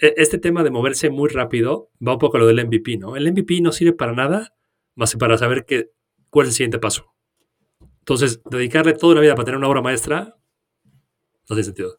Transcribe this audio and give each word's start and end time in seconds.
e, 0.00 0.14
este 0.16 0.38
tema 0.38 0.62
de 0.62 0.70
moverse 0.70 1.10
muy 1.10 1.28
rápido 1.28 1.90
va 2.06 2.14
un 2.14 2.18
poco 2.18 2.36
a 2.36 2.40
lo 2.40 2.46
del 2.46 2.64
MVP, 2.66 2.98
¿no? 2.98 3.16
El 3.16 3.30
MVP 3.32 3.60
no 3.60 3.72
sirve 3.72 3.92
para 3.92 4.12
nada 4.12 4.54
más 4.94 5.12
que 5.12 5.18
para 5.18 5.36
saber 5.38 5.64
que, 5.64 5.90
cuál 6.30 6.46
es 6.46 6.50
el 6.50 6.56
siguiente 6.56 6.78
paso. 6.78 7.14
Entonces, 8.00 8.40
dedicarle 8.50 8.94
toda 8.94 9.16
la 9.16 9.20
vida 9.20 9.34
para 9.34 9.46
tener 9.46 9.58
una 9.58 9.68
obra 9.68 9.82
maestra 9.82 10.36
no 11.48 11.54
tiene 11.54 11.64
sentido. 11.64 11.96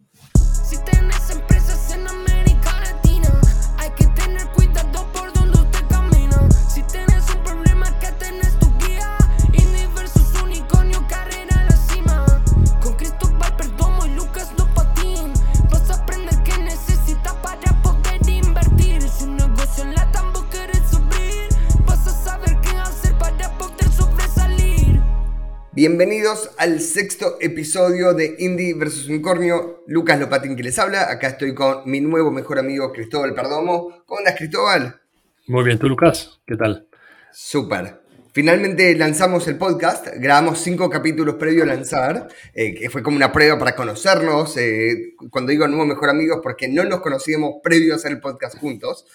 Bienvenidos 25.88 26.52
al 26.58 26.82
sexto 26.82 27.38
episodio 27.40 28.14
de 28.14 28.36
Indie 28.40 28.74
vs 28.74 29.08
Unicornio. 29.08 29.86
Lucas 29.88 30.20
Lopatín 30.20 30.58
que 30.58 30.62
les 30.62 30.78
habla. 30.78 31.10
Acá 31.10 31.28
estoy 31.28 31.56
con 31.56 31.90
mi 31.90 32.02
nuevo 32.02 32.30
mejor 32.30 32.60
amigo 32.60 32.92
Cristóbal 32.92 33.34
Perdomo. 33.34 34.04
¿Cómo 34.06 34.20
andas, 34.20 34.36
Cristóbal? 34.38 35.00
Muy 35.48 35.64
bien, 35.64 35.80
¿tú, 35.80 35.88
Lucas? 35.88 36.42
¿Qué 36.46 36.58
tal? 36.58 36.90
Súper. 37.32 38.02
Finalmente 38.34 38.94
lanzamos 38.96 39.48
el 39.48 39.58
podcast, 39.58 40.08
grabamos 40.16 40.60
cinco 40.60 40.90
capítulos 40.90 41.36
previo 41.36 41.64
a 41.64 41.68
lanzar, 41.68 42.28
eh, 42.54 42.76
que 42.76 42.90
fue 42.90 43.02
como 43.02 43.16
una 43.16 43.32
prueba 43.32 43.58
para 43.58 43.74
conocernos. 43.74 44.58
Eh, 44.58 45.14
cuando 45.30 45.52
digo 45.52 45.70
nuevo 45.70 45.86
mejor 45.86 46.10
amigo, 46.10 46.42
porque 46.42 46.68
no 46.68 46.84
nos 46.84 47.00
conocíamos 47.00 47.62
previo 47.64 47.94
a 47.94 47.96
hacer 47.96 48.12
el 48.12 48.20
podcast 48.20 48.58
juntos. 48.58 49.06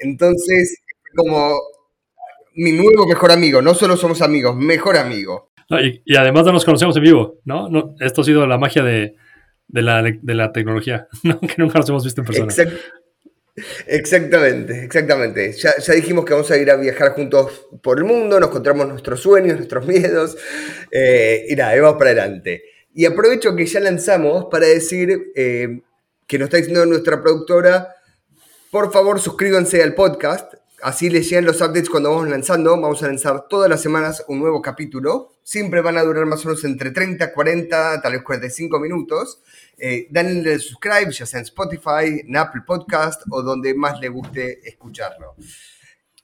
Entonces, 0.00 0.82
como 1.14 1.60
mi 2.56 2.72
nuevo 2.72 3.06
mejor 3.06 3.30
amigo, 3.30 3.62
no 3.62 3.72
solo 3.72 3.96
somos 3.96 4.20
amigos, 4.20 4.56
mejor 4.56 4.96
amigo 4.96 5.48
y, 5.70 6.16
además 6.16 6.44
no 6.46 6.52
nos 6.52 6.64
conocemos 6.64 6.96
en 6.96 7.02
vivo, 7.02 7.40
¿no? 7.44 7.94
esto 8.00 8.22
ha 8.22 8.24
sido 8.24 8.46
la 8.46 8.58
magia 8.58 8.82
de, 8.82 9.14
la, 9.68 10.52
tecnología, 10.52 11.08
¿no? 11.22 11.40
que 11.40 11.54
nunca 11.58 11.78
nos 11.78 11.88
hemos 11.88 12.04
visto 12.04 12.22
en 12.22 12.26
persona. 12.26 12.54
exactamente, 13.86 14.84
exactamente. 14.84 15.52
Ya, 15.52 15.72
dijimos 15.94 16.24
que 16.24 16.32
vamos 16.32 16.50
a 16.50 16.56
ir 16.56 16.70
a 16.70 16.76
viajar 16.76 17.12
juntos 17.12 17.66
por 17.82 17.98
el 17.98 18.04
mundo, 18.04 18.40
nos 18.40 18.50
contamos 18.50 18.88
nuestros 18.88 19.20
sueños, 19.20 19.56
nuestros 19.56 19.86
miedos, 19.86 20.38
eh, 20.90 21.44
y 21.48 21.56
nada, 21.56 21.78
vamos 21.80 21.98
para 21.98 22.10
adelante. 22.10 22.62
Y 22.94 23.04
aprovecho 23.04 23.54
que 23.54 23.66
ya 23.66 23.80
lanzamos 23.80 24.46
para 24.50 24.66
decir 24.66 25.32
eh, 25.36 25.80
que 26.26 26.38
nos 26.38 26.46
está 26.46 26.56
diciendo 26.56 26.86
nuestra 26.86 27.20
productora, 27.20 27.94
por 28.70 28.90
favor 28.92 29.20
suscríbanse 29.20 29.82
al 29.82 29.94
podcast, 29.94 30.54
así 30.82 31.10
les 31.10 31.28
llegan 31.28 31.44
los 31.44 31.60
updates 31.60 31.90
cuando 31.90 32.10
vamos 32.10 32.28
lanzando. 32.28 32.70
Vamos 32.80 33.02
a 33.02 33.06
lanzar 33.06 33.48
todas 33.48 33.68
las 33.68 33.80
semanas 33.80 34.24
un 34.28 34.40
nuevo 34.40 34.62
capítulo. 34.62 35.32
Siempre 35.42 35.80
van 35.80 35.98
a 35.98 36.02
durar 36.02 36.26
más 36.26 36.44
o 36.44 36.48
menos 36.48 36.64
entre 36.64 36.90
30, 36.90 37.32
40, 37.32 38.00
tal 38.00 38.12
vez 38.12 38.22
45 38.22 38.80
minutos. 38.80 39.40
Eh, 39.78 40.08
denle 40.10 40.58
subscribe, 40.58 41.10
ya 41.12 41.26
sea 41.26 41.40
en 41.40 41.44
Spotify, 41.44 42.22
en 42.26 42.36
Apple 42.36 42.62
Podcast 42.66 43.22
o 43.30 43.42
donde 43.42 43.74
más 43.74 44.00
le 44.00 44.08
guste 44.08 44.60
escucharlo. 44.68 45.34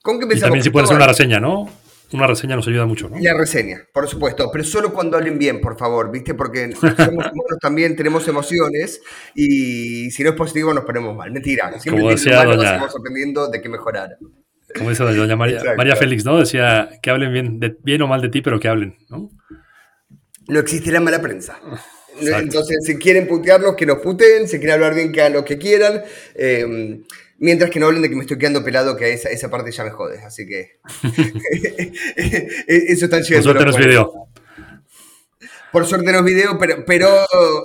¿Con 0.01 0.19
qué 0.19 0.35
también 0.37 0.63
si 0.63 0.69
puede 0.69 0.85
ser 0.87 0.97
una 0.97 1.07
reseña, 1.07 1.39
¿no? 1.39 1.67
Una 2.13 2.27
reseña 2.27 2.55
nos 2.55 2.67
ayuda 2.67 2.85
mucho, 2.85 3.09
¿no? 3.09 3.17
La 3.19 3.33
reseña, 3.33 3.81
por 3.91 4.07
supuesto, 4.07 4.49
pero 4.51 4.63
solo 4.63 4.93
cuando 4.93 5.17
hablen 5.17 5.39
bien, 5.39 5.59
por 5.59 5.77
favor, 5.77 6.11
¿viste? 6.11 6.35
Porque 6.35 6.71
somos 6.73 6.95
humanos 7.07 7.57
también, 7.59 7.95
tenemos 7.95 8.27
emociones 8.27 9.01
y 9.33 10.11
si 10.11 10.23
no 10.23 10.29
es 10.29 10.35
positivo 10.35 10.73
nos 10.73 10.85
ponemos 10.85 11.15
mal. 11.15 11.31
Mentira, 11.31 11.79
siempre 11.79 12.01
Como 12.01 12.11
decía 12.11 12.43
estamos 12.43 12.95
aprendiendo 12.95 13.47
de 13.47 13.61
qué 13.61 13.69
mejorar. 13.69 14.17
Como 14.77 14.89
dice 14.89 15.03
doña 15.03 15.35
María, 15.35 15.61
María 15.77 15.95
Félix, 15.95 16.25
¿no? 16.25 16.39
Decía 16.39 16.89
que 17.01 17.09
hablen 17.09 17.31
bien, 17.31 17.59
de, 17.59 17.75
bien 17.83 18.01
o 18.01 18.07
mal 18.07 18.21
de 18.21 18.29
ti, 18.29 18.41
pero 18.41 18.59
que 18.59 18.67
hablen, 18.67 18.97
¿no? 19.09 19.29
No 20.47 20.59
existe 20.59 20.91
la 20.91 20.99
mala 20.99 21.21
prensa. 21.21 21.59
Entonces, 22.19 22.85
si 22.85 22.97
quieren 22.97 23.27
putearnos, 23.27 23.75
que 23.75 23.85
nos 23.85 23.99
puteen, 23.99 24.47
si 24.47 24.57
quieren 24.57 24.75
hablar 24.75 24.93
bien, 24.93 25.11
que 25.11 25.21
hagan 25.21 25.33
lo 25.33 25.45
que 25.45 25.57
quieran. 25.57 26.03
Em, 26.35 27.03
mientras 27.39 27.69
que 27.69 27.79
no 27.79 27.87
hablen 27.87 28.01
de 28.01 28.09
que 28.09 28.15
me 28.15 28.21
estoy 28.21 28.37
quedando 28.37 28.63
pelado, 28.63 28.95
que 28.95 29.11
esa, 29.13 29.29
esa 29.29 29.49
parte 29.49 29.71
ya 29.71 29.83
me 29.83 29.91
jode. 29.91 30.19
Así 30.19 30.45
que. 30.45 30.79
eso 32.67 33.05
está 33.05 33.19
llegando. 33.21 33.53
Por 33.53 33.61
suerte 33.61 33.65
no 33.65 33.71
es 33.71 33.77
video. 33.77 34.27
Por 35.71 35.85
suerte 35.85 36.11
no 36.11 36.19
es 36.19 36.25
video, 36.25 36.57
pero, 36.57 36.85
pero 36.85 37.09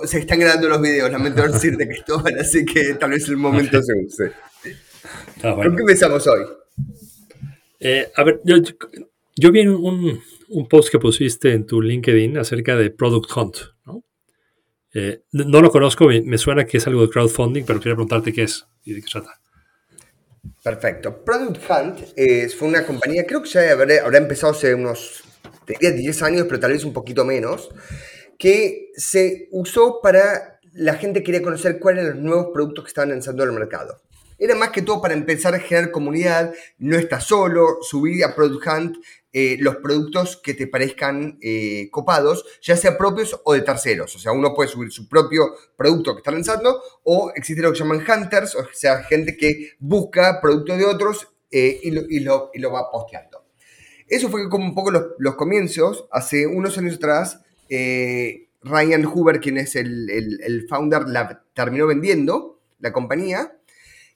se 0.05 0.19
están 0.19 0.39
grabando 0.39 0.67
los 0.67 0.81
videos. 0.81 1.11
Lamento 1.11 1.47
decirte, 1.47 1.87
Cristóbal, 1.87 2.39
así 2.39 2.65
que 2.65 2.95
tal 2.95 3.11
vez 3.11 3.27
el 3.29 3.37
momento 3.37 3.81
se 3.81 3.93
use. 3.93 4.31
Ah, 5.43 5.55
¿Con 5.55 5.75
qué 5.75 5.81
empezamos 5.81 6.27
hoy? 6.27 6.41
Eh, 7.83 8.11
a 8.15 8.23
ver, 8.23 8.41
yo, 8.43 9.51
vi 9.51 9.65
un, 9.65 10.67
post 10.69 10.91
que 10.91 10.99
pusiste 10.99 11.51
en 11.51 11.65
tu 11.65 11.81
LinkedIn 11.81 12.37
acerca 12.37 12.75
de 12.75 12.91
Product 12.91 13.35
Hunt, 13.35 13.57
¿no? 13.87 14.03
Eh, 14.93 15.23
no 15.31 15.61
lo 15.61 15.71
conozco, 15.71 16.05
me, 16.05 16.37
suena 16.37 16.65
que 16.65 16.77
es 16.77 16.85
algo 16.85 17.01
de 17.01 17.09
crowdfunding, 17.09 17.63
pero 17.65 17.79
quería 17.79 17.95
preguntarte 17.95 18.31
qué 18.31 18.43
es 18.43 18.67
y 18.83 18.93
de 18.93 19.01
qué 19.01 19.07
trata. 19.11 19.41
Perfecto. 20.63 21.25
Product 21.25 21.57
Hunt 21.69 21.99
fue 22.55 22.67
una 22.67 22.85
compañía, 22.85 23.25
creo 23.25 23.41
que 23.41 23.49
ya 23.49 23.71
habrá, 23.71 24.17
empezado 24.17 24.53
hace 24.53 24.75
unos, 24.75 25.23
10 25.65 26.21
años, 26.21 26.45
pero 26.47 26.59
tal 26.59 26.73
vez 26.73 26.83
un 26.83 26.93
poquito 26.93 27.25
menos, 27.25 27.71
que 28.37 28.91
se 28.95 29.47
usó 29.51 30.01
para 30.03 30.59
la 30.73 30.93
gente 30.95 31.21
que 31.21 31.25
quería 31.25 31.41
conocer 31.41 31.79
cuáles 31.79 32.03
eran 32.03 32.17
los 32.17 32.23
nuevos 32.23 32.47
productos 32.53 32.85
que 32.85 32.89
estaban 32.89 33.09
lanzando 33.09 33.41
en 33.43 33.49
el 33.49 33.55
mercado. 33.55 34.01
Era 34.41 34.55
más 34.55 34.71
que 34.71 34.81
todo 34.81 34.99
para 34.99 35.13
empezar 35.13 35.53
a 35.53 35.59
generar 35.59 35.91
comunidad, 35.91 36.51
no 36.79 36.97
estás 36.97 37.25
solo, 37.25 37.77
subir 37.81 38.25
a 38.25 38.33
Product 38.33 38.65
Hunt 38.65 38.97
eh, 39.31 39.55
los 39.59 39.75
productos 39.75 40.35
que 40.35 40.55
te 40.55 40.65
parezcan 40.65 41.37
eh, 41.43 41.89
copados, 41.91 42.43
ya 42.59 42.75
sea 42.75 42.97
propios 42.97 43.39
o 43.43 43.53
de 43.53 43.61
terceros. 43.61 44.15
O 44.15 44.17
sea, 44.17 44.31
uno 44.31 44.55
puede 44.55 44.67
subir 44.67 44.91
su 44.91 45.07
propio 45.07 45.43
producto 45.77 46.15
que 46.15 46.21
está 46.21 46.31
lanzando 46.31 46.81
o 47.03 47.31
existe 47.35 47.61
lo 47.61 47.71
que 47.71 47.77
llaman 47.77 47.99
hunters, 47.99 48.55
o 48.55 48.65
sea, 48.73 49.03
gente 49.03 49.37
que 49.37 49.73
busca 49.77 50.41
productos 50.41 50.75
de 50.79 50.85
otros 50.85 51.27
eh, 51.51 51.79
y, 51.83 52.19
lo, 52.21 52.49
va 52.73 52.89
posteando. 52.91 53.45
Eso 54.07 54.27
fue 54.27 54.49
como 54.49 54.65
un 54.65 54.73
poco 54.73 54.89
los, 55.19 55.35
comienzos. 55.35 56.07
Hace 56.11 56.47
unos 56.47 56.79
años 56.79 56.95
atrás, 56.95 57.41
Ryan 57.69 59.05
Hoover, 59.05 59.39
quien 59.39 59.59
es 59.59 59.75
el, 59.75 60.09
el 60.09 60.65
founder, 60.67 61.07
la 61.07 61.43
terminó 61.53 61.85
vendiendo 61.85 62.59
la 62.79 62.91
compañía 62.91 63.55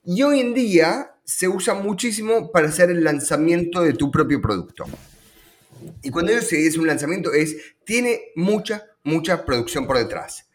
y 0.06 0.22
hoy 0.22 0.40
en 0.40 0.54
día 0.54 1.16
se 1.24 1.48
usa 1.48 1.74
muchísimo 1.74 2.52
para 2.52 2.68
hacer 2.68 2.92
el 2.92 3.04
lanzamiento 3.04 3.82
de 3.82 3.94
tu 3.94 4.12
propio 4.12 4.42
producto. 4.42 4.86
Y 6.04 6.12
cuando 6.12 6.32
yo 6.32 6.42
se 6.42 6.66
es 6.66 6.78
un 6.78 6.88
lanzamiento 6.88 7.34
es, 7.34 7.58
tiene 7.84 8.32
mucha, 8.36 8.86
mucha 9.04 9.46
producción 9.46 9.88
por 9.88 9.98
detrás. 9.98 10.48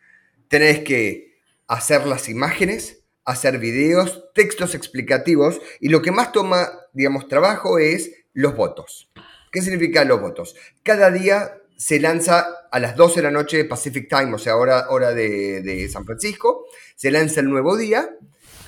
Tenés 0.48 0.80
que 0.80 1.40
hacer 1.66 2.06
las 2.06 2.28
imágenes, 2.28 3.02
hacer 3.24 3.58
videos, 3.58 4.24
textos 4.34 4.74
explicativos 4.74 5.60
y 5.80 5.88
lo 5.88 6.02
que 6.02 6.12
más 6.12 6.32
toma, 6.32 6.70
digamos, 6.92 7.28
trabajo 7.28 7.78
es 7.78 8.12
los 8.32 8.54
votos. 8.54 9.10
¿Qué 9.50 9.62
significa 9.62 10.04
los 10.04 10.20
votos? 10.20 10.54
Cada 10.84 11.10
día 11.10 11.56
se 11.76 11.98
lanza 11.98 12.46
a 12.70 12.78
las 12.78 12.94
12 12.94 13.16
de 13.16 13.22
la 13.22 13.30
noche 13.30 13.64
Pacific 13.64 14.08
Time, 14.08 14.34
o 14.34 14.38
sea, 14.38 14.56
hora, 14.56 14.90
hora 14.90 15.12
de, 15.12 15.62
de 15.62 15.88
San 15.88 16.04
Francisco, 16.04 16.66
se 16.94 17.10
lanza 17.10 17.40
el 17.40 17.50
nuevo 17.50 17.76
día 17.76 18.10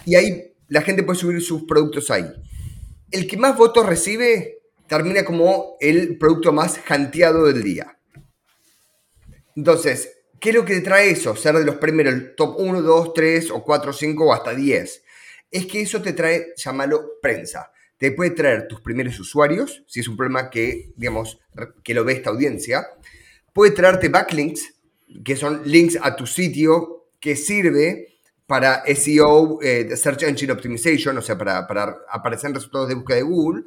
y 0.05 0.17
ahí 0.17 0.52
la 0.73 0.81
gente 0.81 1.03
puede 1.03 1.19
subir 1.19 1.43
sus 1.43 1.65
productos 1.65 2.11
ahí. 2.11 2.25
El 3.11 3.27
que 3.27 3.37
más 3.37 3.59
votos 3.59 3.85
recibe 3.85 4.63
termina 4.89 5.23
como 5.23 5.77
el 5.81 6.17
producto 6.17 6.51
más 6.51 6.79
janteado 6.79 7.45
del 7.45 7.63
día. 7.63 7.99
Entonces, 9.55 10.11
¿qué 10.41 10.49
es 10.49 10.55
lo 10.55 10.65
que 10.65 10.77
te 10.77 10.81
trae 10.81 11.11
eso? 11.11 11.37
Ser 11.37 11.57
de 11.59 11.67
los 11.67 11.77
primeros, 11.77 12.35
top 12.39 12.59
1, 12.59 12.81
2, 12.81 13.13
3 13.13 13.51
o 13.51 13.63
4, 13.63 13.93
5 13.93 14.25
o 14.25 14.33
hasta 14.33 14.55
10. 14.55 15.05
Es 15.51 15.67
que 15.67 15.83
eso 15.83 16.01
te 16.01 16.15
trae, 16.15 16.55
llámalo 16.57 17.21
prensa. 17.21 17.71
Te 17.99 18.13
puede 18.13 18.31
traer 18.31 18.67
tus 18.67 18.81
primeros 18.81 19.21
usuarios, 19.21 19.85
si 19.87 20.01
es 20.01 20.09
un 20.09 20.17
problema 20.17 20.49
que, 20.49 20.95
digamos, 20.97 21.39
que 21.85 21.93
lo 21.93 22.03
ve 22.03 22.15
esta 22.15 22.31
audiencia. 22.31 22.87
Puede 23.53 23.73
traerte 23.73 24.09
backlinks, 24.09 24.73
que 25.23 25.37
son 25.37 25.61
links 25.67 25.99
a 26.01 26.17
tu 26.17 26.27
sitio 26.27 27.11
que 27.21 27.37
sirve 27.37 28.12
para 28.53 28.85
SEO, 28.85 29.61
eh, 29.63 29.97
Search 29.97 30.25
Engine 30.25 30.53
Optimization, 30.53 31.17
o 31.17 31.23
sea, 31.23 31.39
para, 31.39 31.67
para, 31.67 31.97
aparecer 32.11 32.51
en 32.51 32.57
resultados 32.57 32.87
de 32.87 32.97
búsqueda 32.97 33.17
de 33.17 33.23
Google, 33.23 33.63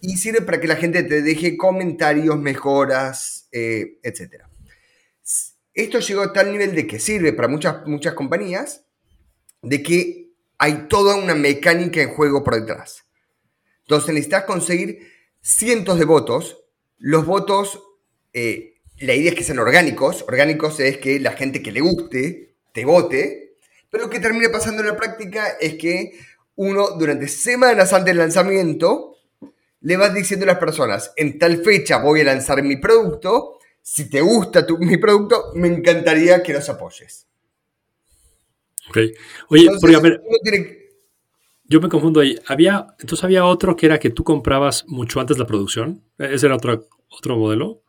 y 0.00 0.16
sirve 0.16 0.40
para 0.40 0.60
que 0.60 0.66
la 0.66 0.74
gente 0.74 1.04
te 1.04 1.22
deje 1.22 1.56
comentarios, 1.56 2.36
mejoras, 2.36 3.46
eh, 3.52 4.00
etc. 4.02 4.42
Esto 5.72 6.00
llegó 6.00 6.22
a 6.22 6.32
tal 6.32 6.50
nivel 6.50 6.74
de 6.74 6.84
que 6.84 6.98
sirve 6.98 7.32
para 7.32 7.46
muchas, 7.46 7.86
muchas 7.86 8.14
compañías, 8.14 8.84
de 9.62 9.84
que 9.84 10.32
hay 10.58 10.88
toda 10.88 11.14
una 11.14 11.36
mecánica 11.36 12.02
en 12.02 12.08
juego 12.08 12.42
por 12.42 12.56
detrás. 12.56 13.04
Entonces 13.82 14.08
necesitas 14.08 14.42
conseguir 14.46 14.98
cientos 15.42 15.96
de 15.96 16.06
votos. 16.06 16.58
Los 16.98 17.24
votos, 17.24 17.80
eh, 18.32 18.80
la 18.98 19.14
idea 19.14 19.30
es 19.30 19.36
que 19.36 19.44
sean 19.44 19.60
orgánicos. 19.60 20.24
Orgánicos 20.26 20.80
es 20.80 20.98
que 20.98 21.20
la 21.20 21.34
gente 21.34 21.62
que 21.62 21.70
le 21.70 21.82
guste 21.82 22.56
te 22.72 22.84
vote 22.84 23.43
pero 23.94 24.06
lo 24.06 24.10
que 24.10 24.18
termina 24.18 24.50
pasando 24.50 24.82
en 24.82 24.88
la 24.88 24.96
práctica 24.96 25.50
es 25.60 25.74
que 25.74 26.18
uno 26.56 26.98
durante 26.98 27.28
semanas 27.28 27.92
antes 27.92 28.06
del 28.06 28.18
lanzamiento 28.18 29.18
le 29.82 29.96
vas 29.96 30.12
diciendo 30.12 30.42
a 30.42 30.48
las 30.48 30.58
personas, 30.58 31.12
en 31.14 31.38
tal 31.38 31.62
fecha 31.62 31.98
voy 31.98 32.22
a 32.22 32.24
lanzar 32.24 32.60
mi 32.64 32.76
producto, 32.76 33.60
si 33.80 34.10
te 34.10 34.20
gusta 34.20 34.66
mi 34.80 34.96
producto, 34.96 35.52
me 35.54 35.68
encantaría 35.68 36.42
que 36.42 36.54
nos 36.54 36.68
apoyes. 36.68 37.28
Ok. 38.88 38.98
Oye, 39.50 39.68
a 39.68 40.00
ver, 40.00 40.20
yo 41.66 41.80
me 41.80 41.88
confundo 41.88 42.18
ahí. 42.18 42.36
Había, 42.48 42.96
entonces 42.98 43.22
había 43.22 43.44
otro 43.44 43.76
que 43.76 43.86
era 43.86 44.00
que 44.00 44.10
tú 44.10 44.24
comprabas 44.24 44.86
mucho 44.88 45.20
antes 45.20 45.38
la 45.38 45.46
producción. 45.46 46.02
¿Ese 46.18 46.46
era 46.46 46.56
otro, 46.56 46.88
otro 47.10 47.36
modelo? 47.36 47.84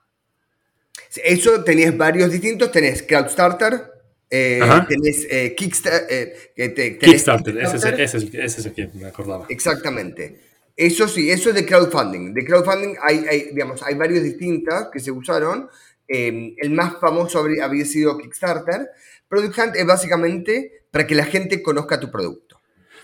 Eso 1.23 1.63
tenías 1.63 1.97
varios 1.97 2.31
distintos. 2.31 2.71
Tenés 2.71 3.01
Crowdstarter, 3.01 3.94
eh, 4.29 4.59
tenés 4.87 5.27
eh, 5.29 5.55
Kickstarter. 5.55 6.51
Eh, 6.55 6.97
Kickstarter, 6.99 7.57
Ese, 7.57 7.77
es, 7.77 7.85
ese, 7.85 8.43
es, 8.43 8.65
el 8.65 8.73
que 8.73 8.89
me 8.93 9.05
acordaba. 9.05 9.45
Exactamente. 9.49 10.39
Eso 10.75 11.07
sí, 11.07 11.29
eso 11.29 11.49
es 11.49 11.55
de 11.55 11.65
crowdfunding. 11.65 12.33
De 12.33 12.43
crowdfunding 12.43 12.95
hay, 13.01 13.25
hay 13.29 13.39
digamos, 13.51 13.81
hay 13.83 13.95
varios 13.95 14.23
distintos 14.23 14.87
que 14.91 14.99
se 14.99 15.11
usaron. 15.11 15.69
el 16.07 16.69
más 16.71 16.99
famoso 16.99 17.39
había, 17.39 17.65
había 17.65 17.85
sido 17.85 18.17
Kickstarter. 18.17 18.89
Product 19.27 19.57
Hunt 19.57 19.75
es 19.75 19.85
básicamente 19.85 20.83
para 20.91 21.07
que 21.07 21.15
la 21.15 21.25
gente 21.25 21.61
conozca 21.61 21.99
tu 21.99 22.11
producto. 22.11 22.59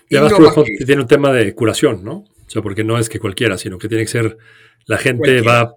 Y 0.08 0.16
además 0.16 0.34
Product 0.34 0.58
Hunt 0.58 0.86
tiene 0.86 1.02
un 1.02 1.08
tema 1.08 1.32
de 1.32 1.54
curación, 1.54 2.04
¿no? 2.04 2.24
O 2.46 2.50
sea, 2.50 2.60
porque 2.60 2.84
no 2.84 2.98
es 2.98 3.08
que 3.08 3.18
cualquiera, 3.18 3.56
sino 3.56 3.78
que 3.78 3.88
tiene 3.88 4.04
que 4.04 4.10
ser, 4.10 4.36
la 4.84 4.98
gente 4.98 5.40
va, 5.40 5.74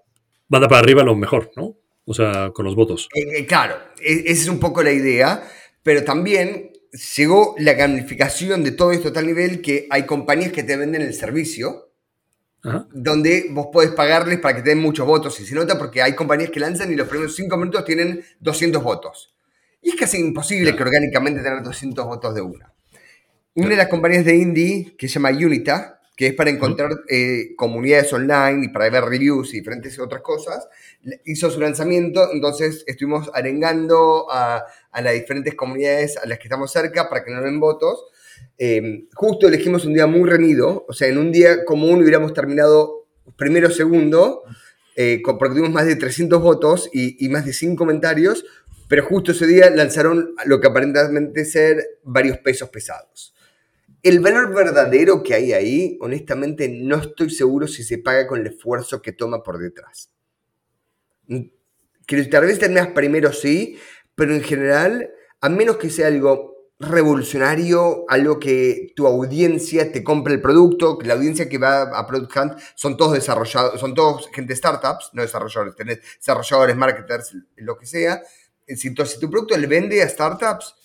manda 0.49 0.67
para 0.67 0.79
arriba 0.79 1.03
lo 1.03 1.15
mejor, 1.15 1.51
¿no? 1.55 1.77
O 2.05 2.13
sea, 2.13 2.51
con 2.53 2.65
los 2.65 2.75
votos. 2.75 3.09
Eh, 3.15 3.39
eh, 3.39 3.45
claro, 3.45 3.75
e, 3.99 4.23
esa 4.27 4.43
es 4.43 4.47
un 4.47 4.59
poco 4.59 4.83
la 4.83 4.91
idea, 4.91 5.43
pero 5.83 6.03
también 6.03 6.71
llegó 7.15 7.55
la 7.57 7.73
gamificación 7.73 8.63
de 8.63 8.71
todo 8.71 8.91
esto 8.91 9.09
a 9.09 9.13
tal 9.13 9.27
nivel 9.27 9.61
que 9.61 9.87
hay 9.89 10.05
compañías 10.05 10.51
que 10.51 10.63
te 10.63 10.77
venden 10.77 11.01
el 11.01 11.13
servicio, 11.13 11.91
donde 12.93 13.45
vos 13.51 13.67
podés 13.71 13.91
pagarles 13.91 14.39
para 14.39 14.55
que 14.55 14.63
te 14.63 14.69
den 14.69 14.79
muchos 14.79 15.05
votos. 15.05 15.39
Y 15.39 15.45
se 15.45 15.53
nota 15.53 15.77
porque 15.77 16.01
hay 16.01 16.15
compañías 16.15 16.49
que 16.49 16.59
lanzan 16.59 16.91
y 16.91 16.95
los 16.95 17.07
primeros 17.07 17.35
cinco 17.35 17.57
minutos 17.57 17.85
tienen 17.85 18.23
200 18.39 18.81
votos. 18.81 19.35
Y 19.83 19.89
es 19.89 19.95
casi 19.95 20.17
imposible 20.17 20.75
que 20.75 20.81
orgánicamente 20.81 21.43
tener 21.43 21.61
200 21.61 22.05
votos 22.07 22.33
de 22.33 22.41
una. 22.41 22.73
Una 23.53 23.69
de 23.69 23.75
las 23.75 23.87
compañías 23.87 24.25
de 24.25 24.35
indie 24.35 24.95
que 24.97 25.07
se 25.07 25.15
llama 25.15 25.29
Unita, 25.29 25.94
que 26.15 26.27
es 26.27 26.33
para 26.33 26.49
encontrar 26.49 26.91
eh, 27.09 27.55
comunidades 27.57 28.11
online 28.13 28.65
y 28.65 28.69
para 28.69 28.89
ver 28.89 29.03
reviews 29.03 29.53
y 29.53 29.57
diferentes 29.57 29.99
otras 29.99 30.21
cosas, 30.21 30.67
hizo 31.25 31.51
su 31.51 31.59
lanzamiento, 31.59 32.29
entonces 32.31 32.83
estuvimos 32.87 33.29
arengando 33.33 34.27
a, 34.31 34.65
las 35.01 35.13
diferentes 35.13 35.55
comunidades 35.55 36.17
a 36.17 36.25
las 36.25 36.39
que 36.39 36.45
estamos 36.45 36.71
cerca 36.71 37.09
para 37.09 37.23
que 37.23 37.31
nos 37.31 37.43
den 37.43 37.59
votos. 37.59 38.05
Eh, 38.57 39.07
justo 39.13 39.47
elegimos 39.47 39.83
un 39.83 39.93
día 39.93 40.07
muy 40.07 40.29
reñido, 40.29 40.85
o 40.87 40.93
sea, 40.93 41.09
en 41.09 41.17
un 41.17 41.33
día 41.33 41.65
común 41.65 42.01
hubiéramos 42.01 42.33
terminado 42.33 43.05
primero 43.35 43.69
segundo, 43.69 44.43
eh, 44.95 45.21
porque 45.25 45.49
tuvimos 45.49 45.71
más 45.71 45.85
de 45.85 45.97
300 45.97 46.41
votos 46.41 46.89
y, 46.93 47.25
y, 47.25 47.27
más 47.27 47.45
de 47.45 47.51
100 47.51 47.75
comentarios, 47.75 48.45
pero 48.87 49.03
justo 49.03 49.33
ese 49.33 49.47
día 49.47 49.69
lanzaron 49.69 50.33
lo 50.45 50.61
que 50.61 50.67
aparentemente 50.67 51.43
ser 51.43 51.99
varios 52.03 52.37
pesos 52.37 52.69
pesados. 52.69 53.34
El 54.05 54.19
valor 54.19 54.53
verdadero 54.53 55.23
que 55.23 55.33
hay 55.33 55.51
ahí, 55.51 55.97
honestamente, 55.99 56.69
no 56.69 56.97
estoy 56.97 57.31
seguro 57.31 57.67
si 57.67 57.83
se 57.83 57.97
paga 57.97 58.27
con 58.27 58.39
el 58.39 58.45
esfuerzo 58.45 59.01
que 59.01 59.13
toma 59.13 59.41
por 59.41 59.57
detrás. 59.57 60.11
Que 61.27 62.23
tal 62.25 62.45
vez 62.45 62.59
terminas 62.59 62.89
primero 62.89 63.33
sí, 63.33 63.79
pero 64.13 64.35
en 64.35 64.43
general, 64.43 65.09
a 65.41 65.49
menos 65.49 65.77
que 65.77 65.89
sea 65.89 66.05
algo 66.05 66.69
revolucionario, 66.77 68.05
algo 68.07 68.39
que 68.39 68.93
tu 68.95 69.07
audiencia 69.07 69.91
te 69.91 70.03
compre 70.03 70.35
el 70.35 70.41
producto, 70.41 70.99
que 70.99 71.07
la 71.07 71.15
audiencia 71.15 71.49
que 71.49 71.57
va 71.57 71.81
a 71.81 72.05
Product 72.05 72.37
Hunt 72.37 72.53
son 72.75 72.97
todos 72.97 73.13
desarrollados, 73.13 73.79
son 73.79 73.95
todos 73.95 74.29
gente 74.31 74.53
de 74.53 74.57
startups, 74.57 75.09
no 75.13 75.23
desarrolladores, 75.23 75.75
tenés 75.75 76.01
desarrolladores, 76.17 76.75
marketers, 76.75 77.35
lo 77.55 77.75
que 77.75 77.87
sea, 77.87 78.21
si 78.67 78.93
tu, 78.93 79.03
si 79.03 79.19
tu 79.19 79.31
producto 79.31 79.57
le 79.57 79.65
vende 79.65 80.03
a 80.03 80.07
startups, 80.07 80.75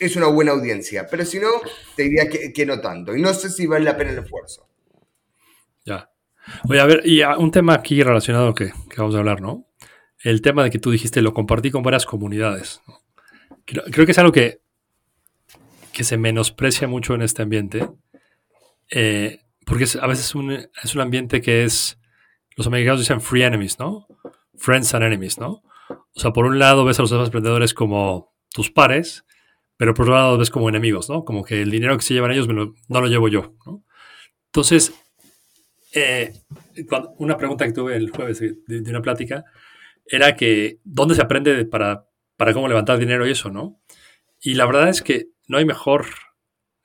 es 0.00 0.16
una 0.16 0.26
buena 0.26 0.52
audiencia. 0.52 1.06
Pero 1.08 1.24
si 1.24 1.38
no, 1.38 1.48
te 1.94 2.04
diría 2.04 2.24
que, 2.28 2.66
no 2.66 2.80
tanto. 2.80 3.14
Y 3.14 3.20
no 3.20 3.32
sé 3.34 3.50
si 3.50 3.66
vale 3.66 3.84
la 3.84 3.96
pena 3.96 4.10
el 4.10 4.18
esfuerzo. 4.18 4.66
Ya. 5.84 6.10
Oye, 6.68 6.80
a 6.80 6.86
ver, 6.86 7.02
y 7.04 7.22
un 7.22 7.50
tema 7.50 7.74
aquí 7.74 8.02
relacionado 8.02 8.54
que, 8.54 8.72
vamos 8.96 9.14
a 9.14 9.18
hablar, 9.18 9.40
¿no? 9.40 9.66
El 10.18 10.42
tema 10.42 10.64
de 10.64 10.70
que 10.70 10.78
tú 10.78 10.90
dijiste, 10.90 11.22
lo 11.22 11.34
compartí 11.34 11.70
con 11.70 11.82
varias 11.82 12.06
comunidades. 12.06 12.80
Creo, 13.64 14.06
que 14.06 14.12
es 14.12 14.18
algo 14.18 14.32
que, 14.32 14.60
que 15.92 16.02
se 16.02 16.16
menosprecia 16.16 16.88
mucho 16.88 17.14
en 17.14 17.22
este 17.22 17.42
ambiente. 17.42 17.88
Eh, 18.90 19.40
porque 19.64 19.86
a 20.00 20.06
veces 20.06 20.34
un, 20.34 20.50
es 20.50 20.94
un 20.94 21.00
ambiente 21.00 21.40
que 21.40 21.64
es, 21.64 21.98
los 22.56 22.66
americanos 22.66 23.00
dicen 23.00 23.20
free 23.20 23.42
enemies, 23.42 23.78
¿no? 23.78 24.08
Friends 24.56 24.94
and 24.94 25.04
enemies, 25.04 25.38
¿no? 25.38 25.62
O 25.88 26.20
sea, 26.20 26.32
por 26.32 26.46
un 26.46 26.58
lado 26.58 26.84
ves 26.84 26.98
a 26.98 27.02
los 27.02 27.10
demás 27.10 27.28
emprendedores 27.28 27.72
como 27.72 28.34
tus 28.52 28.70
pares, 28.70 29.24
pero 29.80 29.94
por 29.94 30.04
otro 30.04 30.14
lado 30.14 30.36
ves 30.36 30.50
como 30.50 30.68
enemigos, 30.68 31.08
¿no? 31.08 31.24
Como 31.24 31.42
que 31.42 31.62
el 31.62 31.70
dinero 31.70 31.96
que 31.96 32.04
se 32.04 32.12
llevan 32.12 32.32
ellos 32.32 32.46
no 32.46 33.00
lo 33.00 33.06
llevo 33.06 33.28
yo, 33.28 33.54
¿no? 33.64 33.82
Entonces, 34.48 34.92
eh, 35.94 36.34
una 37.16 37.38
pregunta 37.38 37.64
que 37.64 37.72
tuve 37.72 37.96
el 37.96 38.10
jueves 38.10 38.40
de, 38.40 38.90
una 38.90 39.00
plática 39.00 39.42
era 40.04 40.36
que, 40.36 40.80
¿dónde 40.84 41.14
se 41.14 41.22
aprende 41.22 41.64
para, 41.64 42.04
para 42.36 42.52
cómo 42.52 42.68
levantar 42.68 42.98
dinero 42.98 43.26
y 43.26 43.30
eso, 43.30 43.50
no? 43.50 43.80
Y 44.42 44.52
la 44.52 44.66
verdad 44.66 44.90
es 44.90 45.00
que 45.00 45.28
no 45.48 45.56
hay 45.56 45.64
mejor 45.64 46.04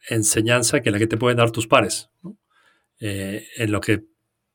enseñanza 0.07 0.80
que 0.80 0.89
la 0.89 0.97
que 0.97 1.07
te 1.07 1.18
pueden 1.18 1.36
dar 1.36 1.51
tus 1.51 1.68
pares, 1.68 2.12
¿no? 2.24 2.38
Eh, 3.01 3.45
en 3.57 3.74
lo 3.74 3.81
que 3.81 4.06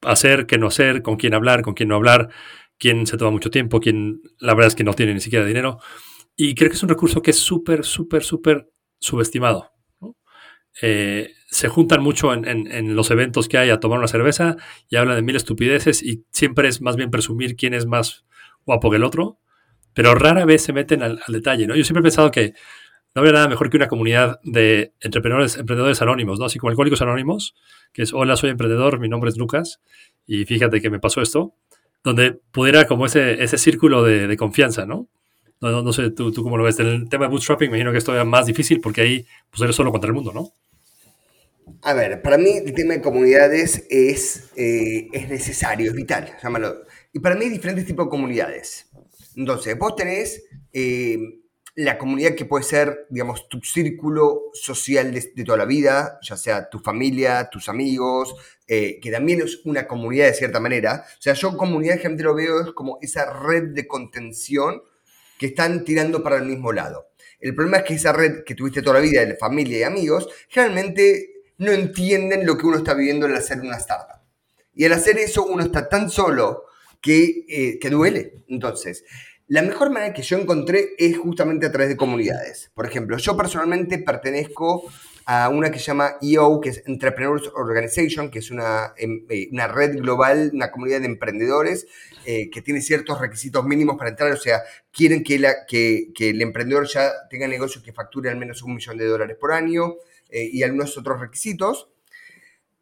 hacer, 0.00 0.46
qué 0.46 0.56
no 0.56 0.69
hacer, 0.69 1.02
con 1.02 1.16
quién 1.16 1.34
hablar, 1.34 1.60
con 1.60 1.75
quién 1.75 1.90
no 1.90 1.96
hablar, 1.96 2.31
quien 2.78 3.06
se 3.06 3.19
toma 3.19 3.32
mucho 3.32 3.50
tiempo, 3.50 3.81
quien 3.81 4.22
la 4.38 4.54
verdad 4.54 4.69
es 4.69 4.76
que 4.76 4.84
no 4.84 4.94
tiene 4.94 5.12
ni 5.12 5.20
siquiera 5.20 5.44
dinero. 5.44 5.78
Y 6.42 6.54
creo 6.54 6.70
que 6.70 6.76
es 6.76 6.82
un 6.82 6.88
recurso 6.88 7.20
que 7.20 7.32
es 7.32 7.38
súper, 7.38 7.84
súper, 7.84 8.22
súper 8.25 8.70
subestimado. 8.98 9.72
Eh, 10.81 11.34
se 11.50 11.69
juntan 11.69 12.02
mucho 12.02 12.32
en, 12.32 12.96
los 12.96 13.10
eventos 13.10 13.46
que 13.46 13.58
hay 13.58 13.69
a 13.69 13.78
tomar 13.78 13.98
una 13.98 14.08
cerveza 14.08 14.56
y 14.88 14.96
hablan 14.96 15.16
de 15.16 15.22
mil 15.22 15.37
estupideces 15.37 16.02
y 16.02 16.25
siempre 16.31 16.69
es 16.69 16.81
más 16.81 16.96
bien 16.96 17.10
presumir 17.10 17.56
quién 17.56 17.75
es 17.75 17.84
más 17.84 18.25
guapo 18.64 18.88
que 18.88 18.96
el 18.96 19.04
otro, 19.04 19.38
pero 19.92 20.14
rara 20.14 20.46
vez 20.46 20.62
se 20.62 20.72
meten 20.72 21.02
al, 21.02 21.20
detalle. 21.28 21.66
¿no? 21.66 21.76
Yo 21.76 21.84
siempre 21.84 22.00
he 22.00 22.04
pensado 22.04 22.31
que 22.31 22.54
no 23.14 23.20
habría 23.20 23.34
nada 23.34 23.48
mejor 23.48 23.69
que 23.69 23.76
una 23.76 23.88
comunidad 23.88 24.40
de 24.42 24.94
entreprenedores, 25.00 25.58
emprendedores 25.58 26.00
anónimos, 26.00 26.38
¿no? 26.38 26.46
así 26.46 26.58
como 26.58 26.70
alcohólicos 26.70 27.02
anónimos, 27.02 27.54
que 27.92 28.00
es, 28.00 28.14
hola, 28.14 28.37
soy 28.37 28.48
emprendedor, 28.48 28.98
mi 28.98 29.10
nombre 29.10 29.28
es 29.28 29.37
Lucas 29.37 29.82
y 30.26 30.47
fíjate 30.47 30.80
que 30.80 30.88
me 30.88 31.00
pasó 31.00 31.20
esto 31.20 31.54
donde 32.02 32.40
pudiera 32.50 32.87
como 32.87 33.04
ese, 33.04 33.42
ese 33.44 33.59
círculo 33.59 34.02
de, 34.02 34.35
confianza, 34.38 34.87
¿no? 34.87 35.11
¿No? 35.61 35.83
No, 35.83 35.93
sé, 35.93 36.11
¿tú, 36.11 36.33
tú 36.33 36.43
cómo 36.43 36.57
lo 36.57 36.64
ves. 36.64 36.79
El 36.79 37.09
tema 37.09 37.26
de 37.26 37.31
bootstrapping 37.31 37.71
me 37.71 37.76
imagino 37.76 37.93
que 37.93 37.99
es 37.99 38.05
todavía 38.05 38.25
más 38.25 38.47
difícil 38.47 38.81
porque 38.81 39.02
ahí 39.02 39.26
pues 39.50 39.62
eres 39.62 39.76
solo 39.76 39.93
contra 39.93 40.09
el 40.09 40.14
mundo, 40.14 40.33
¿no? 40.33 40.52
A 41.83 41.95
ver, 41.95 42.21
para 42.21 42.37
mí 42.37 42.50
el 42.50 42.75
tema 42.75 42.95
de 42.95 43.00
comunidades 43.00 43.87
es, 43.88 44.50
eh, 44.57 45.09
es 45.12 45.29
necesario, 45.29 45.90
es 45.90 45.97
vital, 45.97 46.37
llámalo. 46.43 46.85
Y 47.12 47.21
para 47.21 47.37
mí 47.37 47.45
hay 47.45 47.50
diferentes 47.50 47.87
tipos 47.87 48.07
de 48.07 48.11
comunidades. 48.11 48.90
Entonces, 49.37 49.79
vos 49.79 49.97
tenés 49.97 50.45
eh, 50.73 51.19
la 51.76 51.97
comunidad 51.97 52.35
que 52.35 52.45
puede 52.45 52.64
ser, 52.64 53.07
digamos, 53.09 53.49
tu 53.49 53.61
círculo 53.62 54.50
social 54.52 55.12
de, 55.12 55.33
de, 55.35 55.45
toda 55.45 55.57
la 55.57 55.64
vida, 55.64 56.19
ya 56.23 56.37
sea 56.37 56.69
tu 56.69 56.81
familia, 56.81 57.49
tus 57.50 57.69
amigos, 57.69 58.35
eh, 58.67 59.00
que 59.00 59.11
también 59.11 59.40
es 59.40 59.61
una 59.64 59.87
comunidad 59.87 60.26
de 60.26 60.35
cierta 60.35 60.61
manera. 60.61 61.05
O 61.19 61.23
sea, 61.23 61.33
yo 61.33 61.57
comunidad 61.57 61.99
gente 61.99 62.23
lo 62.23 62.35
veo 62.35 62.61
es 62.61 62.73
como 62.73 62.99
esa 63.00 63.33
red 63.33 63.71
de 63.75 63.87
contención 63.87 64.83
que 65.40 65.47
están 65.47 65.85
tirando 65.85 66.23
para 66.23 66.37
el 66.37 66.44
mismo 66.44 66.70
lado. 66.70 67.12
El 67.40 67.54
problema 67.54 67.78
es 67.78 67.85
que 67.85 67.94
esa 67.94 68.12
red 68.12 68.44
que 68.44 68.54
tuviste 68.54 68.82
toda 68.82 68.97
la 68.97 69.00
vida 69.00 69.25
de 69.25 69.37
familia 69.37 69.78
y 69.78 69.82
amigos, 69.85 70.28
generalmente 70.50 71.44
no 71.56 71.73
entienden 71.73 72.44
lo 72.44 72.59
que 72.59 72.66
uno 72.66 72.76
está 72.76 72.92
viviendo 72.92 73.25
al 73.25 73.35
hacer 73.35 73.59
una 73.59 73.78
startup. 73.78 74.20
Y 74.75 74.85
al 74.85 74.92
hacer 74.92 75.16
eso 75.16 75.47
uno 75.47 75.62
está 75.62 75.88
tan 75.88 76.11
solo 76.11 76.64
que, 77.00 77.47
eh, 77.49 77.78
que 77.80 77.88
duele. 77.88 78.44
Entonces, 78.49 79.02
la 79.49 79.62
mejor 79.62 79.88
manera 79.88 80.12
que 80.12 80.20
yo 80.20 80.37
encontré 80.37 80.90
es 80.99 81.16
justamente 81.16 81.64
a 81.64 81.73
través 81.73 81.88
de 81.88 81.97
comunidades. 81.97 82.70
Por 82.75 82.85
ejemplo, 82.85 83.16
yo 83.16 83.35
personalmente 83.35 83.97
pertenezco 83.97 84.92
a 85.27 85.49
una 85.49 85.71
que 85.71 85.79
se 85.79 85.87
llama 85.87 86.17
EO, 86.23 86.61
que 86.61 86.71
es 86.71 86.83
Entrepreneurs 86.87 87.50
Organization, 87.55 88.31
que 88.31 88.39
es 88.39 88.50
una, 88.50 88.95
em, 88.97 89.25
eh, 89.29 89.49
una 89.53 89.69
red 89.69 89.97
global, 89.99 90.50
una 90.55 90.71
comunidad 90.71 91.00
de 91.00 91.07
emprendedores 91.07 91.87
eh, 92.27 92.50
que 92.50 92.62
tiene 92.62 92.81
ciertos 92.81 93.21
requisitos 93.21 93.65
mínimos 93.65 93.97
para 93.97 94.11
entrar, 94.11 94.33
o 94.33 94.37
sea, 94.37 94.62
quieren 94.93 95.23
que, 95.23 95.39
la, 95.39 95.67
que, 95.67 96.11
que 96.15 96.31
el 96.31 96.43
emprendedor 96.43 96.87
ya 96.87 97.11
tenga 97.29 97.47
negocios 97.49 97.83
que 97.85 97.93
facture 97.93 98.31
al 98.31 98.37
menos 98.37 98.62
un 98.62 98.75
millón 98.75 98.97
de 98.99 99.07
dólares 99.07 99.37
por 99.41 99.53
año 99.53 99.95
eh, 100.31 100.49
y 100.53 100.62
algunos 100.62 100.97
otros 100.97 101.21
requisitos. 101.21 101.89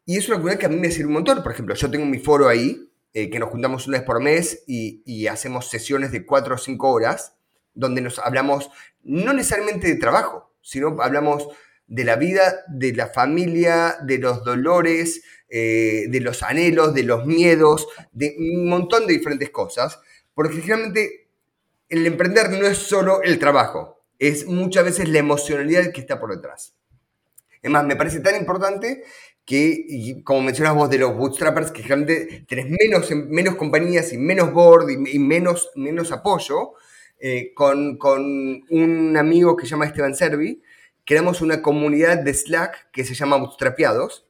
Y 0.05 0.17
es 0.17 0.27
una 0.27 0.37
comunidad 0.37 0.59
que 0.59 0.65
a 0.65 0.69
mí 0.69 0.77
me 0.77 0.91
sirve 0.91 1.07
un 1.07 1.13
montón. 1.13 1.43
Por 1.43 1.51
ejemplo, 1.51 1.75
yo 1.75 1.91
tengo 1.91 2.05
mi 2.05 2.19
foro 2.19 2.47
ahí, 2.47 2.85
que 3.11 3.39
nos 3.39 3.49
juntamos 3.49 3.87
una 3.87 3.97
vez 3.97 4.05
por 4.05 4.21
mes 4.21 4.63
y, 4.65 5.01
y 5.03 5.27
hacemos 5.27 5.67
sesiones 5.67 6.11
de 6.11 6.25
cuatro 6.25 6.55
o 6.55 6.57
cinco 6.57 6.89
horas, 6.89 7.33
donde 7.73 8.01
nos 8.01 8.19
hablamos 8.19 8.69
no 9.03 9.33
necesariamente 9.33 9.87
de 9.87 9.95
trabajo, 9.95 10.53
sino 10.61 10.97
hablamos 11.01 11.47
de 11.89 12.03
la 12.03 12.15
vida, 12.15 12.63
de 12.67 12.93
la 12.93 13.07
familia, 13.07 13.97
de 14.03 14.19
los 14.19 14.43
dolores, 14.43 15.23
eh, 15.49 16.05
de 16.07 16.21
los 16.21 16.43
anhelos, 16.43 16.93
de 16.93 17.03
los 17.03 17.25
miedos, 17.25 17.87
de 18.11 18.35
un 18.37 18.69
montón 18.69 19.07
de 19.07 19.13
diferentes 19.13 19.49
cosas, 19.49 19.99
porque 20.35 20.61
generalmente 20.61 21.27
el 21.89 22.05
emprender 22.05 22.51
no 22.51 22.67
es 22.67 22.77
solo 22.77 23.23
el 23.23 23.39
trabajo, 23.39 24.03
es 24.19 24.45
muchas 24.45 24.85
veces 24.85 25.09
la 25.09 25.19
emocionalidad 25.19 25.91
que 25.91 26.01
está 26.01 26.19
por 26.19 26.29
detrás. 26.29 26.75
Es 27.63 27.71
más, 27.71 27.83
me 27.83 27.95
parece 27.95 28.19
tan 28.19 28.35
importante 28.35 29.03
que, 29.43 30.21
como 30.23 30.41
mencionas 30.41 30.75
vos 30.75 30.91
de 30.91 30.99
los 30.99 31.17
bootstrappers, 31.17 31.71
que 31.71 31.81
generalmente 31.81 32.45
tenés 32.47 32.67
menos, 32.69 33.09
menos 33.11 33.55
compañías 33.55 34.13
y 34.13 34.17
menos 34.19 34.53
board 34.53 34.87
y, 34.91 35.17
menos, 35.17 35.71
menos 35.75 36.11
apoyo, 36.11 36.73
eh, 37.19 37.51
con, 37.55 37.97
con, 37.97 38.21
un 38.69 39.17
amigo 39.17 39.57
que 39.57 39.65
se 39.65 39.71
llama 39.71 39.87
Esteban 39.87 40.15
Servi, 40.15 40.61
creamos 41.09 41.41
una 41.41 41.63
comunidad 41.63 42.19
de 42.19 42.31
Slack 42.35 42.91
que 42.91 43.03
se 43.03 43.15
llama 43.15 43.37
Bootstrapeados, 43.37 44.27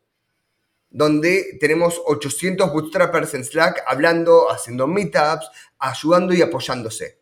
donde 0.89 1.57
tenemos 1.59 2.01
800 2.05 2.71
bootstrappers 2.71 3.33
en 3.33 3.43
Slack 3.43 3.83
hablando, 3.85 4.49
haciendo 4.49 4.87
meetups, 4.87 5.51
ayudando 5.77 6.33
y 6.33 6.41
apoyándose. 6.41 7.19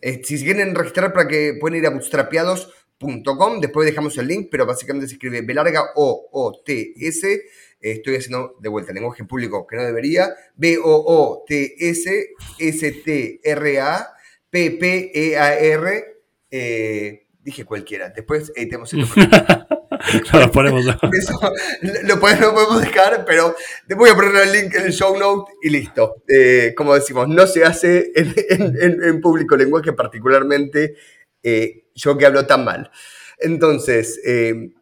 Eh, 0.00 0.22
si 0.22 0.44
quieren 0.44 0.76
registrar 0.76 1.12
para 1.12 1.26
que 1.26 1.54
pueden 1.60 1.80
ir 1.80 1.88
a 1.88 1.90
bootstrapeados.com, 1.90 3.60
después 3.60 3.84
dejamos 3.84 4.16
el 4.16 4.28
link, 4.28 4.46
pero 4.48 4.64
básicamente 4.64 5.08
se 5.08 5.14
escribe 5.14 5.42
B 5.42 5.54
larga 5.54 5.90
O 5.96 6.28
O 6.30 6.62
T 6.64 6.94
S. 6.96 7.28
Eh, 7.28 7.42
estoy 7.80 8.14
haciendo 8.14 8.58
de 8.60 8.68
vuelta 8.68 8.92
el 8.92 8.94
lenguaje 8.94 9.24
público 9.24 9.66
que 9.66 9.74
no 9.74 9.82
debería. 9.82 10.32
B 10.54 10.78
O 10.78 10.84
O 10.84 11.44
T 11.48 11.74
S 11.80 12.28
S 12.60 12.92
T 13.04 13.40
R 13.42 13.80
A 13.80 14.06
P 14.48 14.70
P 14.70 15.10
E 15.12 15.36
A 15.36 15.58
R. 15.58 16.04
Eh, 16.48 17.26
dije 17.50 17.64
cualquiera. 17.64 18.10
Después 18.10 18.52
editemos 18.54 18.92
el 18.92 19.00
lo 20.32 20.52
ponemos. 20.52 20.84
lo, 22.04 22.20
podemos, 22.20 22.80
dejar, 22.80 23.24
pero 23.24 23.54
voy 23.96 24.10
a 24.10 24.14
poner 24.14 24.36
el 24.36 24.52
link 24.52 24.74
en 24.74 24.86
el 24.86 24.92
show 24.92 25.16
note 25.18 25.52
y 25.62 25.70
listo. 25.70 26.22
Eh, 26.28 26.74
como 26.76 26.94
decimos, 26.94 27.28
no 27.28 27.46
se 27.46 27.64
hace 27.64 28.12
en, 28.14 29.20
público 29.20 29.56
lenguaje, 29.56 29.92
particularmente 29.92 30.94
eh, 31.42 31.84
yo 31.94 32.16
que 32.16 32.26
hablo 32.26 32.46
tan 32.46 32.64
mal. 32.64 32.90
Entonces, 33.38 34.20
eh, 34.24 34.72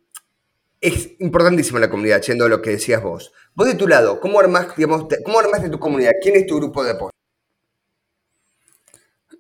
es 0.81 1.11
importantísima 1.19 1.81
la 1.81 1.91
comunidad, 1.91 2.23
yendo 2.23 2.45
a 2.45 2.49
lo 2.49 2.63
que 2.63 2.71
decías 2.71 3.03
vos. 3.03 3.33
Vos 3.55 3.67
de 3.67 3.75
tu 3.75 3.89
lado, 3.89 4.21
¿cómo 4.21 4.39
armás, 4.39 4.77
digamos, 4.77 5.07
¿cómo 5.25 5.41
armás 5.41 5.63
de 5.63 5.71
tu 5.71 5.79
comunidad? 5.79 6.13
¿Quién 6.23 6.37
es 6.37 6.47
tu 6.47 6.57
grupo 6.57 6.85
de 6.85 6.91
apoyo? 6.93 7.11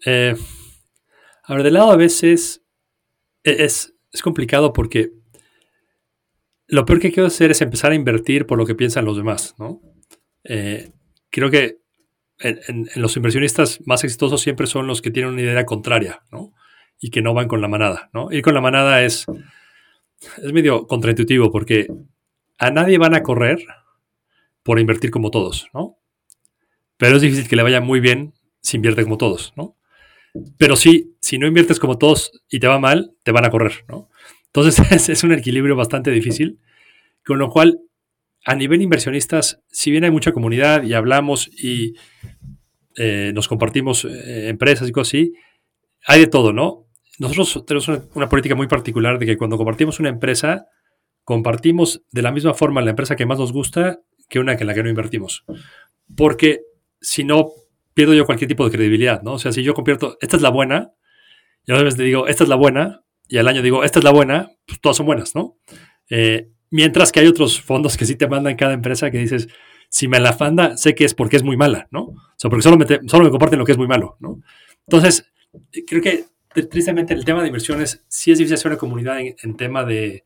a 0.04 1.54
ver, 1.54 1.62
de 1.64 1.70
lado 1.70 1.90
a 1.90 1.96
veces 1.96 2.62
es, 3.50 3.94
es 4.12 4.22
complicado 4.22 4.72
porque 4.72 5.12
lo 6.66 6.84
peor 6.84 7.00
que 7.00 7.12
quiero 7.12 7.26
hacer 7.26 7.50
es 7.50 7.62
empezar 7.62 7.92
a 7.92 7.94
invertir 7.94 8.46
por 8.46 8.58
lo 8.58 8.66
que 8.66 8.74
piensan 8.74 9.06
los 9.06 9.16
demás, 9.16 9.54
¿no? 9.58 9.80
Eh, 10.44 10.92
creo 11.30 11.50
que 11.50 11.78
en, 12.40 12.88
los 12.94 13.16
inversionistas 13.16 13.80
más 13.86 14.04
exitosos 14.04 14.40
siempre 14.40 14.66
son 14.66 14.86
los 14.86 15.02
que 15.02 15.10
tienen 15.10 15.32
una 15.32 15.42
idea 15.42 15.64
contraria, 15.64 16.22
¿no? 16.30 16.52
Y 17.00 17.10
que 17.10 17.22
no 17.22 17.32
van 17.32 17.48
con 17.48 17.60
la 17.60 17.68
manada, 17.68 18.10
¿no? 18.12 18.30
Ir 18.30 18.42
con 18.42 18.54
la 18.54 18.60
manada 18.60 19.02
es, 19.02 19.24
es 20.42 20.52
medio 20.52 20.86
contraintuitivo 20.86 21.50
porque 21.50 21.86
a 22.58 22.70
nadie 22.70 22.98
van 22.98 23.14
a 23.14 23.22
correr 23.22 23.64
por 24.62 24.78
invertir 24.78 25.10
como 25.10 25.30
todos, 25.30 25.68
¿no? 25.72 25.96
Pero 26.98 27.16
es 27.16 27.22
difícil 27.22 27.48
que 27.48 27.56
le 27.56 27.62
vaya 27.62 27.80
muy 27.80 28.00
bien 28.00 28.34
si 28.60 28.76
invierte 28.76 29.04
como 29.04 29.16
todos, 29.16 29.54
¿no? 29.56 29.77
Pero 30.56 30.76
sí, 30.76 31.16
si 31.20 31.38
no 31.38 31.46
inviertes 31.46 31.80
como 31.80 31.98
todos 31.98 32.32
y 32.50 32.60
te 32.60 32.66
va 32.66 32.78
mal, 32.78 33.14
te 33.22 33.32
van 33.32 33.44
a 33.44 33.50
correr, 33.50 33.84
¿no? 33.88 34.08
Entonces 34.46 35.08
es 35.08 35.24
un 35.24 35.32
equilibrio 35.32 35.76
bastante 35.76 36.10
difícil, 36.10 36.58
con 37.24 37.38
lo 37.38 37.50
cual 37.50 37.80
a 38.44 38.54
nivel 38.54 38.82
inversionistas, 38.82 39.62
si 39.70 39.90
bien 39.90 40.04
hay 40.04 40.10
mucha 40.10 40.32
comunidad 40.32 40.82
y 40.82 40.94
hablamos 40.94 41.48
y 41.48 41.94
eh, 42.96 43.32
nos 43.34 43.46
compartimos 43.46 44.04
eh, 44.04 44.48
empresas 44.48 44.88
y 44.88 44.92
cosas 44.92 45.10
así, 45.10 45.32
hay 46.06 46.20
de 46.20 46.26
todo, 46.26 46.52
¿no? 46.52 46.86
Nosotros 47.18 47.64
tenemos 47.66 47.88
una, 48.14 48.28
política 48.28 48.54
muy 48.54 48.68
particular 48.68 49.18
de 49.18 49.26
que 49.26 49.36
cuando 49.36 49.56
compartimos 49.56 49.98
una 50.00 50.08
empresa, 50.08 50.66
compartimos 51.24 52.02
de 52.12 52.22
la 52.22 52.32
misma 52.32 52.54
forma 52.54 52.80
la 52.80 52.90
empresa 52.90 53.16
que 53.16 53.26
más 53.26 53.38
nos 53.38 53.52
gusta 53.52 54.00
que 54.28 54.38
una 54.38 54.54
en 54.54 54.66
la 54.66 54.74
que 54.74 54.82
no 54.82 54.88
invertimos. 54.88 55.44
Porque 56.16 56.62
si 57.00 57.24
no, 57.24 57.50
pierdo 57.98 58.14
yo 58.14 58.26
cualquier 58.26 58.46
tipo 58.46 58.64
de 58.64 58.70
credibilidad, 58.70 59.22
¿no? 59.22 59.32
O 59.32 59.38
sea, 59.40 59.50
si 59.50 59.64
yo 59.64 59.74
convierto, 59.74 60.18
esta 60.20 60.36
es 60.36 60.42
la 60.42 60.50
buena, 60.50 60.92
y 61.66 61.72
a 61.72 61.74
veces 61.74 61.96
te 61.96 62.04
digo, 62.04 62.28
esta 62.28 62.44
es 62.44 62.48
la 62.48 62.54
buena, 62.54 63.02
y 63.26 63.38
al 63.38 63.48
año 63.48 63.60
digo, 63.60 63.82
esta 63.82 63.98
es 63.98 64.04
la 64.04 64.12
buena, 64.12 64.52
pues 64.68 64.80
todas 64.80 64.96
son 64.96 65.06
buenas, 65.06 65.34
¿no? 65.34 65.58
Eh, 66.08 66.48
mientras 66.70 67.10
que 67.10 67.18
hay 67.18 67.26
otros 67.26 67.60
fondos 67.60 67.96
que 67.96 68.06
sí 68.06 68.14
te 68.14 68.28
mandan 68.28 68.54
cada 68.54 68.72
empresa 68.72 69.10
que 69.10 69.18
dices, 69.18 69.48
si 69.88 70.06
me 70.06 70.20
la 70.20 70.32
fanda, 70.32 70.76
sé 70.76 70.94
que 70.94 71.04
es 71.04 71.12
porque 71.12 71.38
es 71.38 71.42
muy 71.42 71.56
mala, 71.56 71.88
¿no? 71.90 72.02
O 72.02 72.34
sea, 72.36 72.48
porque 72.48 72.62
solo 72.62 72.76
me, 72.76 72.86
solo 73.08 73.24
me 73.24 73.30
comparten 73.30 73.58
lo 73.58 73.64
que 73.64 73.72
es 73.72 73.78
muy 73.78 73.88
malo, 73.88 74.16
¿no? 74.20 74.42
Entonces, 74.86 75.28
creo 75.84 76.00
que 76.00 76.26
tristemente 76.70 77.14
el 77.14 77.24
tema 77.24 77.40
de 77.40 77.48
inversiones 77.48 78.04
sí 78.06 78.30
es 78.30 78.38
difícil 78.38 78.54
hacer 78.54 78.70
una 78.70 78.78
comunidad 78.78 79.18
en, 79.18 79.56
tema 79.56 79.82
de, 79.82 80.22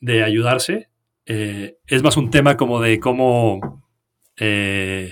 de 0.00 0.24
ayudarse. 0.24 0.88
Eh, 1.26 1.76
es 1.86 2.02
más 2.02 2.16
un 2.16 2.30
tema 2.30 2.56
como 2.56 2.80
de 2.80 2.98
cómo 2.98 3.84
eh, 4.38 5.10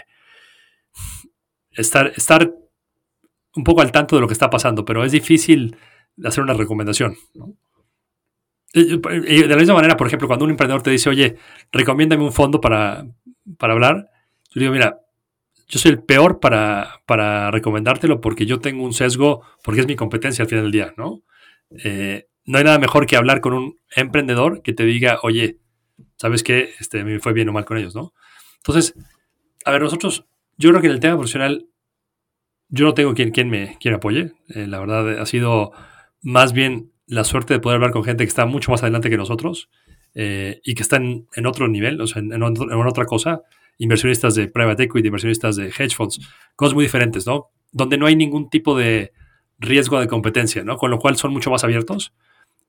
estar, 1.75 2.13
estar 2.17 2.53
un 3.55 3.65
poco 3.65 3.81
al 3.81 3.93
tanto 3.93 4.17
de 4.17 4.21
lo 4.21 4.27
que 4.27 4.33
está 4.33 4.51
pasando, 4.51 4.85
pero 4.85 5.05
es 5.05 5.13
difícil 5.13 5.77
hacer 6.25 6.43
una 6.43 6.55
recomendación. 6.55 7.17
de 8.73 9.47
la 9.49 9.57
misma 9.57 9.75
manera, 9.75 9.97
por 9.97 10.07
ejemplo, 10.07 10.29
cuando 10.29 10.45
un 10.45 10.51
emprendedor 10.51 10.83
te 10.83 10.91
dice, 10.91 11.11
oye, 11.11 11.37
recomiéndame 11.71 12.25
un 12.25 12.33
fondo 12.33 12.61
para, 12.61 13.07
hablar, 13.61 14.11
yo 14.51 14.61
digo, 14.61 14.73
mira, 14.73 15.01
yo 15.69 15.79
soy 15.79 15.91
el 15.91 16.03
peor 16.03 16.41
para, 16.41 17.03
para, 17.07 17.51
recomendártelo 17.51 18.21
porque 18.21 18.47
yo 18.47 18.61
tengo 18.61 18.85
un 18.85 18.93
sesgo, 18.93 19.43
porque 19.63 19.81
es 19.81 19.87
mi 19.87 19.97
competencia 19.97 20.43
al 20.43 20.49
final 20.49 20.65
del 20.65 20.73
día, 20.73 20.95
¿no? 20.97 21.23
Eh, 21.85 22.29
no 22.45 22.59
hay 22.59 22.65
nada 22.65 22.79
mejor 22.79 23.07
que 23.07 23.17
hablar 23.17 23.41
con 23.41 23.55
un 23.55 23.77
emprendedor 23.95 24.63
que 24.63 24.73
te 24.73 24.85
diga, 24.85 25.19
oye, 25.23 25.59
¿sabes 26.17 26.43
qué? 26.43 26.71
Este, 26.81 27.05
me 27.05 27.21
fue 27.21 27.33
bien 27.33 27.49
o 27.49 27.53
mal 27.53 27.65
con 27.65 27.79
ellos, 27.79 27.95
¿no? 27.95 28.13
Entonces, 28.57 28.95
a 29.65 29.71
ver, 29.71 29.83
nosotros, 29.83 30.27
yo 30.57 30.71
creo 30.71 30.81
que 30.81 30.87
en 30.87 30.95
el 30.95 31.01
tema 31.01 31.17
profesional, 31.17 31.67
yo 32.69 32.87
no 32.87 32.95
tengo 32.95 33.15
quien, 33.15 33.31
quien, 33.31 33.51
me, 33.51 33.77
quien 33.79 33.95
apoye. 33.95 34.33
Eh, 34.49 34.67
la 34.67 34.81
verdad, 34.81 35.21
ha 35.21 35.27
sido 35.27 35.73
más 36.23 36.53
bien 36.53 36.93
la 37.07 37.25
suerte 37.25 37.55
de 37.55 37.61
poder 37.61 37.77
hablar 37.77 37.91
con 37.91 38.05
gente 38.05 38.25
que 38.25 38.29
está 38.29 38.47
mucho 38.47 38.71
más 38.71 38.83
adelante 38.83 39.11
que 39.11 39.17
nosotros 39.17 39.69
eh, 40.15 40.61
y 40.65 40.75
que 40.75 40.83
están 40.83 41.27
en 41.35 41.47
otro 41.47 41.69
nivel, 41.69 42.01
o 42.01 42.07
sea, 42.07 42.23
en, 42.23 42.43
otra 42.43 43.05
cosa, 43.05 43.43
inversionistas 43.79 44.35
de 44.35 44.49
private 44.49 44.85
equity, 44.85 45.09
inversionistas 45.09 45.57
de 45.57 45.67
hedge 45.67 45.95
funds, 45.95 46.21
cosas 46.57 46.75
muy 46.75 46.85
diferentes, 46.85 47.27
¿no? 47.27 47.51
Donde 47.73 47.99
no 47.99 48.07
hay 48.07 48.17
ningún 48.17 48.49
tipo 48.49 48.77
de 48.77 49.13
riesgo 49.59 50.01
de 50.01 50.09
competencia, 50.09 50.65
¿no? 50.65 50.77
Con 50.77 50.91
lo 50.91 50.99
cual 50.99 51.17
son 51.17 51.33
mucho 51.33 51.51
más 51.51 51.65
abiertos. 51.65 52.15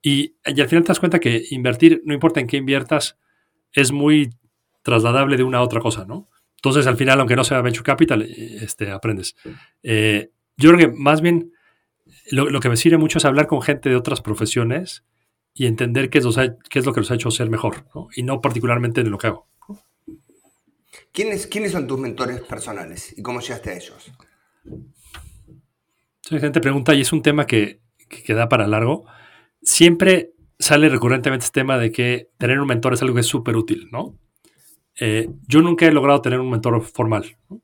Y, 0.01 0.35
y 0.45 0.61
al 0.61 0.67
final 0.67 0.83
te 0.83 0.89
das 0.89 0.99
cuenta 0.99 1.19
que 1.19 1.43
invertir, 1.51 2.01
no 2.05 2.13
importa 2.13 2.39
en 2.39 2.47
qué 2.47 2.57
inviertas, 2.57 3.17
es 3.71 3.91
muy 3.91 4.29
trasladable 4.81 5.37
de 5.37 5.43
una 5.43 5.59
a 5.59 5.63
otra 5.63 5.79
cosa, 5.79 6.05
¿no? 6.05 6.29
Entonces, 6.63 6.87
al 6.87 6.95
final, 6.95 7.19
aunque 7.19 7.35
no 7.35 7.43
sea 7.43 7.61
venture 7.61 7.83
capital, 7.83 8.21
eh, 8.21 8.59
este, 8.61 8.89
aprendes. 8.89 9.35
Eh, 9.83 10.31
yo 10.55 10.69
creo 10.69 10.79
que 10.79 10.95
más 10.97 11.19
bien 11.19 11.51
lo, 12.31 12.57
que 12.61 12.69
me 12.69 12.77
sirve 12.77 12.97
mucho 12.97 13.17
es 13.17 13.25
hablar 13.25 13.47
con 13.47 13.61
gente 13.61 13.89
de 13.89 13.97
otras 13.97 14.21
profesiones 14.21 15.03
y 15.53 15.65
entender 15.65 16.09
qué 16.09 16.19
es, 16.19 16.25
qué 16.69 16.79
es 16.79 16.85
lo 16.85 16.93
que 16.93 17.01
los 17.01 17.11
ha 17.11 17.15
hecho 17.15 17.31
ser 17.31 17.49
mejor, 17.49 17.85
y 18.15 18.23
no 18.23 18.39
particularmente 18.39 19.01
en 19.01 19.11
lo 19.11 19.17
que 19.17 19.27
hago. 19.27 19.49
¿Quiénes, 21.11 21.47
¿Quiénes 21.47 21.73
son 21.73 21.85
tus 21.85 21.99
mentores 21.99 22.39
personales 22.39 23.13
y 23.17 23.21
cómo 23.21 23.41
llegaste 23.41 23.71
a 23.71 23.75
ellos? 23.75 24.11
Sí, 26.21 26.39
gente 26.39 26.61
pregunta, 26.61 26.95
y 26.95 27.01
es 27.01 27.11
un 27.11 27.21
tema 27.21 27.45
que, 27.45 27.81
que, 28.07 28.33
da 28.33 28.47
para 28.47 28.67
largo. 28.67 29.05
Siempre 29.61 30.31
sale 30.57 30.87
recurrentemente 30.87 31.45
este 31.45 31.59
tema 31.59 31.77
de 31.77 31.91
que 31.91 32.29
tener 32.37 32.61
un 32.61 32.67
mentor 32.67 32.93
es 32.93 33.01
algo 33.01 33.15
que 33.15 33.21
es 33.21 33.27
súper 33.27 33.57
útil, 33.57 33.89
¿no? 33.91 34.17
Eh, 34.99 35.29
yo 35.47 35.61
nunca 35.61 35.85
he 35.85 35.91
logrado 35.91 36.21
tener 36.21 36.39
un 36.39 36.49
mentor 36.49 36.81
formal. 36.81 37.37
¿no? 37.49 37.61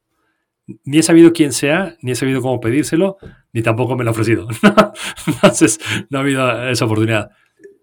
ni 0.84 1.00
he 1.00 1.04
sabido 1.04 1.34
quién 1.34 1.54
sea, 1.54 1.98
ni 2.02 2.12
he 2.12 2.16
sabido 2.16 2.42
cómo 2.42 2.60
pedírselo, 2.60 3.18
ni 3.54 3.62
tampoco 3.62 3.96
me 3.96 4.04
lo 4.04 4.12
ha 4.12 4.14
ofrecido. 4.14 4.48
Entonces, 5.28 5.80
no 6.10 6.20
ha 6.20 6.22
habido 6.22 6.70
esa 6.70 6.86
oportunidad. 6.86 7.32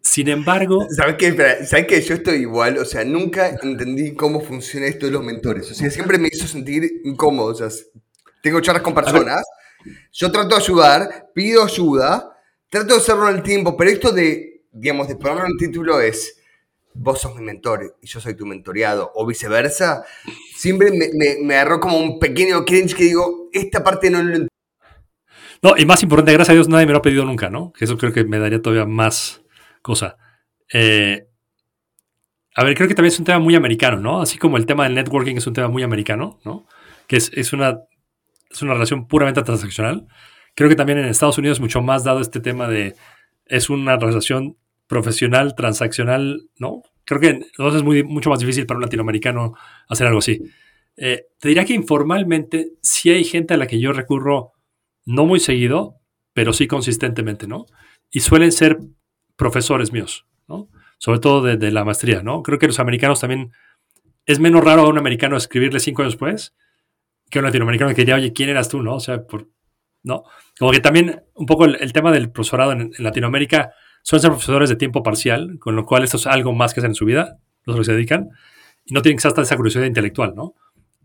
Sin 0.00 0.29
embargo... 0.29 0.87
¿Sabes 0.91 1.17
qué? 1.17 1.33
¿Sabes 1.65 1.87
que 1.87 2.00
Yo 2.00 2.15
estoy 2.15 2.37
igual, 2.38 2.79
o 2.79 2.85
sea, 2.85 3.05
nunca 3.05 3.57
entendí 3.62 4.15
cómo 4.15 4.41
funciona 4.41 4.87
esto 4.87 5.07
de 5.07 5.12
los 5.12 5.25
mentores. 5.25 5.71
O 5.71 5.75
sea, 5.75 5.91
siempre 5.91 6.19
me 6.19 6.29
hizo 6.31 6.47
sentir 6.47 7.00
incómodo. 7.05 7.49
O 7.49 7.55
sea, 7.55 7.69
tengo 8.43 8.61
charlas 8.61 8.83
con 8.83 8.95
personas, 8.95 9.43
yo 10.12 10.31
trato 10.31 10.50
de 10.50 10.62
ayudar, 10.62 11.29
pido 11.35 11.65
ayuda, 11.65 12.31
trato 12.69 12.95
de 12.95 13.00
hacerlo 13.00 13.29
en 13.29 13.37
el 13.37 13.43
tiempo, 13.43 13.76
pero 13.76 13.91
esto 13.91 14.12
de, 14.12 14.65
digamos, 14.71 15.09
de 15.09 15.17
ponerlo 15.17 15.45
en 15.45 15.53
el 15.53 15.59
título 15.59 16.00
es 16.00 16.36
vos 16.99 17.21
sos 17.21 17.35
mi 17.35 17.43
mentor 17.43 17.97
y 18.03 18.07
yo 18.07 18.21
soy 18.21 18.35
tu 18.35 18.47
mentoreado, 18.47 19.12
o 19.15 19.26
viceversa, 19.26 20.05
siempre 20.55 20.91
me, 20.91 21.37
me, 21.43 21.55
agarró 21.55 21.81
como 21.81 21.99
un 21.99 22.19
pequeño 22.19 22.65
cringe 22.65 22.95
que 22.95 23.05
digo, 23.05 23.49
esta 23.53 23.85
parte 23.85 24.11
no 24.11 24.23
lo. 24.23 24.47
No, 25.62 25.76
y 25.76 25.87
más 25.87 26.03
importante, 26.03 26.33
gracias 26.33 26.50
a 26.50 26.55
Dios 26.55 26.69
nadie 26.69 26.87
me 26.87 26.93
lo 26.93 26.99
ha 26.99 27.03
pedido 27.03 27.25
nunca, 27.25 27.50
¿no? 27.50 27.73
Que 27.73 27.85
eso 27.85 27.97
creo 27.97 28.12
que 28.12 28.25
me 28.25 28.38
daría 28.38 28.61
todavía 28.61 28.87
más 28.87 29.43
cosa. 29.83 30.17
Eh, 30.73 31.26
a 32.55 32.65
ver, 32.65 32.75
creo 32.75 32.88
que 32.88 32.95
también 32.95 33.12
es 33.12 33.19
un 33.19 33.25
tema 33.25 33.38
muy 33.38 33.55
americano, 33.55 33.99
¿no? 33.99 34.21
Así 34.21 34.38
como 34.38 34.57
el 34.57 34.67
tema 34.67 34.85
del 34.85 34.95
networking 34.95 35.37
es 35.37 35.47
un 35.47 35.55
tema 35.55 35.69
muy 35.69 35.83
americano, 35.83 36.41
¿no? 36.45 36.67
Que 37.07 37.17
es, 37.17 37.31
es 37.35 37.53
una, 37.53 37.81
es 38.50 38.62
una 38.62 38.75
relación 38.75 39.07
puramente 39.07 39.43
transaccional. 39.43 40.07
Creo 40.55 40.69
que 40.69 40.76
también 40.76 40.99
en 40.99 41.07
Estados 41.07 41.38
Unidos 41.38 41.59
es 41.59 41.61
mucho 41.61 41.83
más 41.83 42.05
dado 42.05 42.21
este 42.21 42.41
tema 42.41 42.67
de, 42.69 42.95
es 43.47 43.69
una 43.71 43.97
relación 43.97 44.57
profesional, 44.87 45.55
transaccional, 45.55 46.49
¿no? 46.59 46.83
Creo 47.05 47.21
que 47.21 47.28
entonces 47.28 47.78
es 47.78 47.83
muy, 47.83 48.02
mucho 48.02 48.31
más 48.31 48.40
difícil 48.40 48.66
para 48.66 48.78
un 48.78 48.83
latinoamericano 48.83 49.55
hacer 49.88 50.07
algo 50.07 50.19
así. 50.19 50.43
Eh, 50.97 51.26
te 51.38 51.49
diría 51.49 51.64
que 51.64 51.75
informalmente 51.75 52.73
sí 52.83 53.11
hay 53.11 53.25
gente 53.25 53.55
a 53.55 53.57
la 53.57 53.66
que 53.66 53.81
yo 53.81 53.93
recurro 53.93 54.52
no 55.05 55.25
muy 55.26 55.40
seguido, 55.40 55.97
pero 56.33 56.52
sí 56.52 56.66
consistentemente, 56.66 57.47
¿no? 57.47 57.66
Y 58.11 58.21
suelen 58.21 58.52
ser 58.52 58.78
profesores 59.37 59.93
míos, 59.93 60.26
¿no? 60.49 60.69
Sobre 60.99 61.21
todo 61.21 61.43
de, 61.43 61.71
la 61.71 61.85
maestría, 61.85 62.23
¿no? 62.23 62.43
Creo 62.43 62.59
que 62.59 62.66
los 62.66 62.81
americanos 62.81 63.21
también... 63.21 63.52
Es 64.25 64.40
menos 64.40 64.64
raro 64.64 64.83
a 64.83 64.88
un 64.88 64.99
americano 64.99 65.37
escribirle 65.37 65.78
cinco 65.78 66.02
años 66.02 66.14
después 66.14 66.52
que 67.31 67.38
a 67.38 67.40
un 67.40 67.47
latinoamericano 67.47 67.90
que 67.90 68.02
diría, 68.02 68.16
oye, 68.16 68.33
¿quién 68.33 68.49
eras 68.49 68.69
tú, 68.69 68.83
no? 68.83 68.97
O 68.97 69.00
sea, 69.00 69.25
por, 69.25 69.49
¿no? 70.02 70.25
Como 70.59 70.71
que 70.71 70.81
también 70.81 71.23
un 71.35 71.47
poco 71.47 71.64
el, 71.64 71.93
tema 71.93 72.12
del 72.12 72.31
profesorado 72.31 72.73
en, 72.73 72.93
Latinoamérica 72.99 73.73
suelen 74.06 74.22
ser 74.22 74.30
profesores 74.30 74.68
de 74.68 74.76
tiempo 74.76 75.02
parcial, 75.02 75.58
con 75.58 75.75
lo 75.75 75.84
cual 75.84 76.04
esto 76.04 76.16
es 76.16 76.28
algo 76.28 76.52
más 76.52 76.72
que 76.72 76.78
hacen 76.78 76.92
en 76.92 76.94
su 76.94 77.04
vida, 77.04 77.38
los 77.64 77.76
que 77.76 77.82
se 77.82 77.92
dedican, 77.92 78.28
y 78.84 78.94
no 78.94 79.02
tienen 79.02 79.18
hasta 79.22 79.42
esa 79.42 79.56
curiosidad 79.56 79.84
intelectual, 79.84 80.32
¿no? 80.36 80.54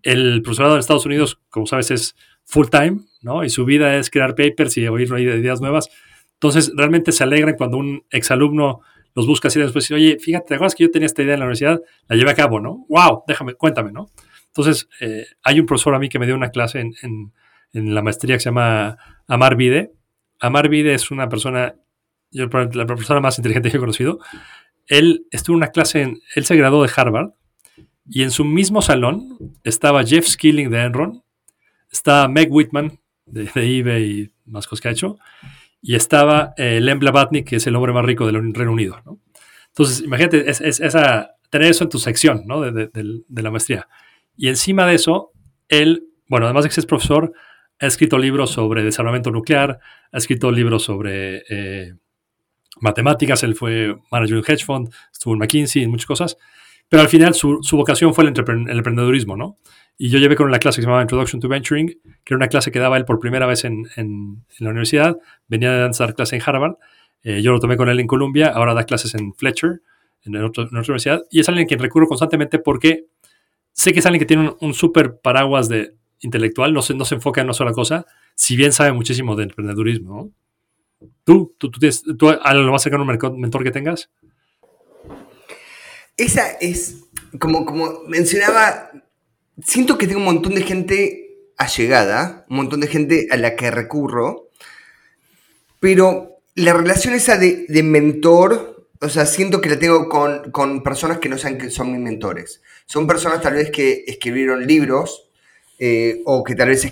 El 0.03 0.43
profesorado 0.43 0.75
en 0.75 0.81
Estados 0.81 1.08
Unidos, 1.08 1.39
como 1.50 1.65
sabes, 1.65 1.89
es 1.89 2.15
full 2.46 2.67
time, 2.67 3.00
¿no? 3.24 3.43
Y 3.43 3.50
su 3.50 3.65
vida 3.65 3.98
es 3.98 4.12
crear 4.12 4.36
papers 4.36 4.77
y 4.77 4.88
oír 4.88 5.12
ideas 5.17 5.62
nuevas. 5.62 5.89
Entonces, 6.34 6.72
realmente 6.75 7.12
se 7.12 7.24
alegran 7.24 7.55
cuando 7.55 7.77
un 7.77 8.03
exalumno 8.12 8.81
los 9.15 9.25
busca 9.25 9.48
así 9.48 9.60
después 9.60 9.89
y 9.89 9.96
oye, 9.96 10.17
fíjate, 10.20 10.50
¿te 10.50 10.53
acuerdas 10.53 10.75
que 10.75 10.84
yo 10.84 10.91
tenía 10.91 11.08
esta 11.08 11.24
idea 11.24 11.34
en 11.34 11.39
la 11.39 11.46
universidad? 11.48 11.81
La 12.08 12.15
llevé 12.15 12.29
a 12.29 12.36
cabo, 12.36 12.60
¿no? 12.60 12.86
¡Wow! 12.88 13.24
Déjame, 13.27 13.55
cuéntame, 13.55 13.91
¿no? 13.91 14.12
Entonces, 14.46 14.88
eh, 15.00 15.25
hay 15.41 15.60
un 15.60 15.65
profesor 15.65 15.96
a 15.96 16.00
mí 16.00 16.08
que 16.08 16.20
me 16.20 16.27
dio 16.27 16.36
una 16.36 16.50
clase 16.50 16.81
en, 16.81 16.93
en, 17.01 17.34
en, 17.74 17.96
la 17.96 18.03
maestría 18.03 18.36
que 18.36 18.41
se 18.41 18.50
llama 18.50 18.98
Amar 19.27 19.55
Vide. 19.55 19.91
Amar 20.39 20.70
Vide 20.70 20.93
es 20.93 21.10
una 21.10 21.29
persona, 21.29 21.75
yo, 22.32 22.48
la 22.48 22.86
persona 22.86 23.20
más 23.20 23.38
inteligente 23.38 23.70
que 23.70 23.78
he 23.78 23.80
conocido. 23.80 24.20
Él 24.88 25.28
estuvo 25.32 25.56
en 25.56 25.58
una 25.58 25.72
clase, 25.72 26.02
en, 26.02 26.22
él 26.36 26.46
se 26.46 26.56
graduó 26.56 26.84
de 26.84 26.92
Harvard 26.96 27.32
y 28.10 28.24
en 28.24 28.32
su 28.32 28.44
mismo 28.46 28.82
salón 28.82 29.38
estaba 29.64 30.04
Jeff 30.04 30.28
Skilling 30.28 30.70
de 30.70 30.82
Enron, 30.82 31.24
estaba 31.92 32.28
Meg 32.28 32.52
Whitman 32.52 33.00
de, 33.26 33.50
de 33.54 33.78
eBay 33.80 34.04
y 34.04 34.32
más 34.46 34.68
cosas 34.68 34.82
que 34.82 34.88
ha 34.90 34.92
hecho, 34.92 35.18
y 35.82 35.96
estaba 35.96 36.54
eh, 36.58 36.80
Len 36.82 37.00
Blavatnik, 37.00 37.48
que 37.48 37.56
es 37.58 37.68
el 37.68 37.76
hombre 37.76 37.94
más 37.94 38.06
rico 38.06 38.26
del 38.26 38.54
Reino 38.54 38.72
Unido. 38.72 39.02
¿no? 39.06 39.20
Entonces, 39.70 40.02
imagínate, 40.02 40.50
es, 40.50 40.62
esa, 40.62 41.36
tener 41.50 41.72
eso 41.72 41.84
en 41.84 41.90
tu 41.90 42.00
sección 42.00 42.44
¿no? 42.46 42.62
de, 42.62 42.88
de, 42.88 43.42
la 43.42 43.52
maestría. 43.52 43.88
Y 44.38 44.50
encima 44.50 44.86
de 44.86 44.96
eso, 44.96 45.32
él, 45.70 46.08
bueno, 46.28 46.46
además 46.46 46.64
de 46.64 46.70
que 46.70 46.80
es 46.80 46.86
profesor, 46.86 47.34
ha 47.80 47.88
escrito 47.88 48.18
libros 48.18 48.52
sobre 48.52 48.84
desarmamento 48.84 49.32
nuclear, 49.32 49.80
ha 50.12 50.18
escrito 50.18 50.52
libros 50.52 50.84
sobre 50.84 51.44
eh, 51.50 51.96
matemáticas, 52.82 53.44
él 53.44 53.56
fue 53.56 53.96
manager 54.12 54.42
de 54.42 54.54
hedge 54.54 54.66
fund, 54.66 54.90
estuvo 55.12 55.34
en 55.34 55.40
McKinsey, 55.40 55.84
en 55.84 55.92
muchas 55.92 56.06
cosas, 56.06 56.38
pero 56.90 57.04
al 57.04 57.10
final 57.10 57.34
su, 57.34 57.60
su 57.62 57.78
vocación 57.78 58.14
fue 58.14 58.26
el, 58.26 58.34
el, 58.38 58.78
emprendedurismo, 58.78 59.38
¿no? 59.38 59.58
Y 59.98 60.10
yo 60.10 60.20
llevé 60.20 60.36
con 60.36 60.48
una 60.48 60.60
clase 60.60 60.78
que 60.78 60.82
se 60.82 60.88
llamaba 60.88 61.04
Introduction 61.04 61.40
to 61.40 61.48
Venturing, 61.48 61.88
que 61.88 62.34
era 62.34 62.36
una 62.36 62.48
clase 62.48 62.72
que 62.72 62.80
daba 62.80 62.98
él 62.98 63.06
por 63.06 63.20
primera 63.20 63.46
vez 63.46 63.64
en, 63.64 63.86
en, 63.96 64.44
la 64.60 64.72
universidad. 64.72 65.18
Venía 65.48 65.72
de 65.72 65.90
dar 65.90 66.16
clase 66.16 66.36
en 66.36 66.42
Harvard. 66.46 66.74
Eh, 67.24 67.42
yo 67.42 67.52
lo 67.52 67.60
tomé 67.60 67.78
con 67.78 67.88
él 67.88 68.00
en 68.00 68.08
Columbia. 68.08 68.48
Ahora 68.48 68.74
da 68.74 68.84
clases 68.84 69.14
en 69.16 69.34
Fletcher, 69.36 69.82
en, 70.24 70.36
otra 70.38 70.68
universidad. 70.72 71.24
Y 71.30 71.40
es 71.40 71.48
alguien 71.50 71.66
a 71.66 71.68
quien 71.68 71.80
recurro 71.80 72.08
constantemente 72.08 72.58
porque 72.60 73.06
sé 73.74 73.94
que 73.94 74.00
es 74.00 74.06
alguien 74.06 74.20
que 74.20 74.26
tiene 74.26 74.50
un, 74.50 74.58
un 74.60 74.74
súper 74.74 75.20
paraguas 75.22 75.70
de 75.70 75.94
intelectual. 76.20 76.74
No 76.74 76.82
se, 76.82 76.96
no 76.96 77.06
se 77.06 77.16
enfoca 77.16 77.42
en 77.42 77.48
una 77.48 77.53
sola 77.53 77.72
cosa, 77.72 78.05
si 78.36 78.55
bien 78.55 78.72
sabe 78.72 78.92
muchísimo 78.94 79.36
de 79.36 79.44
emprendedurismo. 79.44 80.32
¿Tú, 81.24 81.55
tú, 81.57 81.72
tú, 81.72 81.79
tienes, 81.79 82.03
tú 82.18 82.29
a 82.29 82.53
lo 82.53 82.72
más 82.72 82.83
cercano 82.83 83.03
un 83.03 83.42
mentor 83.42 83.64
que 83.64 83.72
tengas? 83.72 84.09
Esa 86.18 86.48
es, 86.59 87.05
como, 87.40 87.66
como 87.66 88.01
mencionaba, 88.07 88.92
siento 89.64 89.98
que 89.98 90.07
tengo 90.07 90.20
un 90.20 90.25
montón 90.25 90.55
de 90.55 90.64
gente 90.64 91.31
allegada, 91.57 92.46
un 92.50 92.57
montón 92.57 92.81
de 92.81 92.87
gente 92.87 93.27
a 93.31 93.37
la 93.37 93.55
que 93.55 93.72
recurro, 93.72 94.50
pero 95.79 96.40
la 96.55 96.74
relación 96.74 97.14
esa 97.14 97.37
de, 97.37 97.66
mentor, 97.83 98.87
o 99.00 99.09
sea, 99.09 99.25
siento 99.25 99.61
que 99.61 99.70
la 99.70 99.79
tengo 99.79 100.09
con, 100.09 100.83
personas 100.83 101.20
que 101.20 101.29
no 101.29 101.37
saben 101.37 101.57
que 101.57 101.70
son 101.70 101.92
mis 101.92 102.01
mentores. 102.01 102.61
Son 102.85 103.07
personas 103.07 103.42
tal 103.42 103.53
vez 103.53 103.72
que 103.72 104.03
escribieron 104.05 104.68
libros 104.68 105.29
eh, 105.79 106.22
o 106.25 106.44
que 106.44 106.55
tal 106.55 106.70
vez 106.70 106.85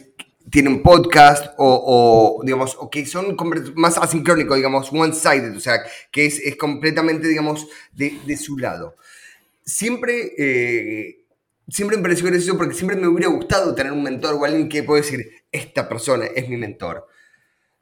tienen 0.49 0.81
podcast 0.81 1.53
o, 1.57 2.41
digamos, 2.43 2.75
o 2.79 2.89
que 2.89 3.05
son 3.05 3.35
más 3.75 3.97
asincrónicos, 3.97 4.55
digamos, 4.55 4.91
one-sided, 4.91 5.55
o 5.55 5.59
sea, 5.59 5.81
que 6.11 6.25
es, 6.25 6.55
completamente, 6.57 7.27
digamos, 7.27 7.67
de, 7.93 8.17
de, 8.25 8.37
su 8.37 8.57
lado. 8.57 8.95
Siempre 9.63 10.33
eh, 10.37 11.19
siempre 11.69 11.97
me 11.97 12.03
pareció 12.03 12.25
gracioso 12.25 12.57
porque 12.57 12.73
siempre 12.73 12.97
me 12.97 13.07
hubiera 13.07 13.29
gustado 13.29 13.75
tener 13.75 13.91
un 13.91 14.03
mentor 14.03 14.35
o 14.35 14.45
alguien 14.45 14.69
que 14.69 14.83
pueda 14.83 15.01
decir, 15.01 15.29
esta 15.51 15.87
persona 15.87 16.25
es 16.25 16.49
mi 16.49 16.57
mentor. 16.57 17.07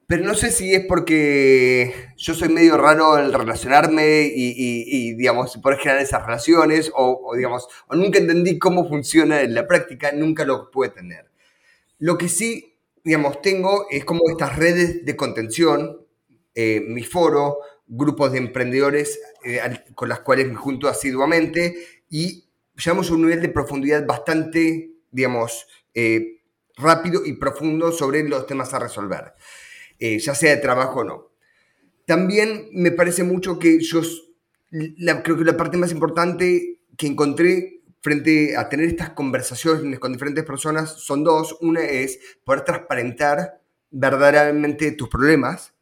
Pero 0.05 0.23
no 0.23 0.35
sé 0.35 0.51
si 0.51 0.73
es 0.73 0.85
porque 0.85 2.13
yo 2.15 2.33
soy 2.33 2.47
medio 2.47 2.77
raro 2.77 3.13
al 3.13 3.33
relacionarme 3.33 4.31
y, 4.33 4.53
y, 4.55 5.13
digamos, 5.15 5.57
poder 5.57 5.79
generar 5.79 6.01
esas 6.01 6.25
relaciones 6.25 6.91
o, 6.95 7.33
digamos, 7.35 7.67
o 7.87 7.95
nunca 7.95 8.17
entendí 8.17 8.57
cómo 8.57 8.87
funciona 8.87 9.41
en 9.41 9.53
la 9.53 9.67
práctica, 9.67 10.13
nunca 10.13 10.45
lo 10.45 10.71
pude 10.71 10.89
tener. 10.89 11.26
Lo 11.99 12.17
que 12.17 12.29
sí, 12.29 12.75
digamos, 13.03 13.41
tengo 13.41 13.87
es 13.89 14.05
como 14.05 14.29
estas 14.29 14.57
redes 14.57 15.05
de 15.05 15.15
contención, 15.15 16.05
eh, 16.55 16.81
mi 16.87 17.03
foro, 17.03 17.59
grupos 17.87 18.31
de 18.33 18.39
emprendedores 18.39 19.19
eh, 19.43 19.61
con 19.95 20.09
las 20.09 20.19
cuales 20.19 20.47
me 20.47 20.55
junto 20.55 20.87
asiduamente 20.87 21.75
y 22.09 22.45
llegamos 22.75 23.09
a 23.09 23.13
un 23.13 23.21
nivel 23.23 23.41
de 23.41 23.49
profundidad 23.49 24.05
bastante, 24.05 24.91
digamos, 25.11 25.67
eh, 25.93 26.41
rápido 26.75 27.25
y 27.25 27.33
profundo 27.33 27.91
sobre 27.91 28.27
los 28.27 28.45
temas 28.45 28.73
a 28.73 28.79
resolver, 28.79 29.33
eh, 29.99 30.19
ya 30.19 30.35
sea 30.35 30.55
de 30.55 30.61
trabajo 30.61 30.99
o 30.99 31.03
no. 31.03 31.31
También 32.05 32.69
me 32.73 32.91
parece 32.91 33.23
mucho 33.23 33.57
que 33.59 33.79
yo, 33.81 34.01
creo 35.23 35.37
que 35.37 35.43
la 35.43 35.57
parte 35.57 35.77
más 35.77 35.91
importante 35.91 36.79
que 36.97 37.07
encontré 37.07 37.76
frente 38.01 38.55
a 38.55 38.69
tener 38.69 38.87
estas 38.87 39.11
conversaciones 39.11 39.99
con 39.99 40.13
diferentes 40.13 40.43
personas 40.43 40.93
son 41.01 41.23
dos. 41.23 41.57
Una 41.61 41.83
es 41.83 42.19
poder 42.43 42.61
transparentar 42.61 43.61
verdaderamente 43.89 44.91
tus 44.91 45.09
problemas, 45.09 45.73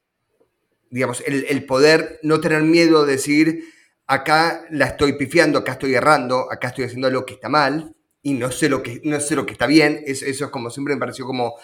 digamos, 0.90 1.24
el, 1.26 1.46
el 1.50 1.66
poder 1.66 2.20
no 2.24 2.40
tener 2.40 2.62
miedo 2.64 3.06
de 3.06 3.14
decir, 3.14 3.66
acá 4.08 4.66
la 4.70 4.86
estoy 4.86 5.14
pifiando, 5.14 5.60
acá 5.60 5.74
estoy 5.74 5.96
errando, 5.96 6.52
acá 6.52 6.70
estoy 6.70 6.86
haciendo 6.86 7.08
algo 7.08 7.26
que 7.26 7.34
está 7.34 7.50
mal 7.50 7.96
y 8.22 8.34
no 8.34 8.52
sé 8.52 8.70
lo 8.70 8.82
que, 8.82 9.02
no 9.04 9.20
sé 9.20 9.36
lo 9.36 9.46
que 9.46 9.54
está 9.54 9.68
bien. 9.68 10.04
Eso, 10.06 10.26
es 10.26 10.42
como 10.48 10.70
siempre 10.70 10.96
me 10.96 11.00
pareció 11.00 11.26
como 11.26 11.56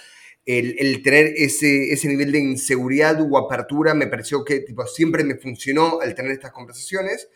el, 0.46 1.02
tener 1.04 1.34
ese, 1.38 1.92
ese, 1.92 2.08
nivel 2.08 2.32
de 2.32 2.40
inseguridad 2.40 3.20
u 3.22 3.38
apertura, 3.38 3.94
me 3.94 4.08
pareció 4.08 4.44
que 4.44 4.60
tipo, 4.60 4.86
siempre 4.86 5.24
me 5.24 5.36
funcionó 5.36 6.02
al 6.02 6.14
tener 6.16 6.32
estas 6.32 6.52
conversaciones. 6.52 7.30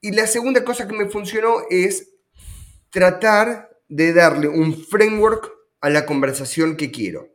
Y 0.00 0.12
la 0.12 0.26
segunda 0.26 0.64
cosa 0.64 0.86
que 0.86 0.94
me 0.94 1.08
funcionó 1.08 1.62
es 1.70 2.15
tratar 2.96 3.78
de 3.88 4.14
darle 4.14 4.48
un 4.48 4.74
framework 4.74 5.52
a 5.82 5.90
la 5.90 6.06
conversación 6.06 6.78
que 6.78 6.90
quiero. 6.90 7.28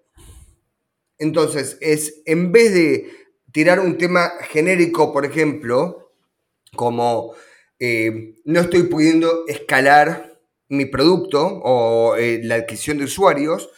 Entonces, 1.20 1.78
es 1.82 2.24
en 2.26 2.52
vez 2.52 2.74
de 2.74 3.12
tirar 3.52 3.80
un 3.80 4.00
tema 4.00 4.32
genérico, 4.50 5.14
por 5.14 5.24
ejemplo, 5.24 6.14
como 6.76 7.36
eh, 7.78 8.34
no 8.44 8.60
estoy 8.60 8.84
pudiendo 8.88 9.46
escalar 9.48 10.36
mi 10.70 10.86
producto 10.86 11.46
o 11.46 12.16
eh, 12.16 12.42
la 12.44 12.56
adquisición 12.56 12.98
de 12.98 13.04
usuarios, 13.04 13.70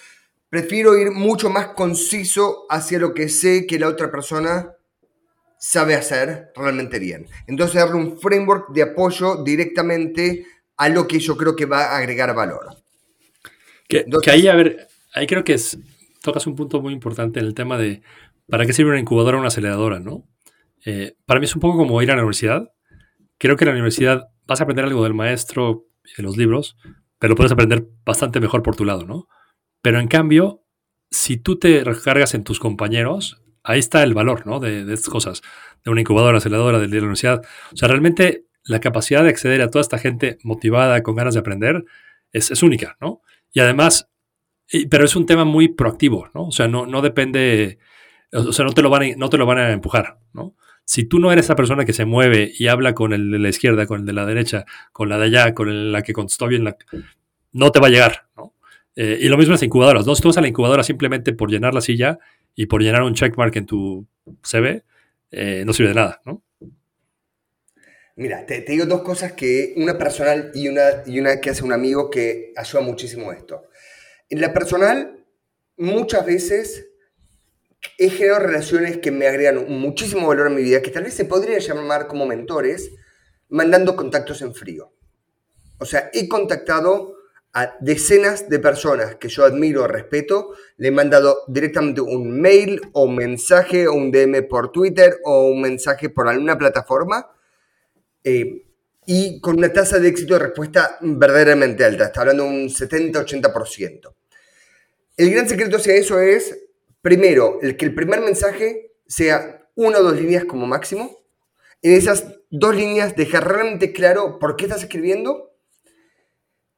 prefiero 0.47 0.97
ir 0.97 1.11
mucho 1.11 1.49
más 1.49 1.73
conciso 1.73 2.65
hacia 2.69 2.97
lo 2.97 3.13
que 3.13 3.27
sé 3.27 3.67
que 3.67 3.77
la 3.77 3.89
otra 3.89 4.09
persona 4.09 4.73
sabe 5.59 5.95
hacer 5.95 6.53
realmente 6.55 6.97
bien. 6.97 7.27
Entonces 7.45 7.75
darle 7.75 7.95
un 7.95 8.17
framework 8.21 8.69
de 8.69 8.83
apoyo 8.83 9.43
directamente 9.43 10.45
a 10.83 10.89
lo 10.89 11.07
que 11.07 11.19
yo 11.19 11.37
creo 11.37 11.55
que 11.55 11.65
va 11.65 11.85
a 11.85 11.97
agregar 11.97 12.33
valor. 12.35 12.77
Que, 13.87 14.05
ahí, 14.31 14.47
a 14.47 14.55
ver, 14.55 14.87
ahí 15.13 15.27
creo 15.27 15.43
que 15.43 15.53
es, 15.53 15.77
tocas 16.21 16.47
un 16.47 16.55
punto 16.55 16.81
muy 16.81 16.93
importante 16.93 17.39
en 17.39 17.45
el 17.45 17.53
tema 17.53 17.77
de 17.77 18.01
para 18.47 18.65
qué 18.65 18.73
sirve 18.73 18.91
una 18.91 18.99
incubadora 18.99 19.37
o 19.37 19.39
una 19.39 19.49
aceleradora, 19.49 19.99
¿no? 19.99 20.27
Eh, 20.85 21.15
para 21.25 21.39
mí 21.39 21.45
es 21.45 21.55
un 21.55 21.61
poco 21.61 21.77
como 21.77 22.01
ir 22.01 22.11
a 22.11 22.15
la 22.15 22.21
universidad 22.21 22.73
creo 23.43 23.57
que 23.57 23.65
en 23.65 23.67
la 23.67 23.73
universidad 23.73 24.29
vas 24.47 24.61
a 24.61 24.63
aprender 24.63 24.85
algo 24.85 25.03
del 25.03 25.13
maestro 25.13 25.87
y 26.05 26.15
de 26.15 26.23
los 26.23 26.37
libros, 26.37 26.77
pero 27.19 27.31
lo 27.31 27.35
puedes 27.35 27.51
aprender 27.51 27.85
bastante 28.05 28.39
mejor 28.39 28.63
por 28.63 28.77
tu 28.77 28.85
lado, 28.85 29.05
¿no? 29.05 29.27
Pero 29.81 29.99
en 29.99 30.07
cambio, 30.07 30.63
si 31.11 31.35
tú 31.35 31.59
te 31.59 31.83
recargas 31.83 32.35
en 32.35 32.45
tus 32.45 32.59
compañeros, 32.59 33.41
ahí 33.63 33.79
está 33.79 34.01
el 34.03 34.13
valor, 34.13 34.47
¿no? 34.47 34.61
De, 34.61 34.81
estas 34.93 35.09
cosas, 35.09 35.41
de 35.83 35.91
una 35.91 35.99
incubadora, 35.99 36.37
aceleradora, 36.37 36.79
de 36.79 36.87
la 36.87 36.97
universidad. 36.99 37.41
O 37.73 37.75
sea, 37.75 37.89
realmente 37.89 38.45
la 38.65 38.79
capacidad 38.79 39.23
de 39.23 39.29
acceder 39.29 39.61
a 39.61 39.69
toda 39.69 39.81
esta 39.81 39.97
gente 39.97 40.37
motivada, 40.43 41.03
con 41.03 41.15
ganas 41.15 41.33
de 41.33 41.41
aprender, 41.41 41.85
es, 42.31 42.51
es 42.51 42.63
única, 42.63 42.97
¿no? 43.01 43.21
Y 43.51 43.59
además, 43.59 44.09
pero 44.89 45.05
es 45.05 45.15
un 45.15 45.25
tema 45.25 45.45
muy 45.45 45.69
proactivo, 45.69 46.29
¿no? 46.33 46.47
O 46.47 46.51
sea, 46.51 46.67
no, 46.67 46.85
no 46.85 47.01
depende, 47.01 47.77
o 48.31 48.51
sea, 48.51 48.65
no 48.65 48.73
te, 48.73 48.81
lo 48.81 48.89
van 48.89 49.03
a, 49.03 49.15
no 49.15 49.29
te 49.29 49.37
lo 49.37 49.45
van 49.45 49.59
a 49.59 49.71
empujar, 49.71 50.19
¿no? 50.33 50.55
Si 50.85 51.05
tú 51.05 51.19
no 51.19 51.31
eres 51.31 51.45
esa 51.45 51.55
persona 51.55 51.85
que 51.85 51.93
se 51.93 52.05
mueve 52.05 52.51
y 52.57 52.67
habla 52.67 52.93
con 52.93 53.13
el 53.13 53.31
de 53.31 53.39
la 53.39 53.49
izquierda, 53.49 53.85
con 53.85 54.01
el 54.01 54.05
de 54.05 54.13
la 54.13 54.25
derecha, 54.25 54.65
con 54.91 55.07
la 55.07 55.17
de 55.17 55.25
allá, 55.25 55.53
con 55.53 55.91
la 55.91 56.01
que 56.01 56.11
contestó 56.11 56.47
bien, 56.47 56.65
la, 56.65 56.75
no 57.53 57.71
te 57.71 57.79
va 57.79 57.87
a 57.87 57.89
llegar, 57.89 58.27
¿no? 58.35 58.53
Eh, 58.95 59.19
y 59.21 59.27
lo 59.27 59.37
mismo 59.37 59.51
en 59.51 59.53
las 59.53 59.63
incubadoras, 59.63 60.05
¿no? 60.05 60.15
Si 60.15 60.21
tú 60.21 60.27
vas 60.29 60.37
a 60.37 60.41
la 60.41 60.47
incubadora 60.47 60.83
simplemente 60.83 61.33
por 61.33 61.49
llenar 61.49 61.73
la 61.73 61.81
silla 61.81 62.19
y 62.55 62.65
por 62.65 62.81
llenar 62.81 63.03
un 63.03 63.13
checkmark 63.13 63.55
en 63.55 63.65
tu 63.65 64.07
CV, 64.43 64.83
eh, 65.31 65.63
no 65.65 65.73
sirve 65.73 65.89
de 65.89 65.95
nada, 65.95 66.21
¿no? 66.25 66.43
Mira, 68.15 68.45
te, 68.45 68.61
digo 68.61 68.85
dos 68.85 69.01
cosas 69.01 69.33
que, 69.33 69.73
una 69.75 69.97
personal 69.97 70.51
y 70.53 70.67
una, 70.67 71.03
y 71.05 71.19
una 71.19 71.41
que 71.41 71.49
hace 71.49 71.63
un 71.63 71.73
amigo 71.73 72.11
que 72.11 72.53
ayuda 72.55 72.81
muchísimo 72.81 73.31
a 73.31 73.35
esto. 73.35 73.63
En 74.29 74.39
la 74.39 74.53
personal, 74.53 75.25
muchas 75.77 76.23
veces 76.23 76.89
he 77.97 78.09
generado 78.11 78.45
relaciones 78.45 78.99
que 78.99 79.09
me 79.09 79.27
agregan 79.27 79.65
muchísimo 79.67 80.27
valor 80.27 80.47
a 80.47 80.51
mi 80.51 80.61
vida, 80.61 80.83
que 80.83 80.91
tal 80.91 81.05
vez 81.05 81.15
se 81.15 81.25
podría 81.25 81.57
llamar 81.57 82.05
como 82.05 82.27
mentores, 82.27 82.91
mandando 83.49 83.95
contactos 83.95 84.43
en 84.43 84.53
frío. 84.53 84.93
O 85.79 85.85
sea, 85.85 86.11
he 86.13 86.27
contactado 86.27 87.15
a 87.51 87.75
decenas 87.81 88.47
de 88.47 88.59
personas 88.59 89.15
que 89.15 89.27
yo 89.27 89.43
admiro, 89.43 89.87
respeto, 89.87 90.51
le 90.77 90.89
he 90.89 90.91
mandado 90.91 91.39
directamente 91.47 92.01
un 92.01 92.39
mail 92.39 92.79
o 92.93 93.05
un 93.05 93.15
mensaje 93.15 93.87
o 93.87 93.93
un 93.93 94.11
DM 94.11 94.47
por 94.47 94.71
Twitter 94.71 95.17
o 95.23 95.47
un 95.47 95.61
mensaje 95.61 96.09
por 96.09 96.27
alguna 96.27 96.57
plataforma 96.59 97.32
eh, 98.23 98.65
y 99.05 99.41
con 99.41 99.57
una 99.57 99.71
tasa 99.71 99.99
de 99.99 100.07
éxito 100.07 100.33
de 100.33 100.39
respuesta 100.39 100.97
verdaderamente 101.01 101.83
alta, 101.83 102.05
está 102.05 102.21
hablando 102.21 102.43
de 102.43 102.49
un 102.49 102.69
70-80%. 102.69 104.13
El 105.17 105.31
gran 105.31 105.47
secreto 105.47 105.77
hacia 105.77 105.95
eso 105.95 106.19
es, 106.19 106.57
primero, 107.01 107.59
el 107.61 107.75
que 107.77 107.85
el 107.85 107.93
primer 107.93 108.21
mensaje 108.21 108.93
sea 109.07 109.67
una 109.75 109.99
o 109.99 110.03
dos 110.03 110.15
líneas 110.15 110.45
como 110.45 110.65
máximo. 110.65 111.17
En 111.81 111.93
esas 111.93 112.25
dos 112.49 112.75
líneas 112.75 113.15
dejar 113.15 113.47
realmente 113.47 113.91
claro 113.91 114.39
por 114.39 114.55
qué 114.55 114.65
estás 114.65 114.83
escribiendo, 114.83 115.51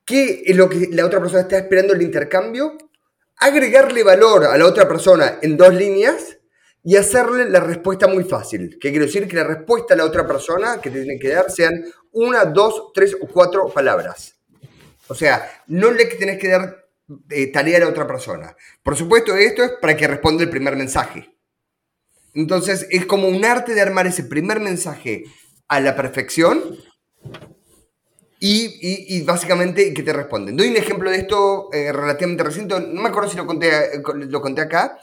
qué 0.04 0.44
es 0.46 0.56
lo 0.56 0.68
que 0.68 0.90
la 0.92 1.06
otra 1.06 1.20
persona 1.20 1.42
está 1.42 1.58
esperando 1.58 1.94
el 1.94 2.02
intercambio, 2.02 2.78
agregarle 3.38 4.04
valor 4.04 4.46
a 4.46 4.58
la 4.58 4.66
otra 4.66 4.88
persona 4.88 5.38
en 5.42 5.58
dos 5.58 5.74
líneas 5.74 6.40
y 6.88 6.96
hacerle 6.98 7.50
la 7.50 7.60
respuesta 7.60 8.08
muy 8.08 8.24
fácil. 8.26 8.78
¿Qué 8.80 8.92
quiero 8.92 9.08
decir? 9.08 9.28
Que 9.28 9.36
la 9.38 9.44
respuesta 9.44 9.96
a 9.96 9.98
la 9.98 10.06
otra 10.06 10.28
persona 10.28 10.80
que 10.80 10.92
te 10.92 11.02
tiene 11.02 11.20
que 11.20 11.30
dar 11.30 11.50
sean 11.50 11.84
una, 12.12 12.46
dos, 12.46 12.92
tres 12.94 13.18
o 13.20 13.28
cuatro 13.28 13.68
palabras. 13.70 14.36
O 15.08 15.16
sea, 15.16 15.64
no 15.66 15.92
le 15.92 16.06
tenés 16.06 16.38
que 16.38 16.48
dar 16.48 16.86
eh, 17.32 17.52
tarea 17.52 17.78
a 17.78 17.80
la 17.82 17.88
otra 17.88 18.06
persona. 18.06 18.56
Por 18.84 18.96
supuesto, 18.96 19.36
esto 19.36 19.64
es 19.64 19.72
para 19.82 19.98
que 19.98 20.08
responda 20.08 20.44
el 20.44 20.50
primer 20.52 20.76
mensaje. 20.76 21.36
Entonces, 22.36 22.86
es 22.92 23.08
como 23.08 23.30
un 23.30 23.44
arte 23.44 23.74
de 23.74 23.82
armar 23.82 24.06
ese 24.06 24.24
primer 24.24 24.60
mensaje 24.60 25.24
a 25.68 25.80
la 25.80 25.96
perfección 25.96 26.78
y, 28.40 29.24
básicamente 29.24 29.92
que 29.92 30.04
te 30.04 30.14
responden. 30.14 30.56
Doy 30.56 30.68
un 30.68 30.78
ejemplo 30.78 31.10
de 31.10 31.18
esto 31.18 31.70
eh, 31.74 31.92
relativamente 31.92 32.44
reciente, 32.44 32.80
no 32.80 33.02
me 33.02 33.10
acuerdo 33.10 33.32
si 33.32 33.38
lo 33.38 33.48
conté, 33.48 33.72
lo 34.04 34.40
conté 34.40 34.62
acá. 34.62 35.00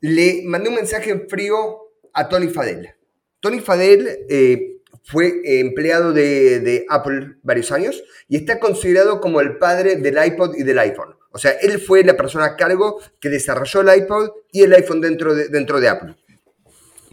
Le 0.00 0.42
mandé 0.44 0.68
un 0.68 0.76
mensaje 0.76 1.10
en 1.10 1.28
frío 1.28 1.92
a 2.12 2.28
Tony 2.28 2.48
Fadell. 2.48 2.94
Tony 3.40 3.60
Fadell 3.60 4.26
eh, 4.28 4.80
fue 5.04 5.40
empleado 5.60 6.12
de, 6.12 6.84
Apple 6.88 7.36
varios 7.42 7.72
años 7.72 8.02
y 8.28 8.36
está 8.36 8.58
considerado 8.58 9.20
como 9.20 9.40
el 9.40 9.58
padre 9.58 9.96
del 9.96 10.24
iPod 10.24 10.56
y 10.56 10.62
del 10.62 10.78
iPhone. 10.78 11.16
O 11.32 11.38
sea, 11.38 11.52
él 11.52 11.78
fue 11.80 12.02
la 12.02 12.16
persona 12.16 12.44
a 12.44 12.56
cargo 12.56 13.00
que 13.20 13.28
desarrolló 13.28 13.82
el 13.82 14.02
iPod 14.02 14.30
y 14.52 14.62
el 14.62 14.74
iPhone 14.74 15.00
dentro 15.00 15.34
de, 15.34 15.48
dentro 15.48 15.80
de 15.80 15.88
Apple. 15.88 16.16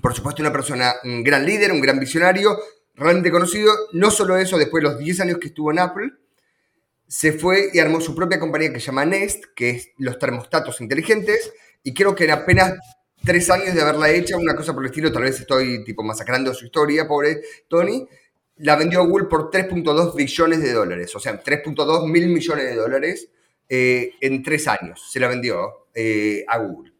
Por 0.01 0.13
supuesto, 0.15 0.41
una 0.41 0.51
persona, 0.51 0.95
un 1.03 1.23
gran 1.23 1.45
líder, 1.45 1.71
un 1.71 1.81
gran 1.81 1.99
visionario, 1.99 2.57
realmente 2.95 3.31
conocido. 3.31 3.73
No 3.93 4.11
solo 4.11 4.37
eso, 4.37 4.57
después 4.57 4.83
de 4.83 4.89
los 4.89 4.99
10 4.99 5.21
años 5.21 5.37
que 5.39 5.47
estuvo 5.47 5.71
en 5.71 5.79
Apple, 5.79 6.11
se 7.07 7.31
fue 7.31 7.69
y 7.73 7.79
armó 7.79 8.01
su 8.01 8.15
propia 8.15 8.39
compañía 8.39 8.73
que 8.73 8.79
se 8.79 8.87
llama 8.87 9.05
Nest, 9.05 9.45
que 9.55 9.69
es 9.69 9.89
los 9.97 10.19
termostatos 10.19 10.81
inteligentes, 10.81 11.53
y 11.83 11.93
creo 11.93 12.15
que 12.15 12.25
en 12.25 12.31
apenas 12.31 12.73
tres 13.23 13.49
años 13.49 13.73
de 13.73 13.81
haberla 13.81 14.09
hecha, 14.09 14.37
una 14.37 14.55
cosa 14.55 14.73
por 14.73 14.83
el 14.83 14.89
estilo, 14.89 15.11
tal 15.11 15.23
vez 15.23 15.39
estoy 15.39 15.83
tipo 15.83 16.03
masacrando 16.03 16.53
su 16.53 16.65
historia, 16.65 17.07
pobre 17.07 17.41
Tony, 17.67 18.07
la 18.57 18.75
vendió 18.75 19.01
a 19.01 19.05
Google 19.05 19.27
por 19.27 19.51
3.2 19.51 20.15
billones 20.15 20.61
de 20.61 20.73
dólares, 20.73 21.15
o 21.15 21.19
sea, 21.19 21.41
3.2 21.41 22.09
mil 22.09 22.27
millones 22.27 22.65
de 22.65 22.75
dólares 22.75 23.29
eh, 23.69 24.11
en 24.21 24.41
tres 24.43 24.67
años. 24.67 25.09
Se 25.11 25.19
la 25.19 25.27
vendió 25.27 25.87
eh, 25.93 26.45
a 26.47 26.57
Google. 26.57 26.93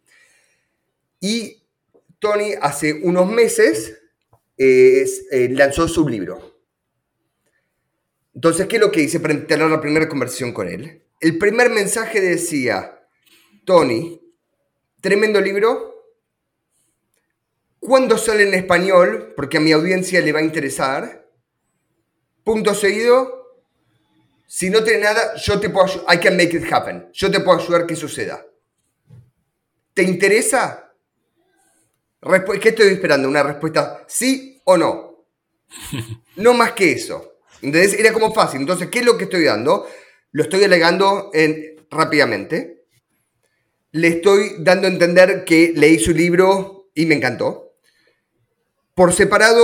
Y 1.19 1.63
Tony 2.19 2.53
hace 2.61 2.93
unos 2.93 3.29
meses 3.31 3.97
eh, 4.57 5.05
lanzó 5.51 5.87
su 5.87 6.07
libro. 6.07 6.57
Entonces, 8.35 8.67
¿qué 8.67 8.75
es 8.75 8.81
lo 8.81 8.91
que 8.91 9.01
hice 9.01 9.19
para 9.19 9.47
tener 9.47 9.67
la 9.67 9.81
primera 9.81 10.07
conversación 10.07 10.53
con 10.53 10.67
él? 10.67 11.01
El 11.19 11.39
primer 11.39 11.71
mensaje 11.71 12.21
decía, 12.21 12.99
Tony, 13.65 14.21
tremendo 15.07 15.39
libro. 15.39 16.03
¿Cuándo 17.79 18.17
sale 18.17 18.43
en 18.43 18.53
español? 18.55 19.33
Porque 19.37 19.55
a 19.55 19.61
mi 19.61 19.71
audiencia 19.71 20.19
le 20.19 20.33
va 20.33 20.39
a 20.39 20.43
interesar. 20.43 21.25
Punto 22.43 22.73
seguido, 22.75 23.37
si 24.45 24.69
no 24.69 24.83
tiene 24.83 24.99
nada, 24.99 25.35
yo 25.37 25.61
te 25.61 25.69
puedo 25.69 25.85
ayudar. 25.85 26.13
I 26.13 26.19
can 26.19 26.35
make 26.35 26.57
it 26.57 26.65
happen. 26.69 27.09
Yo 27.13 27.31
te 27.31 27.39
puedo 27.39 27.57
ayudar 27.57 27.87
que 27.87 27.95
suceda. 27.95 28.45
¿Te 29.93 30.03
interesa? 30.03 30.91
¿Qué 32.61 32.69
estoy 32.69 32.87
esperando? 32.87 33.29
¿Una 33.29 33.43
respuesta 33.43 34.03
sí 34.07 34.61
o 34.65 34.75
no? 34.75 35.25
No 36.35 36.53
más 36.53 36.73
que 36.73 36.91
eso. 36.91 37.39
Entonces 37.61 37.97
era 37.97 38.11
como 38.11 38.33
fácil. 38.33 38.59
Entonces, 38.59 38.89
¿qué 38.89 38.99
es 38.99 39.05
lo 39.05 39.17
que 39.17 39.23
estoy 39.23 39.45
dando? 39.45 39.87
Lo 40.33 40.43
estoy 40.43 40.65
alegando 40.65 41.31
en, 41.33 41.77
rápidamente. 41.89 42.76
Le 43.91 44.07
estoy 44.09 44.55
dando 44.59 44.87
a 44.87 44.91
entender 44.91 45.45
que 45.45 45.73
leí 45.75 45.99
su 45.99 46.11
libro 46.11 46.89
y 46.93 47.05
me 47.05 47.15
encantó. 47.15 47.73
Por 48.93 49.13
separado, 49.13 49.61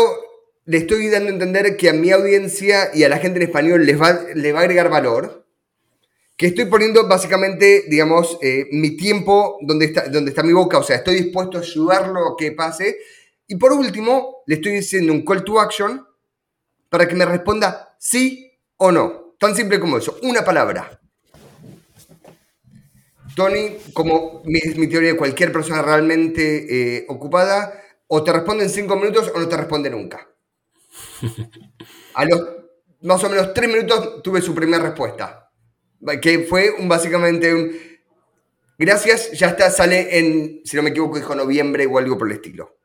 le 0.65 0.77
estoy 0.77 1.09
dando 1.09 1.29
a 1.29 1.33
entender 1.33 1.75
que 1.75 1.89
a 1.89 1.93
mi 1.93 2.11
audiencia 2.11 2.91
y 2.93 3.03
a 3.03 3.09
la 3.09 3.17
gente 3.17 3.37
en 3.37 3.47
español 3.47 3.85
les 3.85 3.99
va, 3.99 4.21
le 4.33 4.51
va 4.53 4.59
a 4.59 4.63
agregar 4.63 4.89
valor, 4.89 5.45
que 6.37 6.47
estoy 6.47 6.65
poniendo 6.65 7.07
básicamente, 7.07 7.85
digamos, 7.87 8.37
eh, 8.41 8.67
mi 8.71 8.97
tiempo 8.97 9.57
donde 9.61 9.85
está, 9.85 10.07
donde 10.07 10.31
está 10.31 10.41
mi 10.43 10.53
boca, 10.53 10.77
o 10.77 10.83
sea, 10.83 10.97
estoy 10.97 11.15
dispuesto 11.15 11.57
a 11.57 11.61
ayudarlo 11.61 12.27
a 12.27 12.37
que 12.37 12.51
pase. 12.53 12.97
Y 13.47 13.55
por 13.55 13.71
último, 13.73 14.43
le 14.47 14.55
estoy 14.55 14.73
diciendo 14.73 15.13
un 15.13 15.23
call 15.23 15.43
to 15.43 15.59
action 15.59 16.05
para 16.89 17.07
que 17.07 17.15
me 17.15 17.25
responda 17.25 17.95
sí 17.99 18.51
o 18.77 18.91
no. 18.91 19.35
Tan 19.37 19.55
simple 19.55 19.79
como 19.79 19.97
eso, 19.97 20.17
una 20.23 20.43
palabra. 20.43 20.99
Tony, 23.35 23.77
como 23.93 24.41
mi, 24.45 24.59
mi 24.75 24.87
teoría 24.87 25.11
de 25.11 25.17
cualquier 25.17 25.51
persona 25.51 25.81
realmente 25.81 26.97
eh, 26.97 27.05
ocupada, 27.09 27.81
o 28.07 28.23
te 28.23 28.31
responde 28.31 28.63
en 28.65 28.69
cinco 28.69 28.95
minutos 28.95 29.31
o 29.33 29.39
no 29.39 29.47
te 29.47 29.57
responde 29.57 29.89
nunca. 29.89 30.27
A 32.13 32.25
los 32.25 32.41
más 33.01 33.23
o 33.23 33.29
menos 33.29 33.53
tres 33.53 33.69
minutos 33.69 34.21
tuve 34.23 34.41
su 34.41 34.53
primera 34.55 34.81
respuesta, 34.81 35.51
que 36.21 36.39
fue 36.39 36.71
un, 36.71 36.87
básicamente 36.87 37.53
un... 37.53 37.71
Gracias, 38.77 39.31
ya 39.31 39.49
está, 39.49 39.69
sale 39.69 40.17
en, 40.17 40.61
si 40.65 40.75
no 40.75 40.83
me 40.83 40.89
equivoco, 40.89 41.17
dijo 41.17 41.35
noviembre 41.35 41.85
o 41.85 41.97
algo 41.97 42.17
por 42.17 42.29
el 42.29 42.35
estilo. 42.35 42.77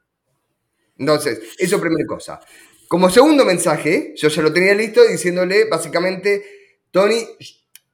Entonces, 0.99 1.41
eso 1.57 1.81
primera 1.81 2.07
cosa. 2.07 2.41
Como 2.89 3.11
segundo 3.11 3.45
mensaje, 3.45 4.15
yo 4.17 4.29
ya 4.29 4.43
lo 4.43 4.53
tenía 4.53 4.75
listo 4.75 5.05
diciéndole 5.05 5.65
básicamente, 5.65 6.45
Tony, 6.91 7.27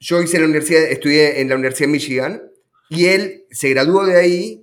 yo 0.04 0.20
hice 0.20 0.38
la 0.38 0.44
universidad, 0.44 0.82
estudié 0.82 1.40
en 1.40 1.48
la 1.48 1.54
Universidad 1.54 1.88
de 1.88 1.92
Michigan 1.92 2.42
y 2.90 3.06
él 3.06 3.46
se 3.50 3.70
graduó 3.70 4.04
de 4.04 4.18
ahí 4.18 4.60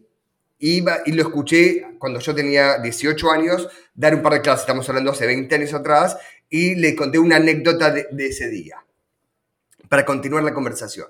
Iba, 0.59 0.99
y 1.07 1.13
lo 1.13 1.23
escuché 1.23 1.83
cuando 1.97 2.19
yo 2.19 2.35
tenía 2.35 2.77
18 2.77 3.31
años 3.31 3.67
dar 3.95 4.13
un 4.13 4.21
par 4.21 4.33
de 4.33 4.41
clases, 4.41 4.61
estamos 4.61 4.87
hablando 4.87 5.09
hace 5.09 5.25
20 5.25 5.55
años 5.55 5.73
atrás, 5.73 6.17
y 6.47 6.75
le 6.75 6.95
conté 6.95 7.17
una 7.17 7.37
anécdota 7.37 7.89
de, 7.89 8.27
ese 8.27 8.47
día, 8.47 8.75
para 9.89 10.05
continuar 10.05 10.43
la 10.43 10.53
conversación. 10.53 11.07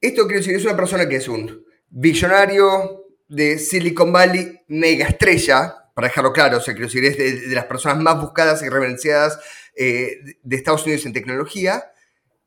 Esto 0.00 0.28
quiero 0.28 0.38
decir, 0.38 0.54
es 0.54 0.64
una 0.64 0.76
persona 0.76 1.08
que 1.08 1.16
es 1.16 1.26
un 1.26 1.66
visionario 1.88 3.06
de 3.26 3.58
Silicon 3.58 4.12
Valley, 4.12 4.60
mega 4.68 5.08
estrella, 5.08 5.74
para 5.92 6.06
dejarlo 6.06 6.32
claro, 6.32 6.58
o 6.58 6.60
sea, 6.60 6.74
quiero 6.74 6.86
es 6.86 7.18
de, 7.18 7.52
las 7.52 7.64
personas 7.64 7.98
más 7.98 8.20
buscadas 8.20 8.62
y 8.62 8.68
reverenciadas 8.68 9.40
eh, 9.74 10.18
de 10.40 10.56
Estados 10.56 10.84
Unidos 10.84 11.04
en 11.04 11.12
tecnología, 11.12 11.90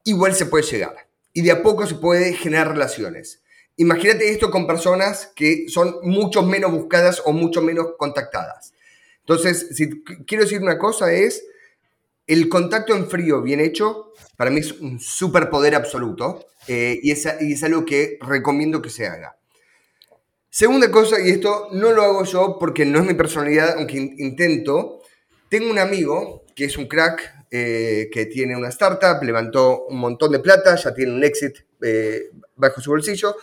igual 0.04 0.36
se 0.36 0.46
puede 0.46 0.64
llegar. 0.64 1.08
Y 1.34 1.42
de 1.42 1.52
a 1.52 1.64
poco 1.64 1.86
se 1.88 1.96
puede 1.96 2.34
generar 2.34 2.70
relaciones. 2.70 3.42
Imagínate 3.78 4.30
esto 4.30 4.52
con 4.52 4.68
personas 4.68 5.32
que 5.36 5.66
son 5.68 5.96
mucho 6.04 6.44
menos 6.44 6.72
buscadas 6.72 7.22
o 7.26 7.32
mucho 7.32 7.62
menos 7.62 7.94
contactadas. 7.98 8.74
Entonces, 9.22 9.70
si 9.72 10.04
quiero 10.26 10.44
decir 10.44 10.62
una 10.62 10.78
cosa 10.78 11.12
es, 11.12 11.44
el 12.28 12.50
contacto 12.50 12.96
en 12.96 13.10
frío 13.10 13.42
bien 13.42 13.60
hecho, 13.60 14.14
para 14.38 14.52
mí 14.52 14.60
es 14.60 14.74
un 14.74 15.00
superpoder 15.00 15.76
absoluto 15.76 16.46
eh, 16.68 17.00
y, 17.02 17.12
es, 17.12 17.28
y 17.42 17.54
es 17.54 17.64
algo 17.64 17.86
que 17.86 18.18
recomiendo 18.22 18.82
que 18.82 18.90
se 18.90 19.08
haga. 19.08 19.38
Segunda 20.50 20.92
cosa, 20.92 21.20
y 21.20 21.32
esto 21.32 21.70
no 21.72 21.92
lo 21.94 22.04
hago 22.04 22.24
yo 22.26 22.58
porque 22.60 22.86
no 22.86 23.00
es 23.00 23.06
mi 23.06 23.16
personalidad, 23.16 23.76
aunque 23.78 23.98
intento, 23.98 25.02
tengo 25.50 25.72
un 25.72 25.80
amigo 25.80 26.44
que 26.56 26.66
es 26.66 26.78
un 26.78 26.88
crack, 26.88 27.43
eh, 27.56 28.10
que 28.12 28.26
tiene 28.26 28.58
una 28.58 28.70
startup, 28.70 29.22
levantó 29.22 29.86
un 29.86 30.00
montón 30.00 30.32
de 30.32 30.40
plata, 30.40 30.74
ya 30.76 30.92
tiene 30.92 31.14
un 31.14 31.24
exit 31.24 31.56
eh, 31.84 32.32
bajo 32.56 32.82
su 32.82 32.90
bolsillo, 32.90 33.36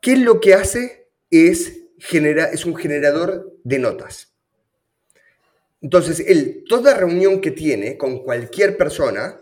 que 0.00 0.16
lo 0.16 0.38
que 0.38 0.54
hace 0.54 1.08
es, 1.28 1.80
genera, 1.98 2.44
es 2.44 2.64
un 2.64 2.76
generador 2.76 3.58
de 3.64 3.80
notas. 3.80 4.32
Entonces, 5.80 6.20
él, 6.28 6.62
toda 6.68 6.94
reunión 6.94 7.40
que 7.40 7.50
tiene 7.50 7.98
con 7.98 8.22
cualquier 8.22 8.76
persona, 8.76 9.40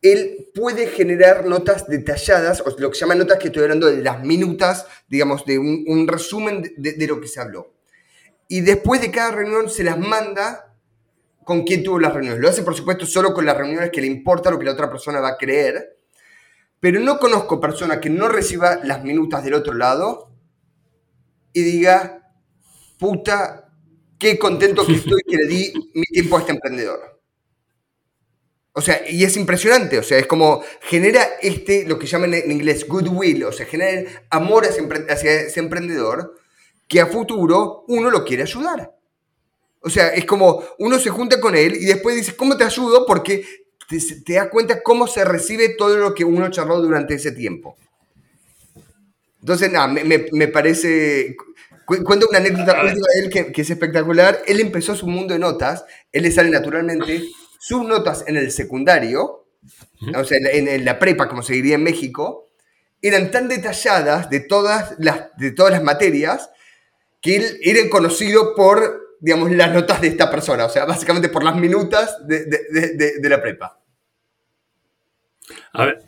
él 0.00 0.48
puede 0.54 0.86
generar 0.86 1.44
notas 1.46 1.88
detalladas, 1.88 2.60
o 2.60 2.72
lo 2.78 2.90
que 2.90 2.94
se 2.94 3.00
llama 3.00 3.16
notas 3.16 3.40
que 3.40 3.48
estoy 3.48 3.64
hablando 3.64 3.88
de 3.88 4.04
las 4.04 4.22
minutas, 4.22 4.86
digamos, 5.08 5.44
de 5.46 5.58
un, 5.58 6.06
resumen 6.06 6.62
de, 6.76 7.06
lo 7.08 7.20
que 7.20 7.26
se 7.26 7.40
habló. 7.40 7.74
Y 8.46 8.60
después 8.60 9.00
de 9.00 9.10
cada 9.10 9.32
reunión 9.32 9.68
se 9.68 9.82
las 9.82 9.98
manda 9.98 10.71
con 11.44 11.62
quién 11.62 11.82
tuvo 11.82 11.98
las 11.98 12.12
reuniones. 12.12 12.40
Lo 12.40 12.48
hace, 12.48 12.62
por 12.62 12.74
supuesto, 12.74 13.06
solo 13.06 13.32
con 13.32 13.44
las 13.44 13.56
reuniones 13.56 13.90
que 13.90 14.00
le 14.00 14.06
importa 14.06 14.50
lo 14.50 14.58
que 14.58 14.64
la 14.64 14.72
otra 14.72 14.90
persona 14.90 15.20
va 15.20 15.30
a 15.30 15.36
creer. 15.36 15.98
Pero 16.80 17.00
no 17.00 17.18
conozco 17.18 17.60
persona 17.60 18.00
que 18.00 18.10
no 18.10 18.28
reciba 18.28 18.80
las 18.82 19.04
minutas 19.04 19.44
del 19.44 19.54
otro 19.54 19.74
lado 19.74 20.30
y 21.52 21.62
diga, 21.62 22.32
puta, 22.98 23.72
qué 24.18 24.38
contento 24.38 24.86
que 24.86 24.92
estoy 24.94 25.22
que 25.26 25.36
le 25.36 25.46
di 25.46 25.72
mi 25.94 26.04
tiempo 26.04 26.36
a 26.36 26.40
este 26.40 26.52
emprendedor. 26.52 27.20
O 28.74 28.80
sea, 28.80 29.02
y 29.06 29.22
es 29.24 29.36
impresionante, 29.36 29.98
o 29.98 30.02
sea, 30.02 30.18
es 30.18 30.26
como 30.26 30.62
genera 30.80 31.22
este, 31.42 31.84
lo 31.84 31.98
que 31.98 32.06
llaman 32.06 32.32
en 32.32 32.50
inglés 32.50 32.88
goodwill, 32.88 33.44
o 33.44 33.52
sea, 33.52 33.66
genera 33.66 34.10
amor 34.30 34.64
hacia, 34.64 35.42
ese 35.42 35.60
emprendedor 35.60 36.36
que 36.88 37.00
a 37.00 37.06
futuro 37.06 37.84
uno 37.88 38.10
lo 38.10 38.24
quiere 38.24 38.44
ayudar. 38.44 38.94
O 39.82 39.90
sea, 39.90 40.08
es 40.08 40.24
como 40.24 40.62
uno 40.78 40.98
se 40.98 41.10
junta 41.10 41.40
con 41.40 41.56
él 41.56 41.74
y 41.74 41.86
después 41.86 42.16
dice, 42.16 42.36
¿cómo 42.36 42.56
te 42.56 42.64
ayudo? 42.64 43.04
Porque 43.06 43.44
te, 43.88 43.98
te 44.24 44.34
das 44.34 44.48
cuenta 44.48 44.82
cómo 44.82 45.06
se 45.06 45.24
recibe 45.24 45.70
todo 45.70 45.96
lo 45.96 46.14
que 46.14 46.24
uno 46.24 46.50
charló 46.50 46.80
durante 46.80 47.14
ese 47.14 47.32
tiempo. 47.32 47.76
Entonces, 49.40 49.72
nada, 49.72 49.88
me, 49.88 50.26
me 50.30 50.48
parece, 50.48 51.36
Cuento 51.84 52.28
una 52.28 52.38
anécdota 52.38 52.82
de 52.84 52.94
él 53.16 53.52
que, 53.52 53.60
es 53.60 53.70
espectacular. 53.70 54.40
Él 54.46 54.60
empezó 54.60 54.94
su 54.94 55.06
mundo 55.06 55.34
de 55.34 55.40
notas, 55.40 55.84
él 56.12 56.22
le 56.22 56.30
sale 56.30 56.50
naturalmente 56.50 57.24
sus 57.58 57.84
notas 57.84 58.24
en 58.26 58.36
el 58.36 58.50
secundario, 58.50 59.46
o 60.16 60.24
sea, 60.24 60.38
en, 60.52 60.84
la 60.84 60.98
prepa, 60.98 61.28
como 61.28 61.42
se 61.42 61.54
diría 61.54 61.74
en 61.74 61.82
México, 61.82 62.48
eran 63.00 63.30
tan 63.30 63.48
detalladas 63.48 64.30
de 64.30 64.40
todas 64.40 64.94
las, 64.98 65.36
de 65.36 65.50
todas 65.50 65.72
las 65.72 65.82
materias 65.82 66.50
que 67.20 67.36
él 67.36 67.58
era 67.62 67.88
conocido 67.90 68.54
por, 68.54 69.11
digamos, 69.22 69.52
las 69.52 69.72
notas 69.72 70.00
de 70.00 70.08
esta 70.08 70.28
persona, 70.28 70.66
o 70.66 70.68
sea, 70.68 70.84
básicamente 70.84 71.28
por 71.28 71.44
las 71.44 71.54
minutas 71.54 72.26
de, 72.26 72.44
de 72.44 73.28
la 73.28 73.40
prepa. 73.40 73.80
A 75.72 75.86
ver, 75.86 76.04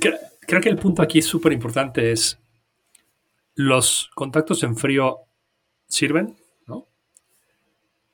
creo 0.00 0.60
que 0.60 0.68
el 0.68 0.76
punto 0.76 1.02
aquí 1.02 1.20
súper 1.20 1.52
importante 1.52 2.12
es 2.12 2.38
los 3.56 4.10
contactos 4.14 4.62
en 4.62 4.76
frío 4.76 5.18
sirven, 5.86 6.36
¿no? 6.66 6.86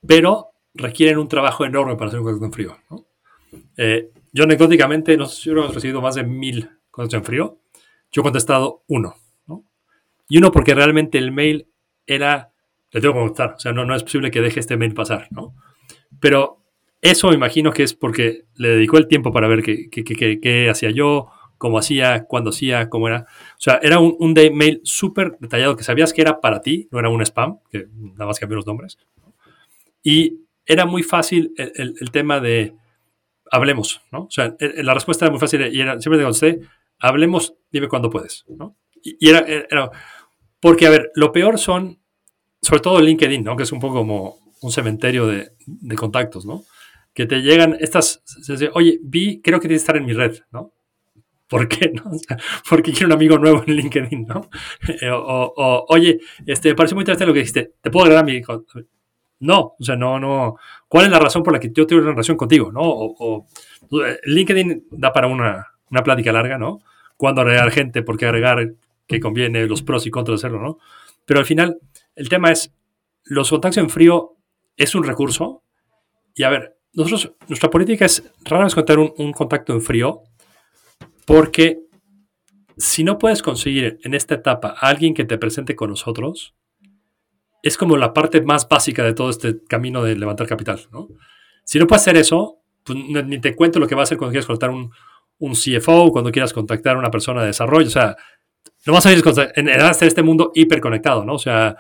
Pero 0.06 0.52
requieren 0.74 1.18
un 1.18 1.28
trabajo 1.28 1.64
enorme 1.64 1.96
para 1.96 2.08
hacer 2.08 2.20
un 2.20 2.26
contacto 2.26 2.46
en 2.46 2.52
frío. 2.52 2.76
Eh, 3.76 4.10
yo 4.32 4.44
anecdóticamente, 4.44 5.16
no 5.16 5.26
sé 5.26 5.50
he 5.50 5.54
recibido 5.54 6.00
más 6.00 6.14
de 6.14 6.24
mil 6.24 6.70
contactos 6.90 7.18
en 7.18 7.24
frío. 7.24 7.58
Yo 8.10 8.22
he 8.22 8.24
contestado 8.24 8.84
uno, 8.88 9.16
¿no? 9.46 9.64
Y 10.28 10.38
uno 10.38 10.50
porque 10.50 10.74
realmente 10.74 11.18
el 11.18 11.30
mail 11.30 11.68
era, 12.06 12.49
le 12.92 13.00
tengo 13.00 13.14
que 13.14 13.20
contestar, 13.20 13.54
o 13.56 13.58
sea, 13.60 13.72
no, 13.72 13.84
no 13.84 13.94
es 13.94 14.02
posible 14.02 14.30
que 14.30 14.40
deje 14.40 14.60
este 14.60 14.76
mail 14.76 14.94
pasar, 14.94 15.28
¿no? 15.30 15.54
Pero 16.20 16.58
eso 17.00 17.32
imagino 17.32 17.72
que 17.72 17.82
es 17.82 17.94
porque 17.94 18.44
le 18.56 18.68
dedicó 18.68 18.98
el 18.98 19.08
tiempo 19.08 19.32
para 19.32 19.48
ver 19.48 19.62
qué, 19.62 19.88
qué, 19.90 20.04
qué, 20.04 20.40
qué 20.40 20.70
hacía 20.70 20.90
yo, 20.90 21.30
cómo 21.60 21.78
hacía, 21.78 22.24
cuándo 22.24 22.50
hacía, 22.50 22.88
cómo 22.88 23.06
era. 23.06 23.26
O 23.52 23.60
sea, 23.60 23.78
era 23.82 23.98
un, 23.98 24.16
un 24.18 24.32
mail 24.32 24.80
súper 24.82 25.36
detallado 25.40 25.76
que 25.76 25.84
sabías 25.84 26.14
que 26.14 26.22
era 26.22 26.40
para 26.40 26.62
ti, 26.62 26.88
no 26.90 26.98
era 26.98 27.10
un 27.10 27.20
spam, 27.20 27.58
que 27.70 27.86
nada 27.94 28.26
más 28.26 28.38
cambió 28.38 28.56
los 28.56 28.66
nombres. 28.66 28.98
Y 30.02 30.40
era 30.64 30.86
muy 30.86 31.02
fácil 31.02 31.52
el, 31.56 32.10
tema 32.10 32.40
de 32.40 32.74
hablemos, 33.50 34.00
¿no? 34.10 34.22
O 34.22 34.30
sea, 34.30 34.56
la 34.58 34.94
respuesta 34.94 35.26
era 35.26 35.32
muy 35.32 35.40
fácil 35.40 35.60
y 35.70 35.80
era, 35.80 36.00
siempre 36.00 36.18
te 36.18 36.24
contesté, 36.24 36.60
hablemos, 36.98 37.54
dime 37.70 37.88
cuándo 37.88 38.08
puedes, 38.08 38.46
¿no? 38.48 38.76
Y, 39.02 39.28
era, 39.28 39.40
era, 39.40 39.90
porque, 40.60 40.86
a 40.86 40.90
ver, 40.90 41.10
lo 41.14 41.32
peor 41.32 41.58
son, 41.58 41.99
sobre 42.62 42.80
todo 42.80 43.00
LinkedIn, 43.00 43.44
¿no? 43.44 43.56
Que 43.56 43.62
es 43.64 43.72
un 43.72 43.80
poco 43.80 43.96
como 43.96 44.38
un 44.62 44.72
cementerio 44.72 45.26
de, 45.26 45.52
de 45.66 45.96
contactos, 45.96 46.44
¿no? 46.44 46.64
Que 47.14 47.26
te 47.26 47.40
llegan 47.42 47.76
estas, 47.80 48.22
oye, 48.74 49.00
vi, 49.02 49.40
creo 49.40 49.58
que 49.58 49.68
tienes 49.68 49.82
que 49.82 49.84
estar 49.84 49.96
en 49.96 50.04
mi 50.04 50.12
red, 50.12 50.38
¿no? 50.52 50.72
¿Por 51.50 51.66
qué 51.66 51.90
no? 51.92 52.04
porque 52.70 52.92
quiero 52.92 53.08
un 53.08 53.12
amigo 53.12 53.36
nuevo 53.36 53.64
en 53.66 53.74
LinkedIn, 53.74 54.26
¿no? 54.26 54.48
Eh, 55.02 55.10
o, 55.10 55.84
oye, 55.88 56.20
este, 56.46 56.74
me 56.74 56.76
muy 56.76 57.02
interesante 57.02 57.26
lo 57.26 57.32
que 57.32 57.40
dijiste. 57.40 57.72
¿Te 57.80 57.90
puedo 57.90 58.04
agregar 58.04 58.24
a 58.24 58.26
mi... 58.26 58.40
No, 59.40 59.74
o 59.78 59.84
sea, 59.84 59.96
no, 59.96 60.20
no. 60.20 60.56
¿Cuál 60.86 61.06
es 61.06 61.10
la 61.10 61.18
razón 61.18 61.42
por 61.42 61.52
la 61.52 61.58
que 61.58 61.72
yo 61.72 61.86
tengo 61.86 62.02
una 62.02 62.12
relación 62.12 62.36
contigo, 62.36 62.70
no? 62.70 62.82
O, 62.82 63.46
LinkedIn 64.24 64.86
da 64.92 65.12
para 65.12 65.26
una, 65.26 65.66
una 65.90 66.02
plática 66.02 66.32
larga, 66.32 66.56
¿no? 66.56 66.80
Cuándo 67.16 67.40
agregar 67.40 67.70
gente, 67.72 68.02
por 68.02 68.16
qué 68.16 68.26
agregar, 68.26 68.74
qué 69.08 69.18
conviene, 69.18 69.66
los 69.66 69.82
pros 69.82 70.06
y 70.06 70.10
contras 70.10 70.40
de 70.40 70.46
hacerlo, 70.46 70.62
¿no? 70.62 70.78
Pero 71.24 71.40
al 71.40 71.46
final, 71.46 71.78
el 72.20 72.28
tema 72.28 72.52
es, 72.52 72.70
los 73.24 73.48
contactos 73.48 73.82
en 73.82 73.88
frío 73.88 74.36
es 74.76 74.94
un 74.94 75.04
recurso. 75.04 75.62
Y 76.34 76.42
a 76.42 76.50
ver, 76.50 76.76
nosotros, 76.92 77.32
nuestra 77.48 77.70
política 77.70 78.04
es 78.04 78.30
rara 78.44 78.64
vez 78.64 78.74
contar 78.74 78.98
un, 78.98 79.14
un 79.16 79.32
contacto 79.32 79.72
en 79.72 79.80
frío 79.80 80.22
porque 81.24 81.80
si 82.76 83.04
no 83.04 83.16
puedes 83.16 83.42
conseguir 83.42 83.98
en 84.02 84.12
esta 84.12 84.34
etapa 84.34 84.74
a 84.78 84.88
alguien 84.88 85.14
que 85.14 85.24
te 85.24 85.38
presente 85.38 85.74
con 85.74 85.88
nosotros, 85.88 86.54
es 87.62 87.78
como 87.78 87.96
la 87.96 88.12
parte 88.12 88.42
más 88.42 88.68
básica 88.68 89.02
de 89.02 89.14
todo 89.14 89.30
este 89.30 89.64
camino 89.64 90.02
de 90.02 90.14
levantar 90.14 90.46
capital, 90.46 90.88
¿no? 90.92 91.08
Si 91.64 91.78
no 91.78 91.86
puedes 91.86 92.02
hacer 92.02 92.18
eso, 92.18 92.58
pues 92.84 92.98
ni 92.98 93.40
te 93.40 93.56
cuento 93.56 93.78
lo 93.78 93.86
que 93.86 93.94
va 93.94 94.02
a 94.02 94.04
hacer 94.04 94.18
cuando 94.18 94.32
quieras 94.32 94.46
contactar 94.46 94.70
un, 94.70 94.90
un 95.38 95.52
CFO, 95.54 96.12
cuando 96.12 96.30
quieras 96.30 96.52
contactar 96.52 96.96
a 96.96 96.98
una 96.98 97.10
persona 97.10 97.40
de 97.40 97.46
desarrollo, 97.46 97.86
o 97.86 97.90
sea, 97.90 98.14
no 98.86 98.92
vas 98.92 99.06
a 99.06 99.12
ir 99.12 99.22
en, 99.56 99.68
en 99.68 99.80
este 100.00 100.22
mundo 100.22 100.52
hiperconectado, 100.54 101.24
¿no? 101.24 101.34
O 101.34 101.38
sea, 101.38 101.76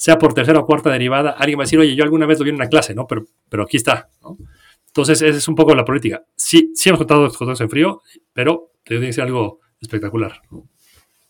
sea 0.00 0.18
por 0.18 0.32
tercera 0.32 0.60
o 0.60 0.64
cuarta 0.64 0.88
derivada, 0.88 1.32
alguien 1.32 1.58
va 1.58 1.64
a 1.64 1.66
decir, 1.66 1.78
oye, 1.78 1.94
yo 1.94 2.04
alguna 2.04 2.24
vez 2.24 2.38
lo 2.38 2.44
vi 2.44 2.48
en 2.48 2.56
una 2.56 2.70
clase, 2.70 2.94
¿no? 2.94 3.06
Pero, 3.06 3.26
pero 3.50 3.64
aquí 3.64 3.76
está, 3.76 4.08
¿no? 4.22 4.38
Entonces, 4.86 5.20
esa 5.20 5.36
es 5.36 5.46
un 5.46 5.54
poco 5.54 5.74
la 5.74 5.84
política. 5.84 6.24
Sí, 6.34 6.72
sí 6.74 6.88
hemos 6.88 7.00
contado 7.00 7.24
los 7.24 7.36
contactos 7.36 7.60
en 7.60 7.68
frío, 7.68 8.00
pero 8.32 8.72
tiene 8.82 9.08
que 9.08 9.12
ser 9.12 9.24
algo 9.24 9.60
espectacular. 9.78 10.40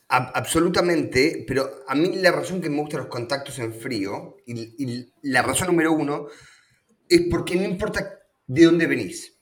Absolutamente, 0.07 1.45
pero 1.49 1.69
a 1.89 1.97
mí 1.97 2.15
la 2.15 2.31
razón 2.31 2.61
que 2.61 2.71
me 2.71 2.81
gustan 2.81 3.01
los 3.01 3.09
contactos 3.09 3.59
en 3.59 3.75
frío, 3.75 4.37
y, 4.47 5.09
la 5.23 5.43
razón 5.43 5.67
número 5.67 5.93
uno, 5.93 6.29
es 7.09 7.23
porque 7.29 7.57
no 7.57 7.65
importa 7.65 8.21
de 8.47 8.65
dónde 8.67 8.87
venís. 8.87 9.37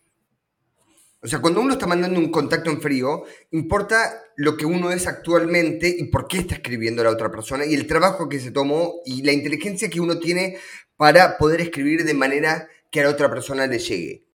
O 1.21 1.27
sea, 1.27 1.43
cuando 1.43 1.61
uno 1.61 1.75
está 1.75 1.87
mandando 1.87 2.19
un 2.19 2.31
contacto 2.31 2.71
en 2.71 2.81
frío, 2.81 3.25
importa 3.51 4.23
lo 4.39 4.57
que 4.57 4.67
uno 4.67 4.93
es 4.93 5.07
actualmente 5.07 5.95
y 5.99 6.05
por 6.05 6.29
qué 6.29 6.39
está 6.39 6.55
escribiendo 6.55 7.03
la 7.03 7.11
otra 7.11 7.31
persona 7.31 7.67
y 7.67 7.75
el 7.75 7.87
trabajo 7.87 8.29
que 8.29 8.39
se 8.39 8.53
tomó 8.53 9.03
y 9.05 9.23
la 9.23 9.33
inteligencia 9.33 9.91
que 9.91 10.01
uno 10.01 10.19
tiene 10.19 10.59
para 10.97 11.37
poder 11.39 11.61
escribir 11.61 12.05
de 12.05 12.15
manera 12.15 12.69
que 12.91 13.01
a 13.01 13.05
la 13.05 13.11
otra 13.11 13.29
persona 13.29 13.67
le 13.67 13.81
llegue. 13.81 14.29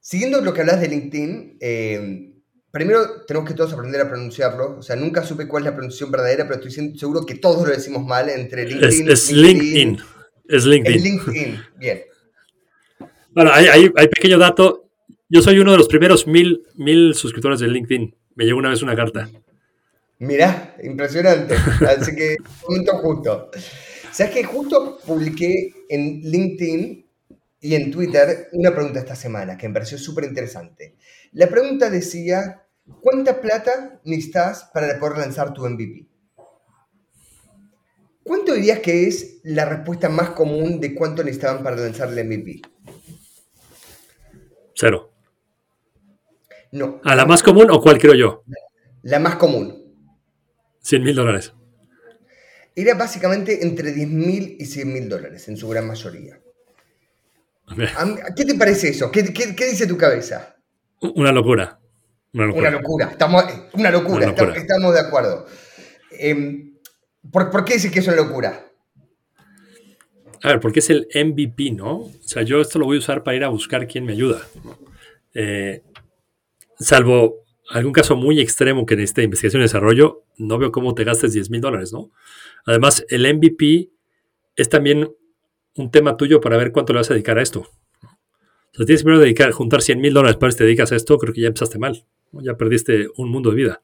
Siguiendo 0.00 0.40
lo 0.40 0.54
que 0.54 0.60
hablas 0.60 0.80
de 0.80 0.88
LinkedIn, 0.88 1.58
eh, 1.60 2.32
Primero, 2.72 3.26
tenemos 3.26 3.46
que 3.46 3.54
todos 3.54 3.74
aprender 3.74 4.00
a 4.00 4.08
pronunciarlo. 4.08 4.78
O 4.78 4.82
sea, 4.82 4.96
nunca 4.96 5.22
supe 5.22 5.46
cuál 5.46 5.62
es 5.62 5.66
la 5.66 5.76
pronunciación 5.76 6.10
verdadera, 6.10 6.48
pero 6.48 6.58
estoy 6.58 6.96
seguro 6.96 7.26
que 7.26 7.34
todos 7.34 7.68
lo 7.68 7.74
decimos 7.74 8.02
mal 8.02 8.30
entre 8.30 8.66
LinkedIn. 8.66 9.10
Es, 9.10 9.28
es 9.28 9.32
LinkedIn. 9.32 9.98
Es 10.48 10.64
LinkedIn. 10.64 10.96
Es 10.96 11.02
LinkedIn. 11.02 11.60
Bien. 11.76 12.02
Bueno, 13.32 13.50
hay, 13.52 13.66
hay, 13.66 13.90
hay, 13.94 14.08
pequeño 14.08 14.38
dato. 14.38 14.88
Yo 15.28 15.42
soy 15.42 15.58
uno 15.58 15.72
de 15.72 15.78
los 15.78 15.88
primeros 15.88 16.26
mil, 16.26 16.62
mil 16.76 17.14
suscriptores 17.14 17.60
de 17.60 17.68
LinkedIn. 17.68 18.16
Me 18.34 18.44
llegó 18.44 18.58
una 18.58 18.70
vez 18.70 18.82
una 18.82 18.96
carta. 18.96 19.28
Mirá, 20.18 20.76
impresionante. 20.82 21.54
Así 21.86 22.14
que, 22.14 22.36
punto 22.64 22.98
justo. 22.98 23.50
¿Sabes 24.12 24.32
que 24.32 24.44
justo 24.44 24.98
publiqué 25.04 25.72
en 25.88 26.20
LinkedIn 26.20 27.02
y 27.62 27.76
en 27.76 27.90
Twitter 27.92 28.48
una 28.52 28.74
pregunta 28.74 28.98
esta 28.98 29.14
semana 29.14 29.56
que 29.56 29.68
me 29.68 29.74
pareció 29.74 29.96
súper 29.96 30.24
interesante. 30.24 30.96
La 31.32 31.48
pregunta 31.48 31.88
decía, 31.88 32.66
¿cuánta 33.00 33.40
plata 33.40 34.00
necesitas 34.04 34.68
para 34.74 34.98
poder 34.98 35.18
lanzar 35.18 35.54
tu 35.54 35.64
MVP? 35.66 36.08
¿Cuánto 38.24 38.54
dirías 38.54 38.80
que 38.80 39.06
es 39.06 39.40
la 39.44 39.64
respuesta 39.64 40.08
más 40.08 40.30
común 40.30 40.80
de 40.80 40.94
cuánto 40.94 41.22
necesitaban 41.22 41.62
para 41.62 41.76
lanzar 41.76 42.12
el 42.12 42.24
MVP? 42.24 42.62
Cero. 44.74 45.11
No. 46.72 47.00
¿A 47.04 47.14
la 47.14 47.26
más 47.26 47.42
común 47.42 47.70
o 47.70 47.80
cuál 47.80 47.98
creo 47.98 48.14
yo? 48.14 48.44
La 49.02 49.18
más 49.18 49.36
común. 49.36 49.82
100 50.80 51.02
mil 51.02 51.14
dólares. 51.14 51.52
Era 52.74 52.94
básicamente 52.94 53.62
entre 53.62 53.92
10 53.92 54.08
mil 54.08 54.56
y 54.58 54.64
100 54.64 54.92
mil 54.92 55.08
dólares 55.08 55.46
en 55.48 55.56
su 55.56 55.68
gran 55.68 55.86
mayoría. 55.86 56.40
¿Qué 58.36 58.44
te 58.44 58.54
parece 58.54 58.88
eso? 58.88 59.10
¿Qué, 59.10 59.22
dice 59.22 59.86
tu 59.86 59.96
cabeza? 59.96 60.56
Una 61.00 61.32
locura. 61.32 61.78
Una 62.32 62.46
locura. 62.46 62.68
Una 62.68 62.78
locura. 62.78 63.06
Estamos, 63.10 63.44
una 63.74 63.90
locura. 63.90 64.34
Estamos, 64.56 64.94
de 64.94 65.00
acuerdo. 65.00 65.46
Em, 66.10 66.78
¿por, 67.30 67.64
qué 67.64 67.74
dices 67.74 67.92
que 67.92 67.98
es 67.98 68.06
una 68.06 68.16
locura? 68.16 68.66
A 70.42 70.48
ver, 70.48 70.60
porque 70.60 70.80
es 70.80 70.90
el 70.90 71.06
MVP, 71.14 71.72
¿no? 71.72 71.96
O 71.98 72.12
sea, 72.22 72.42
yo 72.42 72.60
esto 72.60 72.78
lo 72.78 72.86
voy 72.86 72.96
a 72.96 73.00
usar 73.00 73.22
para 73.22 73.36
ir 73.36 73.44
a 73.44 73.48
buscar 73.48 73.86
quién 73.86 74.04
me 74.04 74.12
ayuda. 74.12 74.40
Eh, 75.34 75.82
salvo 76.82 77.44
algún 77.70 77.92
caso 77.92 78.16
muy 78.16 78.40
extremo 78.40 78.84
que 78.86 78.96
necesite 78.96 79.22
investigación 79.22 79.62
y 79.62 79.64
desarrollo, 79.64 80.24
no 80.36 80.58
veo 80.58 80.72
cómo 80.72 80.94
te 80.94 81.04
gastes 81.04 81.32
10 81.32 81.50
mil 81.50 81.60
dólares, 81.60 81.92
¿no? 81.92 82.10
Además, 82.66 83.04
el 83.08 83.22
MVP 83.34 83.90
es 84.56 84.68
también 84.68 85.10
un 85.76 85.90
tema 85.90 86.16
tuyo 86.16 86.40
para 86.40 86.56
ver 86.56 86.72
cuánto 86.72 86.92
le 86.92 86.98
vas 86.98 87.10
a 87.10 87.14
dedicar 87.14 87.38
a 87.38 87.42
esto. 87.42 87.60
O 87.60 88.74
sea, 88.74 88.86
tienes 88.86 89.02
primero 89.02 89.20
dedicar, 89.20 89.50
juntar 89.52 89.82
100 89.82 90.00
mil 90.00 90.12
dólares 90.12 90.36
para 90.36 90.50
que 90.50 90.58
te 90.58 90.64
dedicas 90.64 90.92
a 90.92 90.96
esto, 90.96 91.18
creo 91.18 91.32
que 91.32 91.40
ya 91.40 91.48
empezaste 91.48 91.78
mal. 91.78 92.04
Ya 92.32 92.56
perdiste 92.56 93.08
un 93.16 93.30
mundo 93.30 93.50
de 93.50 93.56
vida. 93.56 93.82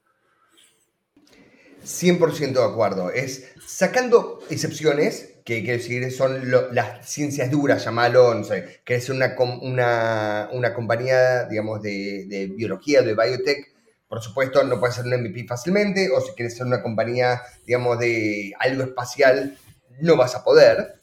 100% 1.84 2.52
de 2.52 2.64
acuerdo. 2.64 3.10
Es 3.10 3.48
sacando 3.66 4.40
excepciones, 4.50 5.34
que 5.44 5.62
quiero 5.62 5.78
decir 5.78 6.12
son 6.12 6.50
las 6.72 7.08
ciencias 7.08 7.50
duras, 7.50 7.84
llamarlo, 7.84 8.34
no 8.34 8.44
sé, 8.44 8.80
que 8.84 8.96
es 8.96 9.08
una, 9.08 9.34
una, 9.62 10.48
una 10.52 10.74
compañía, 10.74 11.44
digamos, 11.44 11.80
de, 11.80 12.26
de, 12.28 12.46
biología, 12.46 13.02
de 13.02 13.14
biotech, 13.14 13.72
por 14.08 14.22
supuesto 14.22 14.62
no 14.64 14.80
puede 14.80 14.92
ser 14.92 15.04
un 15.04 15.22
MVP 15.22 15.46
fácilmente, 15.46 16.10
o 16.10 16.20
si 16.20 16.32
quieres 16.32 16.56
ser 16.56 16.66
una 16.66 16.82
compañía, 16.82 17.42
digamos, 17.66 17.98
de 17.98 18.52
algo 18.58 18.82
espacial, 18.82 19.56
no 20.00 20.16
vas 20.16 20.34
a 20.34 20.44
poder. 20.44 20.98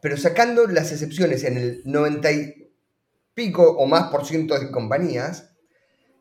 Pero 0.00 0.16
sacando 0.16 0.66
las 0.66 0.92
excepciones 0.92 1.44
en 1.44 1.56
el 1.56 1.82
90 1.84 2.32
y 2.32 2.70
pico 3.34 3.70
o 3.70 3.86
más 3.86 4.10
por 4.10 4.24
ciento 4.26 4.58
de 4.58 4.70
compañías, 4.70 5.50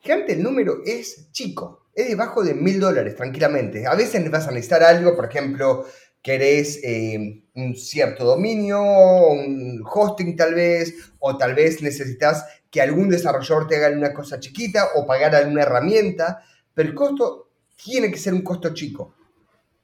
generalmente 0.02 0.34
el 0.34 0.44
número 0.44 0.78
es 0.86 1.32
chico, 1.32 1.85
es 1.96 2.10
debajo 2.10 2.44
de 2.44 2.54
mil 2.54 2.80
dólares 2.80 3.16
tranquilamente. 3.16 3.88
A 3.88 3.96
veces 3.96 4.30
vas 4.30 4.48
a 4.48 4.52
necesitar 4.52 4.84
algo, 4.84 5.16
por 5.16 5.26
ejemplo, 5.26 5.86
querés 6.22 6.80
eh, 6.84 7.44
un 7.54 7.76
cierto 7.76 8.26
dominio, 8.26 8.82
un 8.82 9.82
hosting 9.86 10.36
tal 10.36 10.54
vez, 10.54 10.94
o 11.20 11.38
tal 11.38 11.56
vez 11.56 11.82
necesitas 11.82 12.46
que 12.70 12.82
algún 12.82 13.10
desarrollador 13.10 13.68
te 13.68 13.78
haga 13.78 13.96
una 13.96 14.14
cosa 14.14 14.40
chiquita 14.40 14.90
o 14.96 15.08
pagar 15.08 15.34
alguna 15.34 15.62
herramienta, 15.62 16.44
pero 16.74 16.90
el 16.90 16.96
costo 16.96 17.52
tiene 17.82 18.12
que 18.12 18.18
ser 18.18 18.34
un 18.34 18.42
costo 18.42 18.74
chico. 18.74 19.16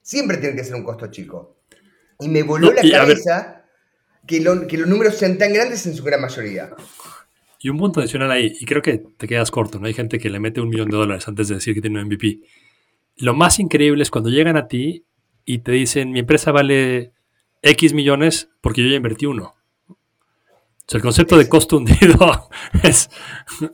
Siempre 0.01 0.37
tiene 0.37 0.55
que 0.55 0.63
ser 0.63 0.75
un 0.75 0.83
costo 0.83 1.07
chico. 1.07 1.57
Y 2.19 2.27
me 2.27 2.43
voló 2.43 2.73
la 2.73 2.81
cabeza 2.89 3.65
que, 4.27 4.41
los 4.41 4.87
números 4.87 5.17
sean 5.17 5.37
tan 5.37 5.53
grandes 5.53 5.85
en 5.85 5.95
su 5.95 6.03
gran 6.03 6.21
mayoría. 6.21 6.71
Y 7.63 7.69
un 7.69 7.77
punto 7.77 7.99
adicional 7.99 8.31
ahí, 8.31 8.55
y 8.59 8.65
creo 8.65 8.81
que 8.81 8.97
te 8.97 9.27
quedas 9.27 9.51
corto, 9.51 9.79
¿no? 9.79 9.85
Hay 9.85 9.93
gente 9.93 10.17
que 10.17 10.31
le 10.31 10.39
mete 10.39 10.61
un 10.61 10.69
millón 10.69 10.89
de 10.89 10.97
dólares 10.97 11.27
antes 11.27 11.47
de 11.47 11.55
decir 11.55 11.75
que 11.75 11.81
tiene 11.81 11.99
un 11.99 12.07
MVP. 12.07 12.39
Lo 13.17 13.35
más 13.35 13.59
increíble 13.59 14.01
es 14.01 14.09
cuando 14.09 14.31
llegan 14.31 14.57
a 14.57 14.67
ti 14.67 15.05
y 15.45 15.59
te 15.59 15.71
dicen, 15.71 16.11
mi 16.11 16.19
empresa 16.19 16.51
vale 16.51 17.13
X 17.61 17.93
millones 17.93 18.49
porque 18.61 18.81
yo 18.81 18.89
ya 18.89 18.95
invertí 18.95 19.27
uno. 19.27 19.53
O 19.89 19.95
sea, 20.87 20.97
el 20.97 21.03
concepto 21.03 21.37
de 21.37 21.47
costo 21.47 21.77
hundido 21.77 22.49
es, 22.83 23.09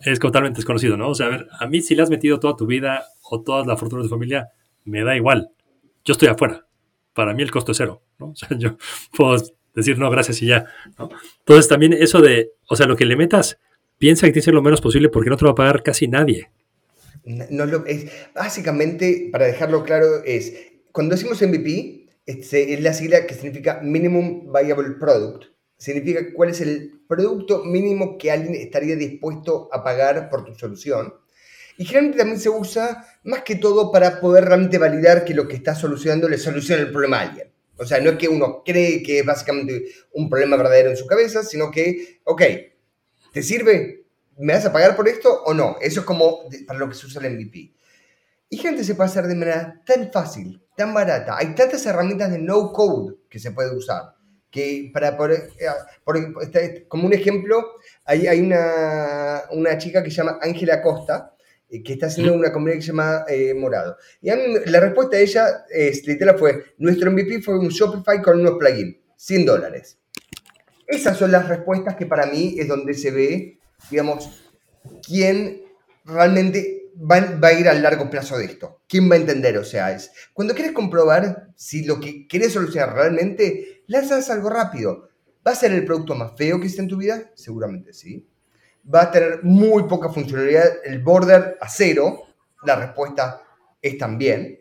es 0.02 0.20
totalmente 0.20 0.58
desconocido, 0.58 0.98
¿no? 0.98 1.10
O 1.10 1.16
sea, 1.16 1.28
a 1.28 1.30
ver, 1.30 1.48
a 1.58 1.66
mí 1.68 1.82
si 1.82 1.96
le 1.96 2.04
has 2.04 2.10
metido 2.10 2.40
toda 2.40 2.58
tu 2.58 2.66
vida 2.66 3.06
o 3.24 3.42
toda 3.42 3.66
la 3.66 3.78
fortuna 3.78 4.02
de 4.02 4.10
tu 4.10 4.14
familia, 4.14 4.50
me 4.84 5.04
da 5.04 5.16
igual. 5.16 5.50
Yo 6.04 6.12
estoy 6.12 6.28
afuera. 6.28 6.68
Para 7.14 7.34
mí 7.34 7.42
el 7.42 7.52
costo 7.52 7.72
es 7.72 7.78
cero, 7.78 8.04
¿no? 8.20 8.32
O 8.32 8.36
sea, 8.36 8.50
yo 8.58 8.78
puedo 9.16 9.42
decir 9.74 9.98
no, 9.98 10.10
gracias 10.10 10.42
y 10.42 10.48
ya. 10.48 10.66
Entonces 11.40 11.70
también 11.70 11.94
eso 11.94 12.22
de, 12.22 12.52
o 12.68 12.76
sea, 12.76 12.86
lo 12.86 12.98
que 12.98 13.06
le 13.06 13.16
metas, 13.16 13.58
piensa 13.98 14.28
que 14.28 14.34
tiene 14.34 14.46
que 14.46 14.52
lo 14.52 14.62
menos 14.62 14.82
posible 14.82 15.10
porque 15.10 15.30
no 15.30 15.38
te 15.38 15.46
va 15.46 15.52
a 15.52 15.56
pagar 15.56 15.84
casi 15.84 16.08
nadie. 16.08 16.50
No, 17.24 17.66
lo, 17.66 17.86
es, 17.86 18.06
básicamente, 18.34 19.30
para 19.32 19.46
dejarlo 19.46 19.84
claro, 19.84 20.24
es, 20.24 20.54
cuando 20.92 21.16
decimos 21.16 21.42
MVP, 21.42 22.08
es, 22.26 22.82
la 22.82 22.94
sigla 22.94 23.26
que 23.26 23.34
significa 23.34 23.80
Minimum 23.82 24.52
Viable 24.54 24.96
Product. 25.00 25.46
Significa 25.78 26.34
cuál 26.34 26.50
es 26.50 26.62
el 26.62 27.02
producto 27.08 27.64
mínimo 27.64 28.18
que 28.18 28.32
alguien 28.32 28.56
estaría 28.56 28.96
dispuesto 28.96 29.70
a 29.72 29.84
pagar 29.84 30.30
por 30.30 30.44
tu 30.44 30.56
solución. 30.56 31.14
Y 31.78 31.86
generalmente 31.86 32.18
también 32.18 32.40
se 32.40 32.50
usa 32.50 33.06
más 33.24 33.44
que 33.44 33.56
todo 33.56 33.92
para 33.92 34.20
poder 34.20 34.46
realmente 34.46 34.80
validar 34.80 35.24
que 35.24 35.36
lo 35.36 35.48
que 35.48 35.56
está 35.56 35.76
solucionando 35.76 36.28
le 36.28 36.38
soluciona 36.38 36.82
el 36.82 36.92
problema 36.92 37.20
a 37.20 37.30
alguien. 37.30 37.52
O 37.78 37.86
sea, 37.86 38.00
no 38.00 38.10
es 38.10 38.18
que 38.18 38.28
uno 38.28 38.64
cree 38.66 39.04
que 39.04 39.20
es 39.20 39.26
básicamente 39.26 39.86
un 40.14 40.30
problema 40.30 40.58
verdadero 40.58 40.90
en 40.90 40.98
su 40.98 41.06
cabeza, 41.06 41.44
sino 41.44 41.70
que, 41.70 42.20
ok, 42.24 42.42
¿te 43.38 43.44
sirve? 43.44 44.04
¿Me 44.40 44.54
vas 44.54 44.66
a 44.66 44.74
pagar 44.74 44.96
por 44.96 45.08
esto 45.08 45.44
o 45.44 45.54
no? 45.54 45.78
Eso 45.80 46.00
es 46.00 46.06
como 46.08 46.50
para 46.66 46.80
lo 46.80 46.90
que 46.90 46.96
se 46.96 47.06
usa 47.06 47.22
el 47.24 47.36
MVP. 47.36 47.72
Y 48.50 48.58
gente 48.58 48.84
se 48.84 48.96
puede 48.96 49.12
hacer 49.12 49.28
de 49.28 49.36
manera 49.36 49.80
tan 49.86 50.12
fácil, 50.12 50.60
tan 50.76 50.92
barata. 50.92 51.38
Hay 51.38 51.54
tantas 51.54 51.86
herramientas 51.86 52.32
de 52.32 52.40
no 52.40 52.74
code 52.74 53.14
que 53.30 53.38
se 53.38 53.52
puede 53.52 53.76
usar. 53.76 54.16
Que 54.50 54.90
para, 54.92 55.16
por, 55.16 55.32
eh, 55.32 55.50
este, 56.42 56.88
como 56.88 57.06
un 57.06 57.14
ejemplo, 57.14 57.64
hay, 58.06 58.26
hay 58.26 58.42
una, 58.42 59.44
una 59.52 59.78
chica 59.78 60.02
que 60.02 60.10
se 60.10 60.18
llama 60.18 60.40
Ángela 60.42 60.82
Costa, 60.82 61.36
eh, 61.70 61.84
que 61.84 61.94
está 61.94 62.08
haciendo 62.08 62.34
una 62.34 62.52
comunidad 62.52 62.78
que 62.78 62.82
se 62.82 62.88
llama 62.88 63.24
eh, 63.28 63.54
Morado. 63.54 63.98
Y 64.20 64.32
la 64.66 64.80
respuesta 64.80 65.16
de 65.16 65.22
ella, 65.22 65.64
es, 65.70 66.08
literal, 66.08 66.40
fue, 66.40 66.74
nuestro 66.80 67.12
MVP 67.12 67.44
fue 67.44 67.60
un 67.60 67.70
Shopify 67.70 68.20
con 68.20 68.40
unos 68.40 68.58
plugins, 68.58 68.98
100 69.16 69.46
dólares. 69.46 69.97
Esas 70.88 71.18
son 71.18 71.32
las 71.32 71.48
respuestas 71.48 71.96
que 71.96 72.06
para 72.06 72.26
mí 72.26 72.56
es 72.58 72.68
donde 72.68 72.94
se 72.94 73.12
ve, 73.12 73.60
digamos, 73.92 74.52
quién 75.06 75.62
realmente 76.06 76.92
va, 77.00 77.48
a 77.48 77.54
ir 77.54 77.68
a 77.68 77.74
largo 77.74 78.10
plazo 78.10 78.38
de 78.38 78.46
esto. 78.46 78.82
¿Quién 78.88 79.12
va 79.12 79.16
a 79.16 79.20
entender? 79.20 79.58
O 79.58 79.66
sea, 79.66 79.92
es 79.92 80.12
cuando 80.34 80.56
quieres 80.56 80.72
comprobar 80.72 81.50
si 81.56 81.84
lo 81.84 82.00
que 82.00 82.26
quieres 82.28 82.54
solucionar 82.54 82.96
realmente, 82.96 83.84
lanzas 83.88 84.30
algo 84.30 84.50
rápido. 84.50 85.10
¿Va 85.46 85.52
a 85.52 85.56
ser 85.56 85.74
el 85.74 85.86
producto 85.86 86.16
más 86.16 86.32
feo 86.38 86.60
que 86.60 86.66
hiciste 86.66 86.82
en 86.82 86.88
tu 86.88 86.98
vida? 86.98 87.32
Seguramente 87.36 87.94
sí 87.94 88.26
va 88.94 89.04
a 89.04 89.12
tener 89.12 89.44
muy 89.44 89.84
poca 89.84 90.10
funcionalidad, 90.10 90.66
el 90.86 91.00
border 91.00 91.58
a 91.60 91.70
cero, 91.70 92.24
la 92.64 92.76
respuesta 92.76 93.42
es 93.82 93.98
también. 93.98 94.60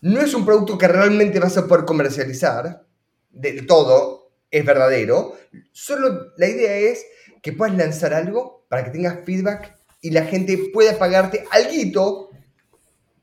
No 0.00 0.20
es 0.20 0.34
un 0.34 0.44
producto 0.44 0.78
que 0.78 0.88
realmente 0.88 1.38
vas 1.38 1.56
a 1.56 1.66
poder 1.66 1.84
comercializar, 1.84 2.84
del 3.30 3.66
todo 3.66 4.23
es 4.54 4.64
verdadero, 4.64 5.36
solo 5.72 6.32
la 6.36 6.46
idea 6.46 6.76
es 6.76 7.04
que 7.42 7.52
puedas 7.52 7.76
lanzar 7.76 8.14
algo 8.14 8.64
para 8.68 8.84
que 8.84 8.92
tengas 8.92 9.24
feedback 9.24 9.76
y 10.00 10.12
la 10.12 10.26
gente 10.26 10.70
pueda 10.72 10.96
pagarte 10.96 11.44
algo 11.50 12.30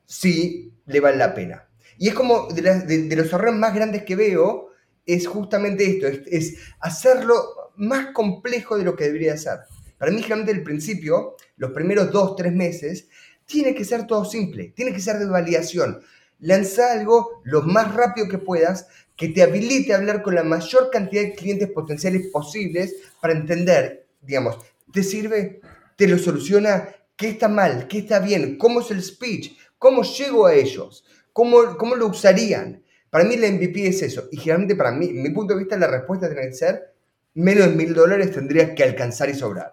si 0.04 0.74
le 0.84 1.00
vale 1.00 1.16
la 1.16 1.34
pena. 1.34 1.66
Y 1.96 2.08
es 2.08 2.14
como 2.14 2.48
de, 2.48 3.16
los 3.16 3.32
errores 3.32 3.54
más 3.54 3.74
grandes 3.74 4.02
que 4.02 4.14
veo, 4.14 4.68
es 5.06 5.26
justamente 5.26 5.86
esto, 5.86 6.06
es, 6.26 6.56
hacerlo 6.80 7.72
más 7.76 8.08
complejo 8.12 8.76
de 8.76 8.84
lo 8.84 8.94
que 8.94 9.04
debería 9.04 9.36
ser. 9.38 9.60
Para 9.96 10.12
mí, 10.12 10.18
generalmente, 10.18 10.52
el 10.52 10.62
principio, 10.62 11.36
los 11.56 11.70
primeros 11.70 12.12
dos, 12.12 12.36
tres 12.36 12.52
meses, 12.52 13.08
tiene 13.46 13.74
que 13.74 13.86
ser 13.86 14.06
todo 14.06 14.26
simple, 14.26 14.74
tiene 14.76 14.92
que 14.92 15.00
ser 15.00 15.18
de 15.18 15.26
validación. 15.26 16.02
Lanza 16.40 16.92
algo 16.92 17.40
lo 17.44 17.62
más 17.62 17.94
rápido 17.94 18.28
que 18.28 18.38
puedas 18.38 18.88
que 19.16 19.28
te 19.28 19.42
habilite 19.42 19.92
a 19.92 19.96
hablar 19.96 20.22
con 20.22 20.34
la 20.34 20.42
mayor 20.42 20.90
cantidad 20.90 21.22
de 21.22 21.34
clientes 21.34 21.70
potenciales 21.70 22.28
posibles 22.28 22.94
para 23.20 23.34
entender, 23.34 24.06
digamos, 24.20 24.56
¿te 24.92 25.02
sirve? 25.02 25.60
¿Te 25.96 26.08
lo 26.08 26.18
soluciona? 26.18 26.88
¿Qué 27.16 27.28
está 27.28 27.48
mal? 27.48 27.86
¿Qué 27.88 27.98
está 27.98 28.18
bien? 28.18 28.58
¿Cómo 28.58 28.80
es 28.80 28.90
el 28.90 29.02
speech? 29.02 29.56
¿Cómo 29.78 30.02
llego 30.02 30.46
a 30.46 30.54
ellos? 30.54 31.04
¿Cómo, 31.32 31.76
cómo 31.76 31.94
lo 31.94 32.08
usarían? 32.08 32.82
Para 33.10 33.24
mí 33.24 33.34
el 33.34 33.52
MVP 33.54 33.86
es 33.86 34.02
eso. 34.02 34.28
Y 34.32 34.38
generalmente 34.38 34.74
para 34.74 34.92
mí, 34.92 35.12
mi 35.12 35.30
punto 35.30 35.54
de 35.54 35.60
vista, 35.60 35.76
la 35.76 35.86
respuesta 35.86 36.28
tiene 36.28 36.48
que 36.48 36.54
ser 36.54 36.92
menos 37.34 37.68
de 37.68 37.76
mil 37.76 37.94
dólares 37.94 38.32
tendrías 38.32 38.70
que 38.70 38.82
alcanzar 38.82 39.28
y 39.30 39.34
sobrar. 39.34 39.72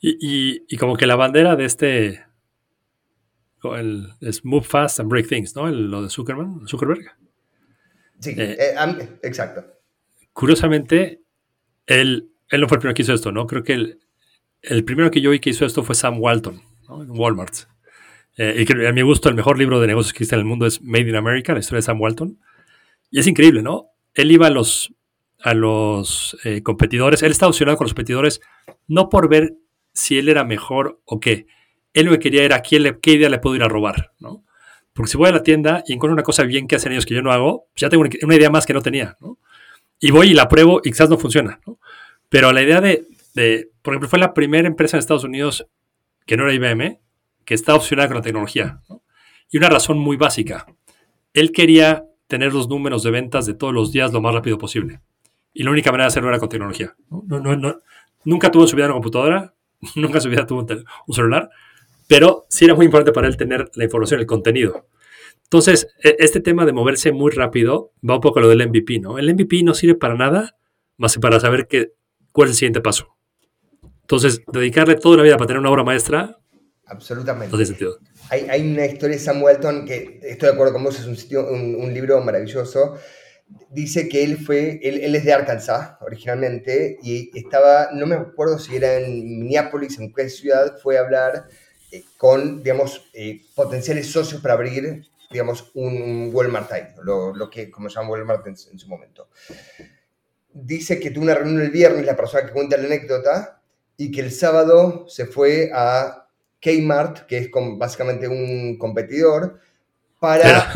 Y, 0.00 0.76
como 0.76 0.96
que 0.96 1.06
la 1.06 1.16
bandera 1.16 1.56
de 1.56 1.64
este 1.64 2.24
el, 3.64 4.08
es 4.20 4.44
Move 4.44 4.64
Fast 4.64 5.00
and 5.00 5.10
Break 5.10 5.28
Things, 5.28 5.56
¿no? 5.56 5.68
lo 5.68 6.02
de 6.02 6.10
Zuckerman, 6.10 6.66
Zuckerberg. 6.68 7.04
Sí, 8.20 8.34
eh, 8.36 8.56
eh, 8.58 9.18
exacto. 9.22 9.64
Curiosamente, 10.32 11.22
él, 11.86 12.30
él 12.48 12.60
no 12.60 12.68
fue 12.68 12.76
el 12.76 12.80
primero 12.80 12.94
que 12.94 13.02
hizo 13.02 13.14
esto, 13.14 13.32
¿no? 13.32 13.46
Creo 13.46 13.62
que 13.62 13.74
el, 13.74 14.00
el 14.62 14.84
primero 14.84 15.10
que 15.10 15.20
yo 15.20 15.30
vi 15.30 15.40
que 15.40 15.50
hizo 15.50 15.64
esto 15.64 15.82
fue 15.82 15.94
Sam 15.94 16.20
Walton, 16.20 16.60
¿no? 16.88 17.02
En 17.02 17.10
Walmart. 17.10 17.54
Eh, 18.36 18.56
y 18.58 18.64
que 18.64 18.86
a 18.86 18.92
mi 18.92 19.02
gusto 19.02 19.28
el 19.28 19.34
mejor 19.34 19.58
libro 19.58 19.80
de 19.80 19.88
negocios 19.88 20.12
que 20.12 20.18
existe 20.18 20.36
en 20.36 20.40
el 20.40 20.46
mundo 20.46 20.66
es 20.66 20.80
Made 20.82 21.08
in 21.08 21.16
America, 21.16 21.52
la 21.52 21.60
historia 21.60 21.78
de 21.78 21.82
Sam 21.82 22.00
Walton. 22.00 22.38
Y 23.10 23.20
es 23.20 23.26
increíble, 23.26 23.62
¿no? 23.62 23.88
Él 24.14 24.30
iba 24.30 24.46
a 24.46 24.50
los, 24.50 24.94
a 25.42 25.54
los 25.54 26.36
competidores, 26.62 27.22
él 27.22 27.30
estaba 27.30 27.50
opcionado 27.50 27.78
con 27.78 27.86
los 27.86 27.92
competidores 27.92 28.40
no 28.86 29.08
por 29.08 29.28
ver 29.28 29.54
si 29.92 30.18
él 30.18 30.28
era 30.28 30.44
mejor 30.44 31.00
o 31.04 31.20
qué. 31.20 31.46
Él 31.92 32.06
lo 32.06 32.12
que 32.12 32.18
quería 32.18 32.44
era 32.44 32.60
quién 32.60 32.98
qué 33.00 33.12
idea 33.12 33.28
le 33.28 33.38
puedo 33.38 33.56
ir 33.56 33.62
a 33.62 33.68
robar, 33.68 34.12
¿no? 34.18 34.44
Porque 34.98 35.12
si 35.12 35.16
voy 35.16 35.28
a 35.28 35.32
la 35.32 35.44
tienda 35.44 35.84
y 35.86 35.92
encuentro 35.92 36.12
una 36.12 36.24
cosa 36.24 36.42
bien 36.42 36.66
que 36.66 36.74
hacen 36.74 36.90
ellos 36.90 37.06
que 37.06 37.14
yo 37.14 37.22
no 37.22 37.30
hago, 37.30 37.66
pues 37.72 37.82
ya 37.82 37.88
tengo 37.88 38.02
una 38.24 38.34
idea 38.34 38.50
más 38.50 38.66
que 38.66 38.72
no 38.72 38.82
tenía, 38.82 39.16
¿no? 39.20 39.38
Y 40.00 40.10
voy 40.10 40.32
y 40.32 40.34
la 40.34 40.48
pruebo 40.48 40.80
y 40.82 40.90
quizás 40.90 41.08
no 41.08 41.16
funciona, 41.16 41.60
¿no? 41.64 41.78
Pero 42.28 42.50
la 42.50 42.62
idea 42.62 42.80
de, 42.80 43.06
de, 43.32 43.70
por 43.80 43.94
ejemplo, 43.94 44.08
fue 44.08 44.18
la 44.18 44.34
primera 44.34 44.66
empresa 44.66 44.96
en 44.96 44.98
Estados 44.98 45.22
Unidos 45.22 45.68
que 46.26 46.36
no 46.36 46.42
era 46.42 46.52
IBM, 46.52 46.98
que 47.44 47.54
está 47.54 47.76
opcionada 47.76 48.08
con 48.08 48.16
la 48.16 48.22
tecnología, 48.24 48.80
¿no? 48.88 49.04
Y 49.52 49.58
una 49.58 49.68
razón 49.68 50.00
muy 50.00 50.16
básica. 50.16 50.66
Él 51.32 51.52
quería 51.52 52.04
tener 52.26 52.52
los 52.52 52.68
números 52.68 53.04
de 53.04 53.12
ventas 53.12 53.46
de 53.46 53.54
todos 53.54 53.72
los 53.72 53.92
días 53.92 54.12
lo 54.12 54.20
más 54.20 54.34
rápido 54.34 54.58
posible. 54.58 55.00
Y 55.54 55.62
la 55.62 55.70
única 55.70 55.92
manera 55.92 56.06
de 56.06 56.08
hacerlo 56.08 56.28
era 56.28 56.40
con 56.40 56.48
tecnología. 56.48 56.96
No, 57.08 57.22
no, 57.38 57.54
no, 57.54 57.78
nunca 58.24 58.50
tuvo 58.50 58.64
en 58.64 58.68
su 58.68 58.74
vida 58.74 58.86
una 58.86 58.94
computadora, 58.94 59.54
nunca 59.94 60.18
en 60.18 60.22
su 60.22 60.28
vida 60.28 60.44
tuvo 60.44 60.66
un, 61.06 61.14
celular, 61.14 61.50
pero 62.08 62.46
sí 62.48 62.64
era 62.64 62.74
muy 62.74 62.86
importante 62.86 63.12
para 63.12 63.28
él 63.28 63.36
tener 63.36 63.70
la 63.74 63.84
información, 63.84 64.18
el 64.18 64.26
contenido. 64.26 64.88
Entonces, 65.44 65.88
e, 66.02 66.16
este 66.18 66.40
tema 66.40 66.66
de 66.66 66.72
moverse 66.72 67.12
muy 67.12 67.30
rápido 67.30 67.92
va 68.08 68.16
un 68.16 68.20
poco 68.20 68.40
a 68.40 68.42
lo 68.42 68.48
del 68.48 68.66
MVP, 68.66 68.98
¿no? 68.98 69.18
El 69.18 69.32
MVP 69.32 69.62
no 69.62 69.74
sirve 69.74 69.94
para 69.94 70.16
nada 70.16 70.56
más 70.96 71.14
que 71.14 71.20
para 71.20 71.38
saber 71.38 71.68
qué, 71.68 71.92
cuál 72.32 72.48
es 72.48 72.52
el 72.52 72.56
siguiente 72.56 72.80
paso. 72.80 73.16
Entonces, 74.00 74.42
dedicarle 74.50 74.96
toda 74.96 75.18
la 75.18 75.22
vida 75.22 75.36
para 75.36 75.48
tener 75.48 75.60
una 75.60 75.70
obra 75.70 75.84
maestra. 75.84 76.38
Absolutamente. 76.86 77.52
No 77.52 77.58
tiene 77.58 77.66
sentido. 77.66 77.98
Hay, 78.30 78.46
hay, 78.48 78.72
una 78.72 78.86
historia 78.86 79.16
de 79.16 79.22
Sam 79.22 79.42
Walton 79.42 79.84
que 79.84 80.18
estoy 80.22 80.48
de 80.48 80.54
acuerdo 80.54 80.72
con 80.72 80.84
vos, 80.84 80.98
es 80.98 81.06
un, 81.06 81.16
sitio, 81.16 81.46
un, 81.46 81.92
libro 81.92 82.18
maravilloso. 82.22 82.96
Dice 83.70 84.08
que 84.08 84.24
él 84.24 84.38
fue, 84.38 84.80
él, 84.82 85.00
él, 85.00 85.14
es 85.14 85.24
de 85.24 85.32
Arkansas 85.34 85.96
originalmente 86.00 86.98
y 87.02 87.30
estaba, 87.38 87.90
no 87.92 88.06
me 88.06 88.14
acuerdo 88.14 88.58
si 88.58 88.76
era 88.76 88.96
en 88.96 89.40
Minneapolis, 89.40 89.98
en 89.98 90.12
qué 90.12 90.28
ciudad, 90.30 90.78
fue 90.82 90.96
a 90.96 91.02
hablar 91.02 91.48
con, 92.16 92.62
digamos, 92.62 93.08
eh, 93.12 93.42
potenciales 93.54 94.10
socios 94.10 94.40
para 94.40 94.54
abrir, 94.54 95.06
digamos, 95.30 95.70
un 95.74 96.30
Walmart 96.32 96.72
ahí, 96.72 96.82
lo, 97.02 97.34
lo 97.34 97.48
que, 97.48 97.70
como 97.70 97.88
se 97.88 97.96
llama 97.96 98.10
Walmart 98.10 98.46
en, 98.46 98.56
en 98.72 98.78
su 98.78 98.88
momento. 98.88 99.28
Dice 100.52 100.98
que 100.98 101.10
tuvo 101.10 101.24
una 101.24 101.34
reunión 101.34 101.60
el 101.60 101.70
viernes, 101.70 102.04
la 102.04 102.16
persona 102.16 102.46
que 102.46 102.52
cuenta 102.52 102.76
la 102.76 102.86
anécdota, 102.86 103.60
y 103.96 104.12
que 104.12 104.20
el 104.20 104.32
sábado 104.32 105.06
se 105.08 105.26
fue 105.26 105.70
a 105.74 106.28
Kmart, 106.60 107.26
que 107.26 107.38
es 107.38 107.50
básicamente 107.76 108.28
un 108.28 108.78
competidor, 108.78 109.60
para, 110.20 110.72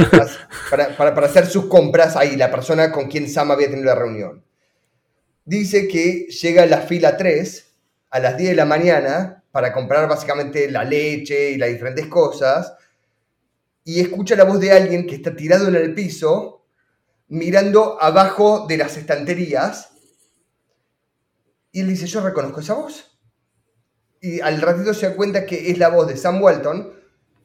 para, 0.96 1.26
hacer 1.26 1.46
sus 1.46 1.66
compras 1.66 2.16
ahí, 2.16 2.36
la 2.36 2.50
persona 2.50 2.92
con 2.92 3.08
quien 3.08 3.28
Sam 3.28 3.50
había 3.50 3.68
tenido 3.68 3.86
la 3.86 3.94
reunión. 3.94 4.44
Dice 5.44 5.88
que 5.88 6.26
llega 6.26 6.62
a 6.62 6.66
la 6.66 6.82
fila 6.82 7.16
3 7.16 7.66
a 8.10 8.18
las 8.20 8.36
10 8.36 8.50
de 8.50 8.56
la 8.56 8.64
mañana 8.64 9.41
para 9.53 9.72
comprar 9.72 10.09
básicamente 10.09 10.70
la 10.70 10.82
leche 10.82 11.53
y 11.53 11.59
las 11.59 11.70
diferentes 11.70 12.07
cosas 12.07 12.74
y 13.84 14.00
escucha 14.00 14.34
la 14.34 14.44
voz 14.44 14.59
de 14.59 14.72
alguien 14.72 15.07
que 15.07 15.16
está 15.16 15.36
tirado 15.36 15.68
en 15.68 15.76
el 15.76 15.94
piso 15.94 16.64
mirando 17.28 18.03
abajo 18.03 18.66
de 18.66 18.78
las 18.78 18.96
estanterías 18.96 19.90
y 21.70 21.80
él 21.80 21.88
dice, 21.88 22.07
yo 22.07 22.20
reconozco 22.20 22.61
esa 22.61 22.74
voz 22.74 23.18
y 24.20 24.40
al 24.40 24.61
ratito 24.61 24.94
se 24.94 25.09
da 25.09 25.16
cuenta 25.16 25.44
que 25.44 25.70
es 25.70 25.78
la 25.78 25.88
voz 25.88 26.07
de 26.07 26.16
Sam 26.16 26.40
Walton, 26.40 26.92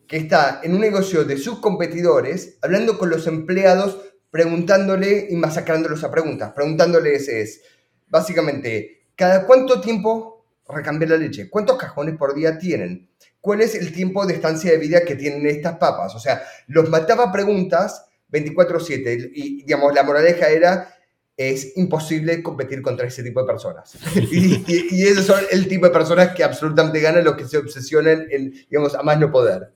que 0.07 0.17
está 0.17 0.61
en 0.63 0.75
un 0.75 0.81
negocio 0.81 1.25
de 1.25 1.37
sus 1.37 1.59
competidores, 1.59 2.59
hablando 2.61 2.99
con 2.99 3.09
los 3.09 3.25
empleados, 3.25 3.97
preguntándole 4.29 5.27
y 5.29 5.35
masacrándolos 5.35 6.03
a 6.03 6.11
preguntas. 6.11 6.51
Preguntándoles 6.53 7.27
es, 7.29 7.61
básicamente, 8.07 9.07
¿cada 9.15 9.47
cuánto 9.47 9.81
tiempo 9.81 10.36
recambiar 10.69 11.11
la 11.11 11.17
leche? 11.17 11.49
¿Cuántos 11.49 11.77
cajones 11.77 12.15
por 12.17 12.33
día 12.33 12.57
tienen? 12.57 13.09
¿Cuál 13.39 13.61
es 13.61 13.75
el 13.75 13.91
tiempo 13.93 14.25
de 14.25 14.33
estancia 14.33 14.71
de 14.71 14.77
vida 14.77 15.01
que 15.01 15.15
tienen 15.15 15.45
estas 15.47 15.77
papas? 15.77 16.15
O 16.15 16.19
sea, 16.19 16.43
los 16.67 16.89
mataba 16.89 17.31
preguntas 17.31 18.05
24/7 18.31 19.31
y, 19.33 19.63
digamos, 19.63 19.93
la 19.93 20.03
moraleja 20.03 20.49
era 20.49 20.93
es 21.37 21.77
imposible 21.77 22.41
competir 22.41 22.81
contra 22.81 23.05
ese 23.07 23.21
tipo 23.21 23.41
de 23.41 23.45
personas. 23.45 23.95
y, 24.15 24.63
y, 24.67 25.03
esos 25.03 25.25
son 25.25 25.39
el 25.51 25.67
tipo 25.67 25.85
de 25.85 25.91
personas 25.91 26.33
que 26.33 26.43
absolutamente 26.43 26.99
ganan 26.99 27.23
los 27.23 27.35
que 27.35 27.45
se 27.45 27.59
obsesionan 27.59 28.25
en, 28.31 28.51
digamos, 28.69 28.95
a 28.95 29.03
más 29.03 29.19
no 29.19 29.31
poder. 29.31 29.71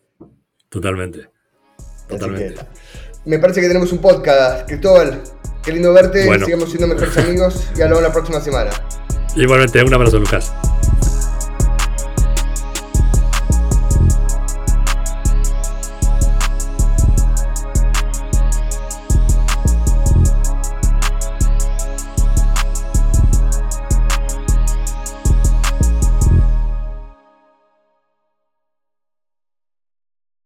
Totalmente. 0.69 1.29
Totalmente. 2.07 2.61
me 3.25 3.39
parece 3.39 3.61
que 3.61 3.67
tenemos 3.67 3.91
un 3.91 3.99
podcast. 3.99 4.67
Cristóbal, 4.67 5.21
qué 5.63 5.71
lindo 5.71 5.93
verte. 5.93 6.23
Sigamos 6.23 6.69
siendo 6.69 6.87
mejores 6.87 7.17
amigos 7.17 7.67
y 7.77 7.81
hablamos 7.81 8.03
la 8.03 8.11
próxima 8.11 8.41
semana. 8.41 8.71
Igualmente, 9.35 9.81
un 9.83 9.93
abrazo, 9.93 10.19
Lucas. 10.19 10.51